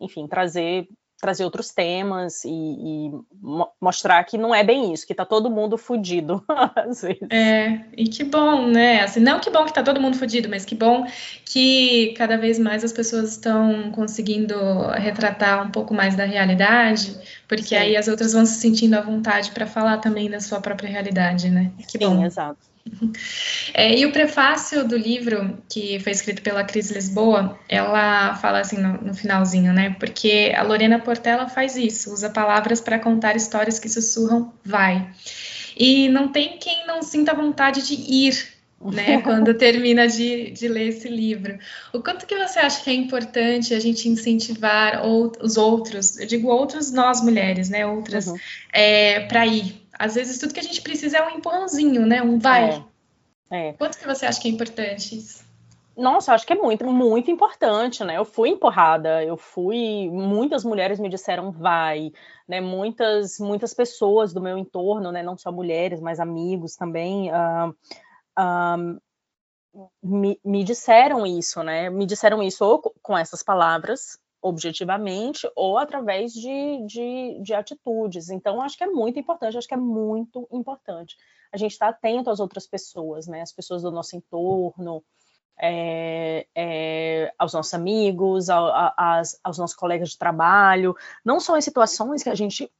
enfim, 0.00 0.26
trazer 0.26 0.88
trazer 1.20 1.44
outros 1.44 1.70
temas 1.70 2.44
e, 2.44 2.48
e 2.48 3.10
mo 3.40 3.68
mostrar 3.80 4.22
que 4.24 4.36
não 4.36 4.54
é 4.54 4.62
bem 4.62 4.92
isso, 4.92 5.06
que 5.06 5.14
tá 5.14 5.24
todo 5.24 5.50
mundo 5.50 5.78
fudido, 5.78 6.44
às 6.76 7.02
vezes. 7.02 7.28
É, 7.30 7.80
e 7.96 8.08
que 8.08 8.24
bom, 8.24 8.66
né? 8.66 9.02
Assim, 9.02 9.20
não 9.20 9.40
que 9.40 9.50
bom 9.50 9.64
que 9.64 9.72
tá 9.72 9.82
todo 9.82 10.00
mundo 10.00 10.16
fudido, 10.16 10.48
mas 10.48 10.64
que 10.64 10.74
bom 10.74 11.06
que 11.44 12.14
cada 12.16 12.36
vez 12.36 12.58
mais 12.58 12.84
as 12.84 12.92
pessoas 12.92 13.30
estão 13.30 13.90
conseguindo 13.92 14.54
retratar 14.90 15.66
um 15.66 15.70
pouco 15.70 15.94
mais 15.94 16.14
da 16.14 16.24
realidade, 16.24 17.16
porque 17.48 17.68
Sim. 17.68 17.76
aí 17.76 17.96
as 17.96 18.08
outras 18.08 18.32
vão 18.32 18.44
se 18.44 18.60
sentindo 18.60 18.94
à 18.94 19.00
vontade 19.00 19.50
para 19.52 19.66
falar 19.66 19.98
também 19.98 20.28
da 20.28 20.40
sua 20.40 20.60
própria 20.60 20.88
realidade, 20.88 21.50
né? 21.50 21.72
Que 21.88 21.98
Sim, 21.98 22.16
bom. 22.16 22.24
exato. 22.24 22.75
É, 23.74 23.98
e 23.98 24.06
o 24.06 24.12
prefácio 24.12 24.86
do 24.86 24.96
livro, 24.96 25.58
que 25.70 25.98
foi 26.00 26.12
escrito 26.12 26.42
pela 26.42 26.64
Cris 26.64 26.90
Lisboa, 26.90 27.58
ela 27.68 28.34
fala 28.36 28.60
assim 28.60 28.78
no, 28.78 29.00
no 29.02 29.14
finalzinho, 29.14 29.72
né? 29.72 29.96
Porque 29.98 30.52
a 30.56 30.62
Lorena 30.62 30.98
Portela 30.98 31.48
faz 31.48 31.76
isso, 31.76 32.12
usa 32.12 32.30
palavras 32.30 32.80
para 32.80 32.98
contar 32.98 33.36
histórias 33.36 33.78
que 33.78 33.88
sussurram 33.88 34.52
vai. 34.64 35.10
E 35.76 36.08
não 36.08 36.28
tem 36.28 36.58
quem 36.58 36.86
não 36.86 37.02
sinta 37.02 37.34
vontade 37.34 37.86
de 37.86 37.94
ir, 37.94 38.48
né? 38.80 39.20
quando 39.22 39.52
termina 39.54 40.08
de, 40.08 40.50
de 40.52 40.68
ler 40.68 40.88
esse 40.88 41.08
livro. 41.08 41.58
O 41.92 42.00
quanto 42.00 42.26
que 42.26 42.36
você 42.36 42.58
acha 42.58 42.82
que 42.82 42.90
é 42.90 42.94
importante 42.94 43.74
a 43.74 43.80
gente 43.80 44.08
incentivar 44.08 45.04
ou, 45.04 45.32
os 45.40 45.56
outros, 45.56 46.18
eu 46.18 46.26
digo 46.26 46.48
outros 46.48 46.90
nós 46.92 47.20
mulheres, 47.20 47.68
né? 47.68 47.86
Outras, 47.86 48.26
uhum. 48.26 48.36
é, 48.72 49.20
para 49.20 49.46
ir 49.46 49.85
às 49.98 50.14
vezes 50.14 50.38
tudo 50.38 50.54
que 50.54 50.60
a 50.60 50.62
gente 50.62 50.80
precisa 50.82 51.18
é 51.18 51.26
um 51.26 51.30
empurrãozinho, 51.30 52.06
né? 52.06 52.22
Um 52.22 52.38
vai. 52.38 52.84
É. 53.50 53.68
é. 53.68 53.72
Quanto 53.74 53.98
que 53.98 54.06
você 54.06 54.26
acha 54.26 54.40
que 54.40 54.48
é 54.48 54.50
importante 54.50 55.16
isso? 55.16 55.44
Nossa, 55.96 56.34
acho 56.34 56.46
que 56.46 56.52
é 56.52 56.56
muito, 56.56 56.84
muito 56.86 57.30
importante, 57.30 58.04
né? 58.04 58.18
Eu 58.18 58.24
fui 58.26 58.50
empurrada, 58.50 59.24
eu 59.24 59.36
fui. 59.36 60.10
Muitas 60.10 60.62
mulheres 60.62 61.00
me 61.00 61.08
disseram 61.08 61.50
vai, 61.50 62.12
né? 62.46 62.60
Muitas, 62.60 63.40
muitas 63.40 63.72
pessoas 63.72 64.34
do 64.34 64.40
meu 64.40 64.58
entorno, 64.58 65.10
né? 65.10 65.22
Não 65.22 65.38
só 65.38 65.50
mulheres, 65.50 65.98
mas 65.98 66.20
amigos 66.20 66.76
também. 66.76 67.30
Uh, 67.30 67.70
uh, 68.38 69.00
me, 70.02 70.38
me 70.44 70.64
disseram 70.64 71.26
isso, 71.26 71.62
né? 71.62 71.88
Me 71.88 72.04
disseram 72.04 72.42
isso 72.42 72.62
ou 72.62 72.78
com 73.00 73.16
essas 73.16 73.42
palavras, 73.42 74.18
objetivamente 74.46 75.50
ou 75.54 75.78
através 75.78 76.32
de, 76.32 76.86
de, 76.86 77.40
de, 77.42 77.54
atitudes. 77.54 78.30
Então, 78.30 78.60
acho 78.60 78.76
que 78.76 78.84
é 78.84 78.86
muito 78.86 79.18
importante, 79.18 79.58
acho 79.58 79.68
que 79.68 79.74
é 79.74 79.78
muito 79.78 80.46
importante 80.52 81.16
a 81.52 81.56
gente 81.56 81.72
estar 81.72 81.92
tá 81.92 81.98
atento 81.98 82.30
às 82.30 82.40
outras 82.40 82.66
pessoas, 82.66 83.26
né? 83.26 83.40
As 83.40 83.52
pessoas 83.52 83.82
do 83.82 83.90
nosso 83.90 84.16
entorno, 84.16 85.02
é, 85.58 86.46
é, 86.54 87.32
aos 87.38 87.54
nossos 87.54 87.72
amigos, 87.74 88.50
ao, 88.50 88.66
a, 88.66 89.22
aos 89.42 89.58
nossos 89.58 89.76
colegas 89.76 90.10
de 90.10 90.18
trabalho, 90.18 90.94
não 91.24 91.40
só 91.40 91.56
em 91.56 91.62
situações 91.62 92.22
que 92.22 92.28
a 92.28 92.34
gente 92.34 92.70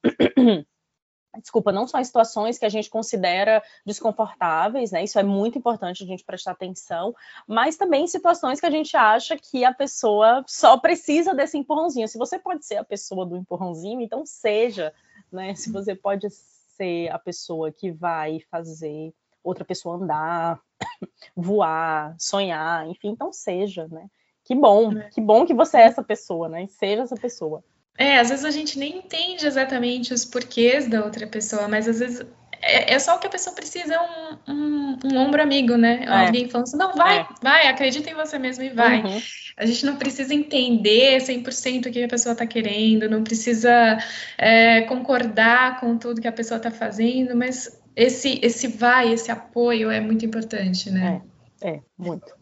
desculpa, 1.40 1.72
não 1.72 1.86
só 1.86 1.98
em 1.98 2.04
situações 2.04 2.58
que 2.58 2.64
a 2.64 2.68
gente 2.68 2.90
considera 2.90 3.62
desconfortáveis, 3.84 4.92
né? 4.92 5.04
Isso 5.04 5.18
é 5.18 5.22
muito 5.22 5.58
importante 5.58 6.02
a 6.02 6.06
gente 6.06 6.24
prestar 6.24 6.52
atenção, 6.52 7.14
mas 7.46 7.76
também 7.76 8.04
em 8.04 8.08
situações 8.08 8.60
que 8.60 8.66
a 8.66 8.70
gente 8.70 8.96
acha 8.96 9.36
que 9.36 9.64
a 9.64 9.72
pessoa 9.72 10.44
só 10.46 10.76
precisa 10.76 11.34
desse 11.34 11.58
empurrãozinho. 11.58 12.08
Se 12.08 12.18
você 12.18 12.38
pode 12.38 12.64
ser 12.64 12.76
a 12.76 12.84
pessoa 12.84 13.26
do 13.26 13.36
empurrãozinho, 13.36 14.00
então 14.00 14.24
seja, 14.24 14.92
né? 15.30 15.54
Se 15.54 15.70
você 15.70 15.94
pode 15.94 16.28
ser 16.30 17.08
a 17.10 17.18
pessoa 17.18 17.72
que 17.72 17.90
vai 17.90 18.40
fazer 18.50 19.14
outra 19.42 19.64
pessoa 19.64 19.96
andar, 19.96 20.60
voar, 21.34 22.14
sonhar, 22.18 22.86
enfim, 22.88 23.08
então 23.08 23.32
seja, 23.32 23.86
né? 23.88 24.08
Que 24.44 24.54
bom, 24.54 24.92
é. 24.92 25.08
que 25.10 25.20
bom 25.20 25.44
que 25.44 25.54
você 25.54 25.78
é 25.78 25.82
essa 25.82 26.02
pessoa, 26.02 26.48
né? 26.48 26.66
Seja 26.68 27.02
essa 27.02 27.16
pessoa. 27.16 27.64
É, 27.98 28.18
às 28.18 28.28
vezes 28.28 28.44
a 28.44 28.50
gente 28.50 28.78
nem 28.78 28.98
entende 28.98 29.46
exatamente 29.46 30.12
os 30.12 30.24
porquês 30.24 30.86
da 30.86 31.04
outra 31.04 31.26
pessoa, 31.26 31.66
mas 31.66 31.88
às 31.88 32.00
vezes 32.00 32.26
é, 32.62 32.94
é 32.94 32.98
só 32.98 33.16
o 33.16 33.18
que 33.18 33.26
a 33.26 33.30
pessoa 33.30 33.54
precisa, 33.54 33.94
é 33.94 34.00
um, 34.00 34.52
um, 34.52 34.98
um 35.04 35.16
ombro 35.18 35.42
amigo, 35.42 35.76
né? 35.76 36.04
É. 36.04 36.26
Alguém 36.26 36.48
falando 36.48 36.66
assim, 36.66 36.76
não, 36.76 36.92
vai, 36.94 37.20
é. 37.20 37.26
vai, 37.42 37.66
acredita 37.68 38.10
em 38.10 38.14
você 38.14 38.38
mesmo 38.38 38.64
e 38.64 38.70
vai. 38.70 39.02
Uhum. 39.02 39.20
A 39.56 39.64
gente 39.64 39.86
não 39.86 39.96
precisa 39.96 40.34
entender 40.34 41.18
100% 41.18 41.86
o 41.86 41.90
que 41.90 42.02
a 42.02 42.08
pessoa 42.08 42.32
está 42.34 42.46
querendo, 42.46 43.08
não 43.08 43.24
precisa 43.24 43.98
é, 44.36 44.82
concordar 44.82 45.80
com 45.80 45.96
tudo 45.96 46.20
que 46.20 46.28
a 46.28 46.32
pessoa 46.32 46.58
está 46.58 46.70
fazendo, 46.70 47.34
mas 47.34 47.80
esse, 47.94 48.38
esse 48.42 48.68
vai, 48.68 49.12
esse 49.12 49.30
apoio 49.30 49.90
é 49.90 50.00
muito 50.00 50.26
importante, 50.26 50.90
né? 50.90 51.22
É, 51.62 51.68
é 51.70 51.80
muito. 51.96 52.35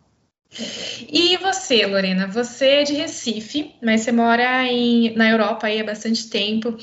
E 1.10 1.36
você, 1.38 1.84
Lorena? 1.86 2.26
Você 2.28 2.66
é 2.66 2.82
de 2.84 2.94
Recife, 2.94 3.74
mas 3.82 4.02
você 4.02 4.12
mora 4.12 4.64
em, 4.64 5.14
na 5.14 5.30
Europa 5.30 5.66
aí 5.66 5.80
há 5.80 5.84
bastante 5.84 6.28
tempo. 6.28 6.76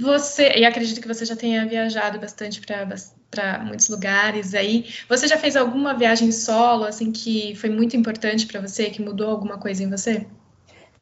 Você, 0.00 0.52
e 0.56 0.64
acredito 0.64 1.00
que 1.00 1.08
você 1.08 1.24
já 1.24 1.34
tenha 1.34 1.66
viajado 1.66 2.20
bastante 2.20 2.60
para 2.60 3.58
muitos 3.64 3.88
lugares 3.88 4.54
aí. 4.54 4.86
Você 5.08 5.26
já 5.26 5.36
fez 5.36 5.56
alguma 5.56 5.94
viagem 5.94 6.30
solo, 6.30 6.84
assim, 6.84 7.10
que 7.10 7.54
foi 7.56 7.70
muito 7.70 7.96
importante 7.96 8.46
para 8.46 8.60
você, 8.60 8.90
que 8.90 9.02
mudou 9.02 9.28
alguma 9.30 9.58
coisa 9.58 9.82
em 9.82 9.90
você? 9.90 10.26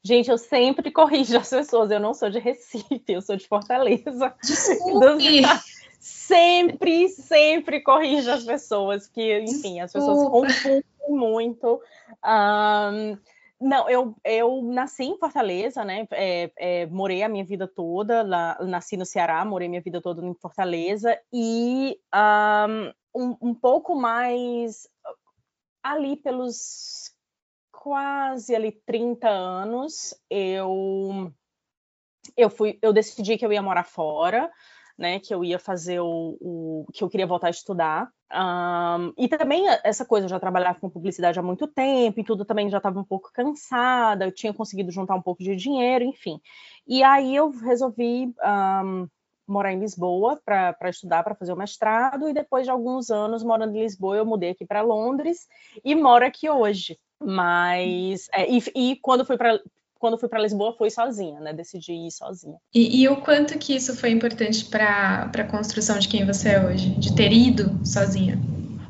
Gente, 0.02 0.30
eu 0.30 0.38
sempre 0.38 0.90
corrijo 0.90 1.36
as 1.36 1.50
pessoas. 1.50 1.90
Eu 1.90 2.00
não 2.00 2.14
sou 2.14 2.30
de 2.30 2.38
Recife, 2.38 3.02
eu 3.08 3.20
sou 3.20 3.36
de 3.36 3.46
Fortaleza. 3.46 4.32
Desculpe. 4.42 5.42
sempre, 6.00 7.08
sempre 7.08 7.80
corrijo 7.80 8.30
as 8.30 8.44
pessoas, 8.44 9.06
que, 9.08 9.40
enfim, 9.40 9.80
as 9.80 9.92
pessoas 9.92 10.28
confundem 10.28 10.84
muito. 11.08 11.80
Um, 12.24 13.18
não, 13.60 13.88
eu, 13.88 14.14
eu 14.22 14.62
nasci 14.62 15.04
em 15.04 15.18
Fortaleza, 15.18 15.84
né? 15.84 16.06
É, 16.12 16.52
é, 16.56 16.86
morei 16.86 17.22
a 17.22 17.28
minha 17.28 17.44
vida 17.44 17.66
toda, 17.66 18.22
lá, 18.22 18.58
nasci 18.60 18.96
no 18.96 19.06
Ceará, 19.06 19.44
morei 19.44 19.68
minha 19.68 19.80
vida 19.80 20.00
toda 20.00 20.24
em 20.24 20.34
Fortaleza, 20.34 21.18
e 21.32 21.98
um, 23.14 23.36
um 23.40 23.54
pouco 23.54 23.94
mais 23.94 24.86
ali 25.82 26.16
pelos 26.16 27.14
quase 27.72 28.54
ali 28.54 28.72
30 28.84 29.28
anos, 29.28 30.14
eu 30.28 31.32
eu 32.36 32.50
fui, 32.50 32.78
eu 32.82 32.92
decidi 32.92 33.38
que 33.38 33.46
eu 33.46 33.52
ia 33.52 33.62
morar 33.62 33.84
fora 33.84 34.50
né, 34.98 35.18
que 35.20 35.34
eu 35.34 35.44
ia 35.44 35.58
fazer 35.58 36.00
o, 36.00 36.36
o 36.40 36.86
que 36.92 37.04
eu 37.04 37.08
queria 37.08 37.26
voltar 37.26 37.48
a 37.48 37.50
estudar. 37.50 38.08
Um, 38.32 39.12
e 39.16 39.28
também 39.28 39.64
essa 39.84 40.04
coisa, 40.04 40.24
eu 40.24 40.30
já 40.30 40.40
trabalhava 40.40 40.80
com 40.80 40.90
publicidade 40.90 41.38
há 41.38 41.42
muito 41.42 41.66
tempo 41.66 42.18
e 42.18 42.24
tudo 42.24 42.44
também 42.44 42.68
já 42.68 42.78
estava 42.78 42.98
um 42.98 43.04
pouco 43.04 43.30
cansada, 43.32 44.24
eu 44.24 44.32
tinha 44.32 44.52
conseguido 44.52 44.90
juntar 44.90 45.14
um 45.14 45.22
pouco 45.22 45.42
de 45.42 45.54
dinheiro, 45.54 46.04
enfim. 46.04 46.40
E 46.86 47.02
aí 47.02 47.36
eu 47.36 47.50
resolvi 47.50 48.34
um, 48.44 49.08
morar 49.46 49.72
em 49.72 49.78
Lisboa 49.78 50.40
para 50.44 50.88
estudar, 50.88 51.22
para 51.22 51.34
fazer 51.34 51.52
o 51.52 51.56
mestrado, 51.56 52.28
e 52.28 52.32
depois 52.32 52.64
de 52.64 52.70
alguns 52.70 53.10
anos 53.10 53.44
morando 53.44 53.76
em 53.76 53.82
Lisboa, 53.82 54.16
eu 54.16 54.26
mudei 54.26 54.50
aqui 54.50 54.66
para 54.66 54.82
Londres 54.82 55.46
e 55.84 55.94
moro 55.94 56.24
aqui 56.24 56.50
hoje. 56.50 56.98
Mas, 57.18 58.28
é, 58.32 58.50
e, 58.50 58.62
e, 58.74 58.96
quando 58.96 59.24
fui 59.24 59.38
para 59.38 59.58
quando 59.98 60.18
fui 60.18 60.28
para 60.28 60.40
Lisboa, 60.40 60.74
fui 60.76 60.90
sozinha, 60.90 61.40
né? 61.40 61.52
Decidi 61.52 61.92
ir 61.92 62.10
sozinha. 62.10 62.58
E, 62.74 63.02
e 63.02 63.08
o 63.08 63.20
quanto 63.20 63.58
que 63.58 63.74
isso 63.74 63.96
foi 63.96 64.10
importante 64.10 64.64
para 64.64 65.30
a 65.32 65.44
construção 65.44 65.98
de 65.98 66.08
quem 66.08 66.26
você 66.26 66.50
é 66.50 66.64
hoje, 66.64 66.90
de 66.90 67.14
ter 67.14 67.32
ido 67.32 67.70
sozinha? 67.84 68.38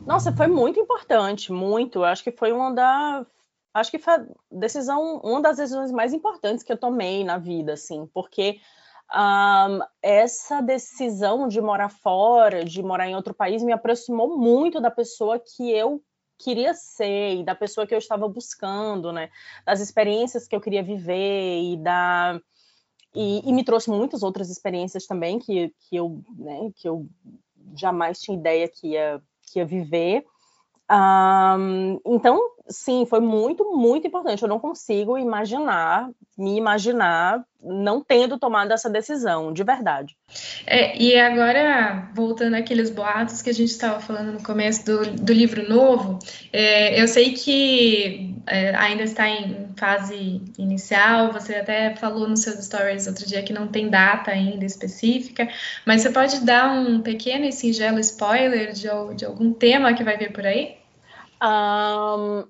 Nossa, 0.07 0.33
foi 0.33 0.47
muito 0.47 0.79
importante, 0.79 1.53
muito. 1.53 2.05
Acho 2.05 2.23
que 2.23 2.31
foi 2.31 2.53
uma 2.53 2.73
da 2.73 3.27
acho 3.75 3.91
que 3.91 3.99
foi 3.99 4.15
a 4.15 4.27
decisão, 4.51 5.21
uma 5.23 5.43
das 5.43 5.59
decisões 5.59 5.93
mais 5.93 6.15
importantes 6.15 6.65
que 6.65 6.73
eu 6.73 6.79
tomei 6.79 7.23
na 7.25 7.37
vida, 7.37 7.75
assim, 7.75 8.09
porque 8.15 8.59
um, 9.15 9.81
essa 10.03 10.63
decisão 10.63 11.47
de 11.47 11.61
morar 11.61 11.91
fora, 11.91 12.65
de 12.65 12.83
morar 12.83 13.07
em 13.07 13.15
outro 13.15 13.35
país, 13.35 13.63
me 13.63 13.73
aproximou 13.73 14.39
muito 14.39 14.81
da 14.81 14.91
pessoa 14.91 15.39
que 15.39 15.71
eu 15.71 16.03
queria 16.39 16.75
ser 16.75 17.37
e 17.37 17.45
da 17.45 17.55
pessoa 17.55 17.87
que 17.87 17.95
eu 17.95 17.99
estava 17.99 18.29
buscando, 18.29 19.13
né? 19.13 19.31
Das 19.65 19.81
experiências 19.81 20.47
que 20.47 20.55
eu 20.55 20.61
queria 20.61 20.83
viver 20.83 21.61
e 21.63 21.77
da 21.77 22.41
e, 23.15 23.49
e 23.49 23.53
me 23.53 23.65
trouxe 23.65 23.91
muitas 23.91 24.23
outras 24.23 24.51
experiências 24.51 25.07
também 25.07 25.39
que, 25.39 25.75
que 25.81 25.97
eu 25.97 26.23
né, 26.39 26.71
que 26.77 26.89
eu 26.89 27.07
jamais 27.75 28.21
tinha 28.21 28.37
ideia 28.37 28.69
que 28.69 28.89
ia 28.89 29.23
que 29.43 29.59
ia 29.59 29.67
viver. 29.67 30.25
Um, 30.91 32.01
então 32.05 32.56
sim, 32.69 33.07
foi 33.07 33.21
muito, 33.21 33.77
muito 33.77 34.07
importante. 34.07 34.43
Eu 34.43 34.49
não 34.49 34.59
consigo 34.59 35.17
imaginar, 35.19 36.09
me 36.37 36.57
imaginar 36.57 37.45
não 37.63 38.01
tendo 38.01 38.39
tomado 38.39 38.73
essa 38.73 38.89
decisão, 38.89 39.53
de 39.53 39.65
verdade. 39.65 40.17
É, 40.67 40.97
e 40.97 41.19
agora, 41.19 42.11
voltando 42.15 42.55
àqueles 42.55 42.91
boatos 42.91 43.43
que 43.43 43.51
a 43.51 43.55
gente 43.55 43.71
estava 43.71 43.99
falando 44.01 44.33
no 44.33 44.43
começo 44.43 44.85
do, 44.85 45.11
do 45.13 45.33
livro 45.33 45.69
novo, 45.69 46.19
é, 46.53 47.01
eu 47.01 47.09
sei 47.09 47.33
que 47.33 48.35
é, 48.47 48.75
ainda 48.77 49.03
está 49.03 49.29
em 49.29 49.69
fase 49.77 50.41
inicial, 50.59 51.33
você 51.33 51.57
até 51.57 51.97
falou 51.97 52.29
nos 52.29 52.41
seus 52.41 52.65
stories 52.65 53.07
outro 53.07 53.27
dia 53.27 53.43
que 53.43 53.53
não 53.53 53.67
tem 53.67 53.89
data 53.89 54.31
ainda 54.31 54.65
específica, 54.65 55.49
mas 55.85 56.03
você 56.03 56.11
pode 56.11 56.45
dar 56.45 56.71
um 56.71 57.01
pequeno 57.01 57.45
e 57.45 57.53
singelo 57.53 57.99
spoiler 57.99 58.73
de, 58.73 58.89
de 59.17 59.25
algum 59.25 59.53
tema 59.53 59.95
que 59.95 60.05
vai 60.05 60.17
vir 60.17 60.33
por 60.33 60.47
aí? 60.47 60.77
Um, 61.43 62.45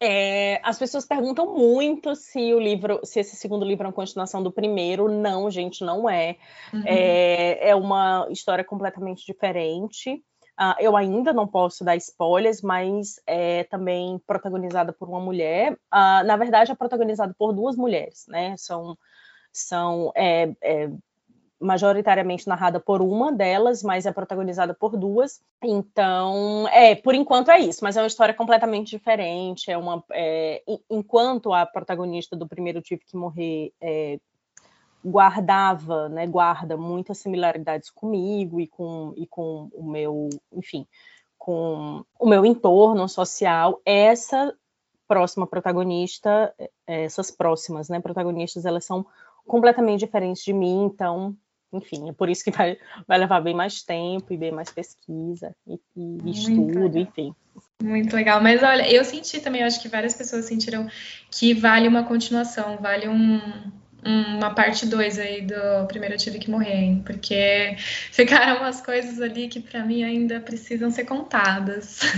é, 0.00 0.60
as 0.64 0.78
pessoas 0.78 1.04
perguntam 1.04 1.54
muito 1.54 2.14
se 2.14 2.54
o 2.54 2.58
livro, 2.58 3.00
se 3.04 3.20
esse 3.20 3.36
segundo 3.36 3.66
livro 3.66 3.84
é 3.84 3.88
uma 3.88 3.92
continuação 3.92 4.42
do 4.42 4.50
primeiro. 4.50 5.08
Não, 5.08 5.50
gente, 5.50 5.84
não 5.84 6.08
é. 6.08 6.38
Uhum. 6.72 6.82
É, 6.86 7.68
é, 7.68 7.74
uma 7.74 8.26
história 8.30 8.64
completamente 8.64 9.26
diferente. 9.26 10.24
Uh, 10.58 10.76
eu 10.78 10.96
ainda 10.96 11.32
não 11.32 11.46
posso 11.46 11.84
dar 11.84 11.96
spoilers, 11.96 12.62
mas 12.62 13.20
é 13.26 13.64
também 13.64 14.18
protagonizada 14.26 14.92
por 14.92 15.08
uma 15.08 15.20
mulher. 15.20 15.72
Uh, 15.72 16.24
na 16.24 16.36
verdade, 16.36 16.72
é 16.72 16.74
protagonizada 16.74 17.34
por 17.38 17.52
duas 17.52 17.76
mulheres, 17.76 18.24
né? 18.26 18.54
São, 18.56 18.96
são 19.52 20.12
é, 20.16 20.50
é 20.62 20.90
majoritariamente 21.60 22.48
narrada 22.48 22.80
por 22.80 23.02
uma 23.02 23.30
delas, 23.30 23.82
mas 23.82 24.06
é 24.06 24.12
protagonizada 24.12 24.72
por 24.72 24.96
duas. 24.96 25.42
Então, 25.62 26.66
é, 26.68 26.94
por 26.94 27.14
enquanto 27.14 27.50
é 27.50 27.60
isso, 27.60 27.84
mas 27.84 27.96
é 27.96 28.00
uma 28.00 28.06
história 28.06 28.32
completamente 28.32 28.90
diferente. 28.90 29.70
É 29.70 29.76
uma, 29.76 30.02
é, 30.12 30.62
enquanto 30.88 31.52
a 31.52 31.66
protagonista 31.66 32.34
do 32.34 32.48
primeiro 32.48 32.80
Tive 32.80 33.04
que 33.04 33.16
Morrer 33.16 33.72
é, 33.80 34.18
guardava, 35.04 36.08
né, 36.08 36.26
guarda 36.26 36.76
muitas 36.76 37.18
similaridades 37.18 37.90
comigo 37.90 38.58
e 38.60 38.66
com, 38.66 39.12
e 39.16 39.26
com 39.26 39.68
o 39.72 39.82
meu, 39.82 40.28
enfim, 40.52 40.86
com 41.38 42.04
o 42.18 42.26
meu 42.26 42.44
entorno 42.44 43.08
social, 43.08 43.80
essa 43.84 44.54
próxima 45.08 45.46
protagonista, 45.46 46.54
é, 46.86 47.04
essas 47.04 47.30
próximas, 47.30 47.88
né, 47.88 48.00
protagonistas, 48.00 48.64
elas 48.64 48.84
são 48.84 49.04
completamente 49.46 50.00
diferentes 50.00 50.44
de 50.44 50.52
mim, 50.52 50.84
então 50.84 51.36
enfim, 51.72 52.08
é 52.08 52.12
por 52.12 52.28
isso 52.28 52.44
que 52.44 52.50
vai, 52.50 52.76
vai 53.06 53.18
levar 53.18 53.40
bem 53.40 53.54
mais 53.54 53.82
tempo 53.82 54.32
e 54.32 54.36
bem 54.36 54.52
mais 54.52 54.70
pesquisa 54.70 55.54
e, 55.66 55.78
e 55.96 56.30
estudo, 56.30 56.80
legal. 56.80 56.98
enfim. 56.98 57.34
Muito 57.82 58.14
legal, 58.14 58.42
mas 58.42 58.62
olha, 58.62 58.90
eu 58.90 59.04
senti 59.04 59.40
também, 59.40 59.62
eu 59.62 59.66
acho 59.66 59.80
que 59.80 59.88
várias 59.88 60.14
pessoas 60.14 60.44
sentiram 60.44 60.88
que 61.30 61.54
vale 61.54 61.88
uma 61.88 62.04
continuação, 62.04 62.76
vale 62.78 63.08
um, 63.08 63.40
uma 64.04 64.54
parte 64.54 64.86
2 64.86 65.18
aí 65.18 65.42
do 65.42 65.86
primeiro 65.86 66.14
eu 66.14 66.18
tive 66.18 66.38
que 66.38 66.50
morrer, 66.50 66.74
hein? 66.74 67.02
porque 67.04 67.76
ficaram 68.10 68.60
umas 68.60 68.80
coisas 68.80 69.20
ali 69.20 69.48
que 69.48 69.60
para 69.60 69.84
mim 69.84 70.02
ainda 70.02 70.40
precisam 70.40 70.90
ser 70.90 71.04
contadas. 71.04 72.00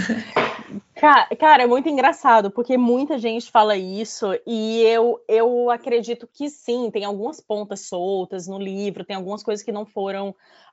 Cara, 1.38 1.64
é 1.64 1.66
muito 1.66 1.88
engraçado, 1.88 2.48
porque 2.48 2.78
muita 2.78 3.18
gente 3.18 3.50
fala 3.50 3.76
isso, 3.76 4.38
e 4.46 4.82
eu, 4.82 5.20
eu 5.26 5.68
acredito 5.68 6.28
que 6.32 6.48
sim, 6.48 6.92
tem 6.92 7.04
algumas 7.04 7.40
pontas 7.40 7.80
soltas 7.88 8.46
no 8.46 8.56
livro, 8.56 9.04
tem 9.04 9.16
algumas 9.16 9.42
coisas 9.42 9.64
que 9.64 9.72
não 9.72 9.84
foram, 9.84 10.28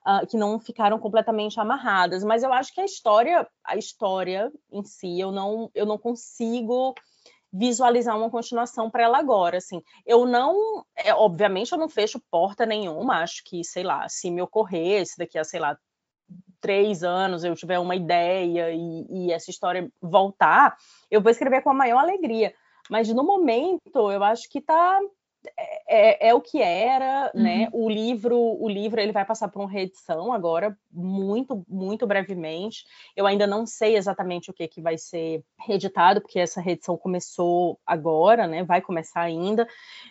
uh, 0.06 0.28
que 0.28 0.38
não 0.38 0.60
ficaram 0.60 1.00
completamente 1.00 1.60
amarradas, 1.60 2.24
mas 2.24 2.44
eu 2.44 2.54
acho 2.54 2.72
que 2.76 2.80
a 2.80 2.86
história, 2.86 3.48
a 3.66 3.76
história 3.76 4.52
em 4.72 4.84
si, 4.84 5.20
eu 5.20 5.32
não, 5.32 5.72
eu 5.74 5.86
não 5.88 5.98
consigo 5.98 6.94
visualizar 7.52 8.18
uma 8.18 8.30
continuação 8.30 8.90
para 8.90 9.04
ela 9.04 9.18
agora, 9.18 9.58
assim. 9.58 9.82
Eu 10.06 10.26
não, 10.26 10.86
é, 10.96 11.14
obviamente, 11.14 11.72
eu 11.72 11.78
não 11.78 11.90
fecho 11.90 12.22
porta 12.30 12.66
nenhuma, 12.66 13.24
acho 13.24 13.44
que, 13.44 13.64
sei 13.64 13.84
lá, 13.84 14.08
se 14.08 14.30
me 14.30 14.42
ocorresse 14.42 15.18
daqui 15.18 15.38
a, 15.38 15.44
sei 15.44 15.60
lá, 15.60 15.78
três 16.62 17.04
anos 17.04 17.44
eu 17.44 17.56
tiver 17.56 17.80
uma 17.80 17.96
ideia 17.96 18.72
e, 18.72 19.06
e, 19.10 19.32
essa 19.32 19.50
história 19.50 19.90
voltar, 20.02 20.76
eu 21.10 21.22
vou 21.22 21.32
escrever 21.32 21.62
com 21.62 21.72
a 21.72 21.74
maior 21.74 22.00
alegria. 22.00 22.54
Mas 22.90 23.08
no 23.10 23.24
momento, 23.24 24.12
eu 24.12 24.24
acho 24.24 24.50
que 24.50 24.62
tá 24.62 25.00
é, 25.58 26.28
é, 26.28 26.30
é 26.30 26.34
o 26.34 26.42
que 26.42 26.62
era, 26.62 27.32
uhum. 27.34 27.42
né? 27.42 27.70
O 27.72 27.90
livro, 27.90 28.38
o 28.38 28.68
livro 28.68 29.00
ele 29.00 29.12
vai 29.12 29.26
passar 29.26 29.48
por 29.48 29.60
uma 29.60 29.70
reedição 29.70 30.32
agora, 30.34 30.78
muito, 30.92 31.66
muito 31.68 32.06
brevemente. 32.06 32.86
Eu 33.16 33.26
ainda 33.26 33.48
não 33.48 33.66
sei 33.66 33.96
exatamente 33.96 34.50
o 34.50 34.54
que, 34.54 34.68
que 34.68 34.82
vai 34.82 34.98
ser 34.98 35.44
reeditado, 35.60 36.22
porque 36.22 36.40
essa 36.40 36.62
reedição 36.62 36.98
começou 36.98 37.80
agora, 37.86 38.48
né? 38.48 38.64
Vai 38.64 38.82
começar 38.82 39.22
ainda. 39.22 39.68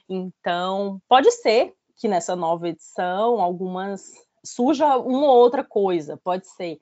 Então, 0.09 1.01
pode 1.09 1.31
ser 1.31 1.75
que 1.97 2.09
nessa 2.09 2.37
nova 2.37 2.69
edição 2.69 3.41
algumas 3.41 4.03
surja 4.45 4.97
uma 4.97 5.27
ou 5.27 5.37
outra 5.37 5.65
coisa, 5.65 6.17
pode 6.17 6.47
ser. 6.47 6.79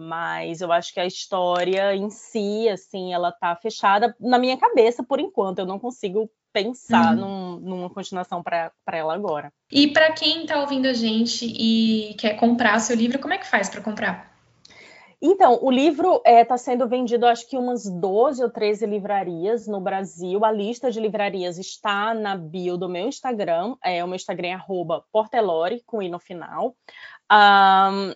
Mas 0.00 0.60
eu 0.60 0.70
acho 0.70 0.94
que 0.94 1.00
a 1.00 1.06
história 1.06 1.92
em 1.92 2.08
si, 2.08 2.68
assim, 2.68 3.12
ela 3.12 3.32
tá 3.32 3.56
fechada 3.56 4.14
na 4.20 4.38
minha 4.38 4.56
cabeça 4.56 5.02
por 5.02 5.18
enquanto. 5.18 5.58
Eu 5.58 5.66
não 5.66 5.76
consigo 5.76 6.30
pensar 6.52 7.16
uhum. 7.16 7.20
num, 7.20 7.56
numa 7.60 7.90
continuação 7.90 8.40
para 8.40 8.72
ela 8.92 9.12
agora. 9.12 9.52
E 9.72 9.88
para 9.88 10.12
quem 10.12 10.42
está 10.42 10.60
ouvindo 10.60 10.86
a 10.86 10.92
gente 10.92 11.44
e 11.44 12.14
quer 12.14 12.34
comprar 12.34 12.78
seu 12.78 12.94
livro, 12.94 13.18
como 13.18 13.34
é 13.34 13.38
que 13.38 13.46
faz 13.46 13.68
para 13.68 13.80
comprar? 13.80 14.38
Então, 15.20 15.58
o 15.62 15.70
livro 15.70 16.18
está 16.18 16.30
é, 16.30 16.44
tá 16.44 16.56
sendo 16.56 16.86
vendido, 16.86 17.26
acho 17.26 17.48
que 17.48 17.58
umas 17.58 17.84
12 17.84 18.40
ou 18.40 18.50
13 18.50 18.86
livrarias 18.86 19.66
no 19.66 19.80
Brasil. 19.80 20.44
A 20.44 20.52
lista 20.52 20.92
de 20.92 21.00
livrarias 21.00 21.58
está 21.58 22.14
na 22.14 22.36
bio 22.36 22.76
do 22.76 22.88
meu 22.88 23.08
Instagram. 23.08 23.74
É, 23.82 24.04
o 24.04 24.06
meu 24.06 24.14
Instagram 24.14 24.50
é 24.50 24.60
portelore, 25.10 25.82
com 25.84 26.00
i 26.00 26.08
no 26.08 26.20
final. 26.20 26.76
Um, 27.32 28.14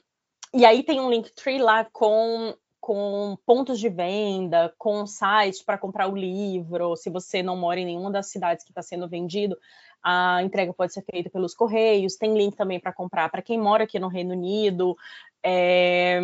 e 0.54 0.64
aí 0.64 0.82
tem 0.82 1.00
um 1.00 1.10
Linktree 1.10 1.58
lá 1.58 1.84
com, 1.84 2.54
com 2.80 3.36
pontos 3.46 3.78
de 3.78 3.88
venda, 3.88 4.74
com 4.78 5.06
sites 5.06 5.62
para 5.62 5.78
comprar 5.78 6.08
o 6.08 6.16
livro. 6.16 6.96
Se 6.96 7.10
você 7.10 7.42
não 7.42 7.56
mora 7.56 7.80
em 7.80 7.86
nenhuma 7.86 8.10
das 8.10 8.30
cidades 8.30 8.64
que 8.64 8.70
está 8.70 8.82
sendo 8.82 9.08
vendido, 9.08 9.56
a 10.02 10.42
entrega 10.42 10.72
pode 10.72 10.92
ser 10.92 11.02
feita 11.02 11.30
pelos 11.30 11.54
correios. 11.54 12.16
Tem 12.16 12.36
link 12.36 12.56
também 12.56 12.80
para 12.80 12.92
comprar 12.92 13.30
para 13.30 13.42
quem 13.42 13.58
mora 13.58 13.84
aqui 13.84 13.98
no 13.98 14.08
Reino 14.08 14.32
Unido. 14.32 14.96
É 15.42 16.20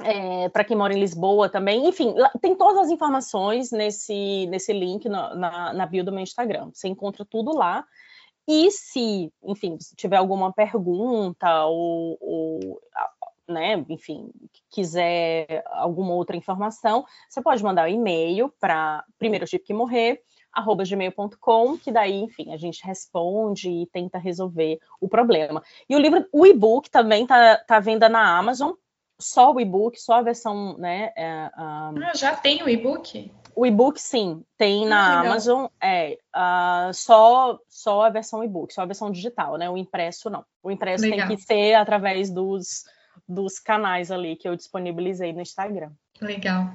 é, 0.00 0.48
para 0.48 0.64
quem 0.64 0.76
mora 0.76 0.94
em 0.94 1.00
Lisboa 1.00 1.48
também. 1.48 1.88
Enfim, 1.88 2.14
tem 2.40 2.54
todas 2.54 2.82
as 2.82 2.90
informações 2.90 3.70
nesse, 3.70 4.46
nesse 4.46 4.72
link 4.72 5.08
na, 5.08 5.34
na, 5.34 5.72
na 5.72 5.86
bio 5.86 6.04
do 6.04 6.12
meu 6.12 6.22
Instagram. 6.22 6.70
Você 6.72 6.88
encontra 6.88 7.24
tudo 7.24 7.52
lá. 7.52 7.84
E 8.48 8.70
se, 8.70 9.30
enfim, 9.44 9.78
se 9.78 9.94
tiver 9.94 10.16
alguma 10.16 10.50
pergunta 10.50 11.66
ou, 11.66 12.16
ou 12.18 12.80
né, 13.46 13.84
enfim, 13.90 14.30
quiser 14.70 15.62
alguma 15.66 16.14
outra 16.14 16.34
informação, 16.34 17.04
você 17.28 17.42
pode 17.42 17.62
mandar 17.62 17.84
um 17.86 17.92
e-mail 17.92 18.50
para 18.58 19.04
primeiro 19.18 19.44
tipo 19.44 19.66
que 19.66 19.74
morrer 19.74 20.22
arroba 20.50 20.82
gmail.com, 20.82 21.76
que 21.76 21.92
daí, 21.92 22.22
enfim, 22.22 22.52
a 22.52 22.56
gente 22.56 22.84
responde 22.84 23.68
e 23.68 23.86
tenta 23.86 24.16
resolver 24.16 24.80
o 24.98 25.08
problema. 25.08 25.62
E 25.86 25.94
o 25.94 25.98
livro, 25.98 26.26
o 26.32 26.46
e-book 26.46 26.90
também 26.90 27.26
tá, 27.26 27.58
tá 27.58 27.78
venda 27.78 28.08
na 28.08 28.38
Amazon, 28.38 28.72
só 29.20 29.52
o 29.52 29.60
e-book, 29.60 30.00
só 30.00 30.14
a 30.14 30.22
versão, 30.22 30.76
né? 30.78 31.12
É, 31.16 31.50
um... 31.58 32.02
ah, 32.02 32.12
já 32.14 32.36
tem 32.36 32.62
o 32.62 32.68
e-book? 32.68 33.30
O 33.54 33.66
e-book, 33.66 34.00
sim, 34.00 34.44
tem 34.56 34.86
na 34.86 35.18
ah, 35.18 35.20
Amazon, 35.20 35.66
é 35.82 36.16
uh, 36.34 36.94
só, 36.94 37.58
só 37.68 38.02
a 38.02 38.08
versão 38.10 38.44
e-book, 38.44 38.72
só 38.72 38.82
a 38.82 38.86
versão 38.86 39.10
digital, 39.10 39.56
né? 39.56 39.68
O 39.68 39.76
impresso 39.76 40.30
não. 40.30 40.44
O 40.62 40.70
impresso 40.70 41.02
legal. 41.02 41.26
tem 41.26 41.36
que 41.36 41.42
ser 41.42 41.74
através 41.74 42.30
dos, 42.30 42.84
dos 43.28 43.58
canais 43.58 44.12
ali 44.12 44.36
que 44.36 44.48
eu 44.48 44.54
disponibilizei 44.54 45.32
no 45.32 45.40
Instagram. 45.40 45.90
Legal. 46.20 46.70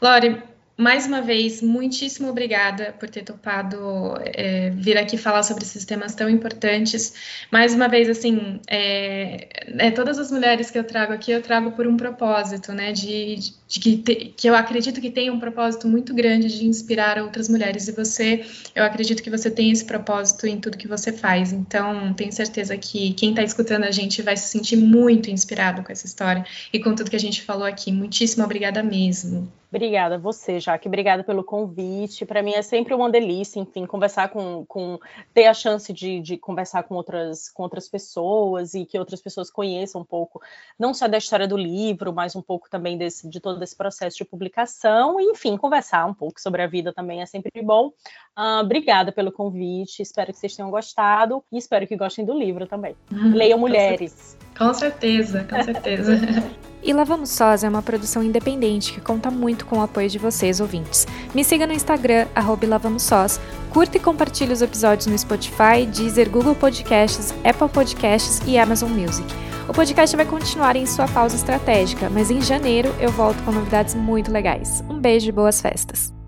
Lore, 0.00 0.40
mais 0.80 1.06
uma 1.06 1.20
vez, 1.20 1.60
muitíssimo 1.60 2.30
obrigada 2.30 2.94
por 2.98 3.10
ter 3.10 3.22
topado 3.22 4.14
é, 4.24 4.70
vir 4.70 4.96
aqui 4.96 5.18
falar 5.18 5.42
sobre 5.42 5.62
esses 5.62 5.84
temas 5.84 6.14
tão 6.14 6.26
importantes. 6.26 7.12
Mais 7.52 7.74
uma 7.74 7.86
vez, 7.86 8.08
assim, 8.08 8.58
é, 8.66 9.46
é, 9.78 9.90
todas 9.90 10.18
as 10.18 10.30
mulheres 10.30 10.70
que 10.70 10.78
eu 10.78 10.84
trago 10.84 11.12
aqui, 11.12 11.32
eu 11.32 11.42
trago 11.42 11.72
por 11.72 11.86
um 11.86 11.98
propósito, 11.98 12.72
né? 12.72 12.92
De, 12.92 13.36
de, 13.68 13.78
que, 13.78 13.96
te, 13.98 14.14
que 14.34 14.48
eu 14.48 14.54
acredito 14.54 15.02
que 15.02 15.10
tem 15.10 15.30
um 15.30 15.38
propósito 15.38 15.86
muito 15.86 16.14
grande 16.14 16.48
de 16.48 16.66
inspirar 16.66 17.18
outras 17.18 17.46
mulheres. 17.46 17.86
E 17.86 17.92
você, 17.92 18.42
eu 18.74 18.82
acredito 18.82 19.22
que 19.22 19.28
você 19.28 19.50
tem 19.50 19.70
esse 19.70 19.84
propósito 19.84 20.46
em 20.46 20.58
tudo 20.58 20.78
que 20.78 20.88
você 20.88 21.12
faz. 21.12 21.52
Então, 21.52 22.14
tenho 22.14 22.32
certeza 22.32 22.74
que 22.78 23.12
quem 23.12 23.30
está 23.30 23.42
escutando 23.42 23.84
a 23.84 23.90
gente 23.90 24.22
vai 24.22 24.36
se 24.36 24.48
sentir 24.48 24.76
muito 24.76 25.30
inspirado 25.30 25.82
com 25.82 25.92
essa 25.92 26.06
história 26.06 26.42
e 26.72 26.80
com 26.80 26.94
tudo 26.94 27.10
que 27.10 27.16
a 27.16 27.20
gente 27.20 27.42
falou 27.42 27.66
aqui. 27.66 27.92
Muitíssimo 27.92 28.44
obrigada 28.44 28.82
mesmo. 28.82 29.59
Obrigada 29.70 30.18
você, 30.18 30.58
Jaque. 30.58 30.88
Obrigada 30.88 31.22
pelo 31.22 31.44
convite. 31.44 32.26
Para 32.26 32.42
mim 32.42 32.52
é 32.52 32.62
sempre 32.62 32.92
uma 32.92 33.08
delícia, 33.08 33.60
enfim, 33.60 33.86
conversar 33.86 34.28
com, 34.28 34.66
com 34.66 34.98
ter 35.32 35.46
a 35.46 35.54
chance 35.54 35.92
de, 35.92 36.20
de, 36.20 36.36
conversar 36.36 36.82
com 36.82 36.96
outras, 36.96 37.48
com 37.48 37.62
outras 37.62 37.88
pessoas 37.88 38.74
e 38.74 38.84
que 38.84 38.98
outras 38.98 39.22
pessoas 39.22 39.48
conheçam 39.48 40.00
um 40.00 40.04
pouco, 40.04 40.42
não 40.76 40.92
só 40.92 41.06
da 41.06 41.18
história 41.18 41.46
do 41.46 41.56
livro, 41.56 42.12
mas 42.12 42.34
um 42.34 42.42
pouco 42.42 42.68
também 42.68 42.98
desse, 42.98 43.28
de 43.28 43.38
todo 43.38 43.62
esse 43.62 43.76
processo 43.76 44.16
de 44.16 44.24
publicação. 44.24 45.20
E, 45.20 45.24
enfim, 45.30 45.56
conversar 45.56 46.04
um 46.04 46.14
pouco 46.14 46.40
sobre 46.40 46.62
a 46.62 46.66
vida 46.66 46.92
também 46.92 47.22
é 47.22 47.26
sempre 47.26 47.62
bom. 47.62 47.92
Uh, 48.36 48.62
obrigada 48.62 49.12
pelo 49.12 49.30
convite. 49.30 50.02
Espero 50.02 50.32
que 50.32 50.38
vocês 50.38 50.56
tenham 50.56 50.70
gostado 50.70 51.44
e 51.52 51.56
espero 51.56 51.86
que 51.86 51.96
gostem 51.96 52.24
do 52.24 52.36
livro 52.36 52.66
também. 52.66 52.96
Leiam 53.32 53.58
Mulheres. 53.58 54.36
Com 54.60 54.74
certeza, 54.74 55.46
com 55.48 55.62
certeza. 55.62 56.20
E 56.82 56.94
Lavamos 56.94 57.28
Sós 57.28 57.62
é 57.62 57.68
uma 57.68 57.82
produção 57.82 58.22
independente 58.22 58.94
que 58.94 59.02
conta 59.02 59.30
muito 59.30 59.66
com 59.66 59.80
o 59.80 59.82
apoio 59.82 60.08
de 60.08 60.18
vocês, 60.18 60.60
ouvintes. 60.60 61.06
Me 61.34 61.44
siga 61.44 61.66
no 61.66 61.74
Instagram, 61.74 62.26
arroba 62.34 62.66
Lavamos 62.66 63.02
Sós, 63.02 63.38
curta 63.68 63.98
e 63.98 64.00
compartilhe 64.00 64.50
os 64.50 64.62
episódios 64.62 65.06
no 65.06 65.18
Spotify, 65.18 65.84
Deezer, 65.94 66.30
Google 66.30 66.54
Podcasts, 66.54 67.34
Apple 67.44 67.68
Podcasts 67.68 68.40
e 68.46 68.56
Amazon 68.56 68.90
Music. 68.92 69.28
O 69.68 69.74
podcast 69.74 70.16
vai 70.16 70.24
continuar 70.24 70.74
em 70.74 70.86
sua 70.86 71.06
pausa 71.06 71.36
estratégica, 71.36 72.08
mas 72.08 72.30
em 72.30 72.40
janeiro 72.40 72.88
eu 72.98 73.10
volto 73.10 73.42
com 73.44 73.52
novidades 73.52 73.94
muito 73.94 74.32
legais. 74.32 74.82
Um 74.88 74.98
beijo 74.98 75.28
e 75.28 75.32
boas 75.32 75.60
festas! 75.60 76.19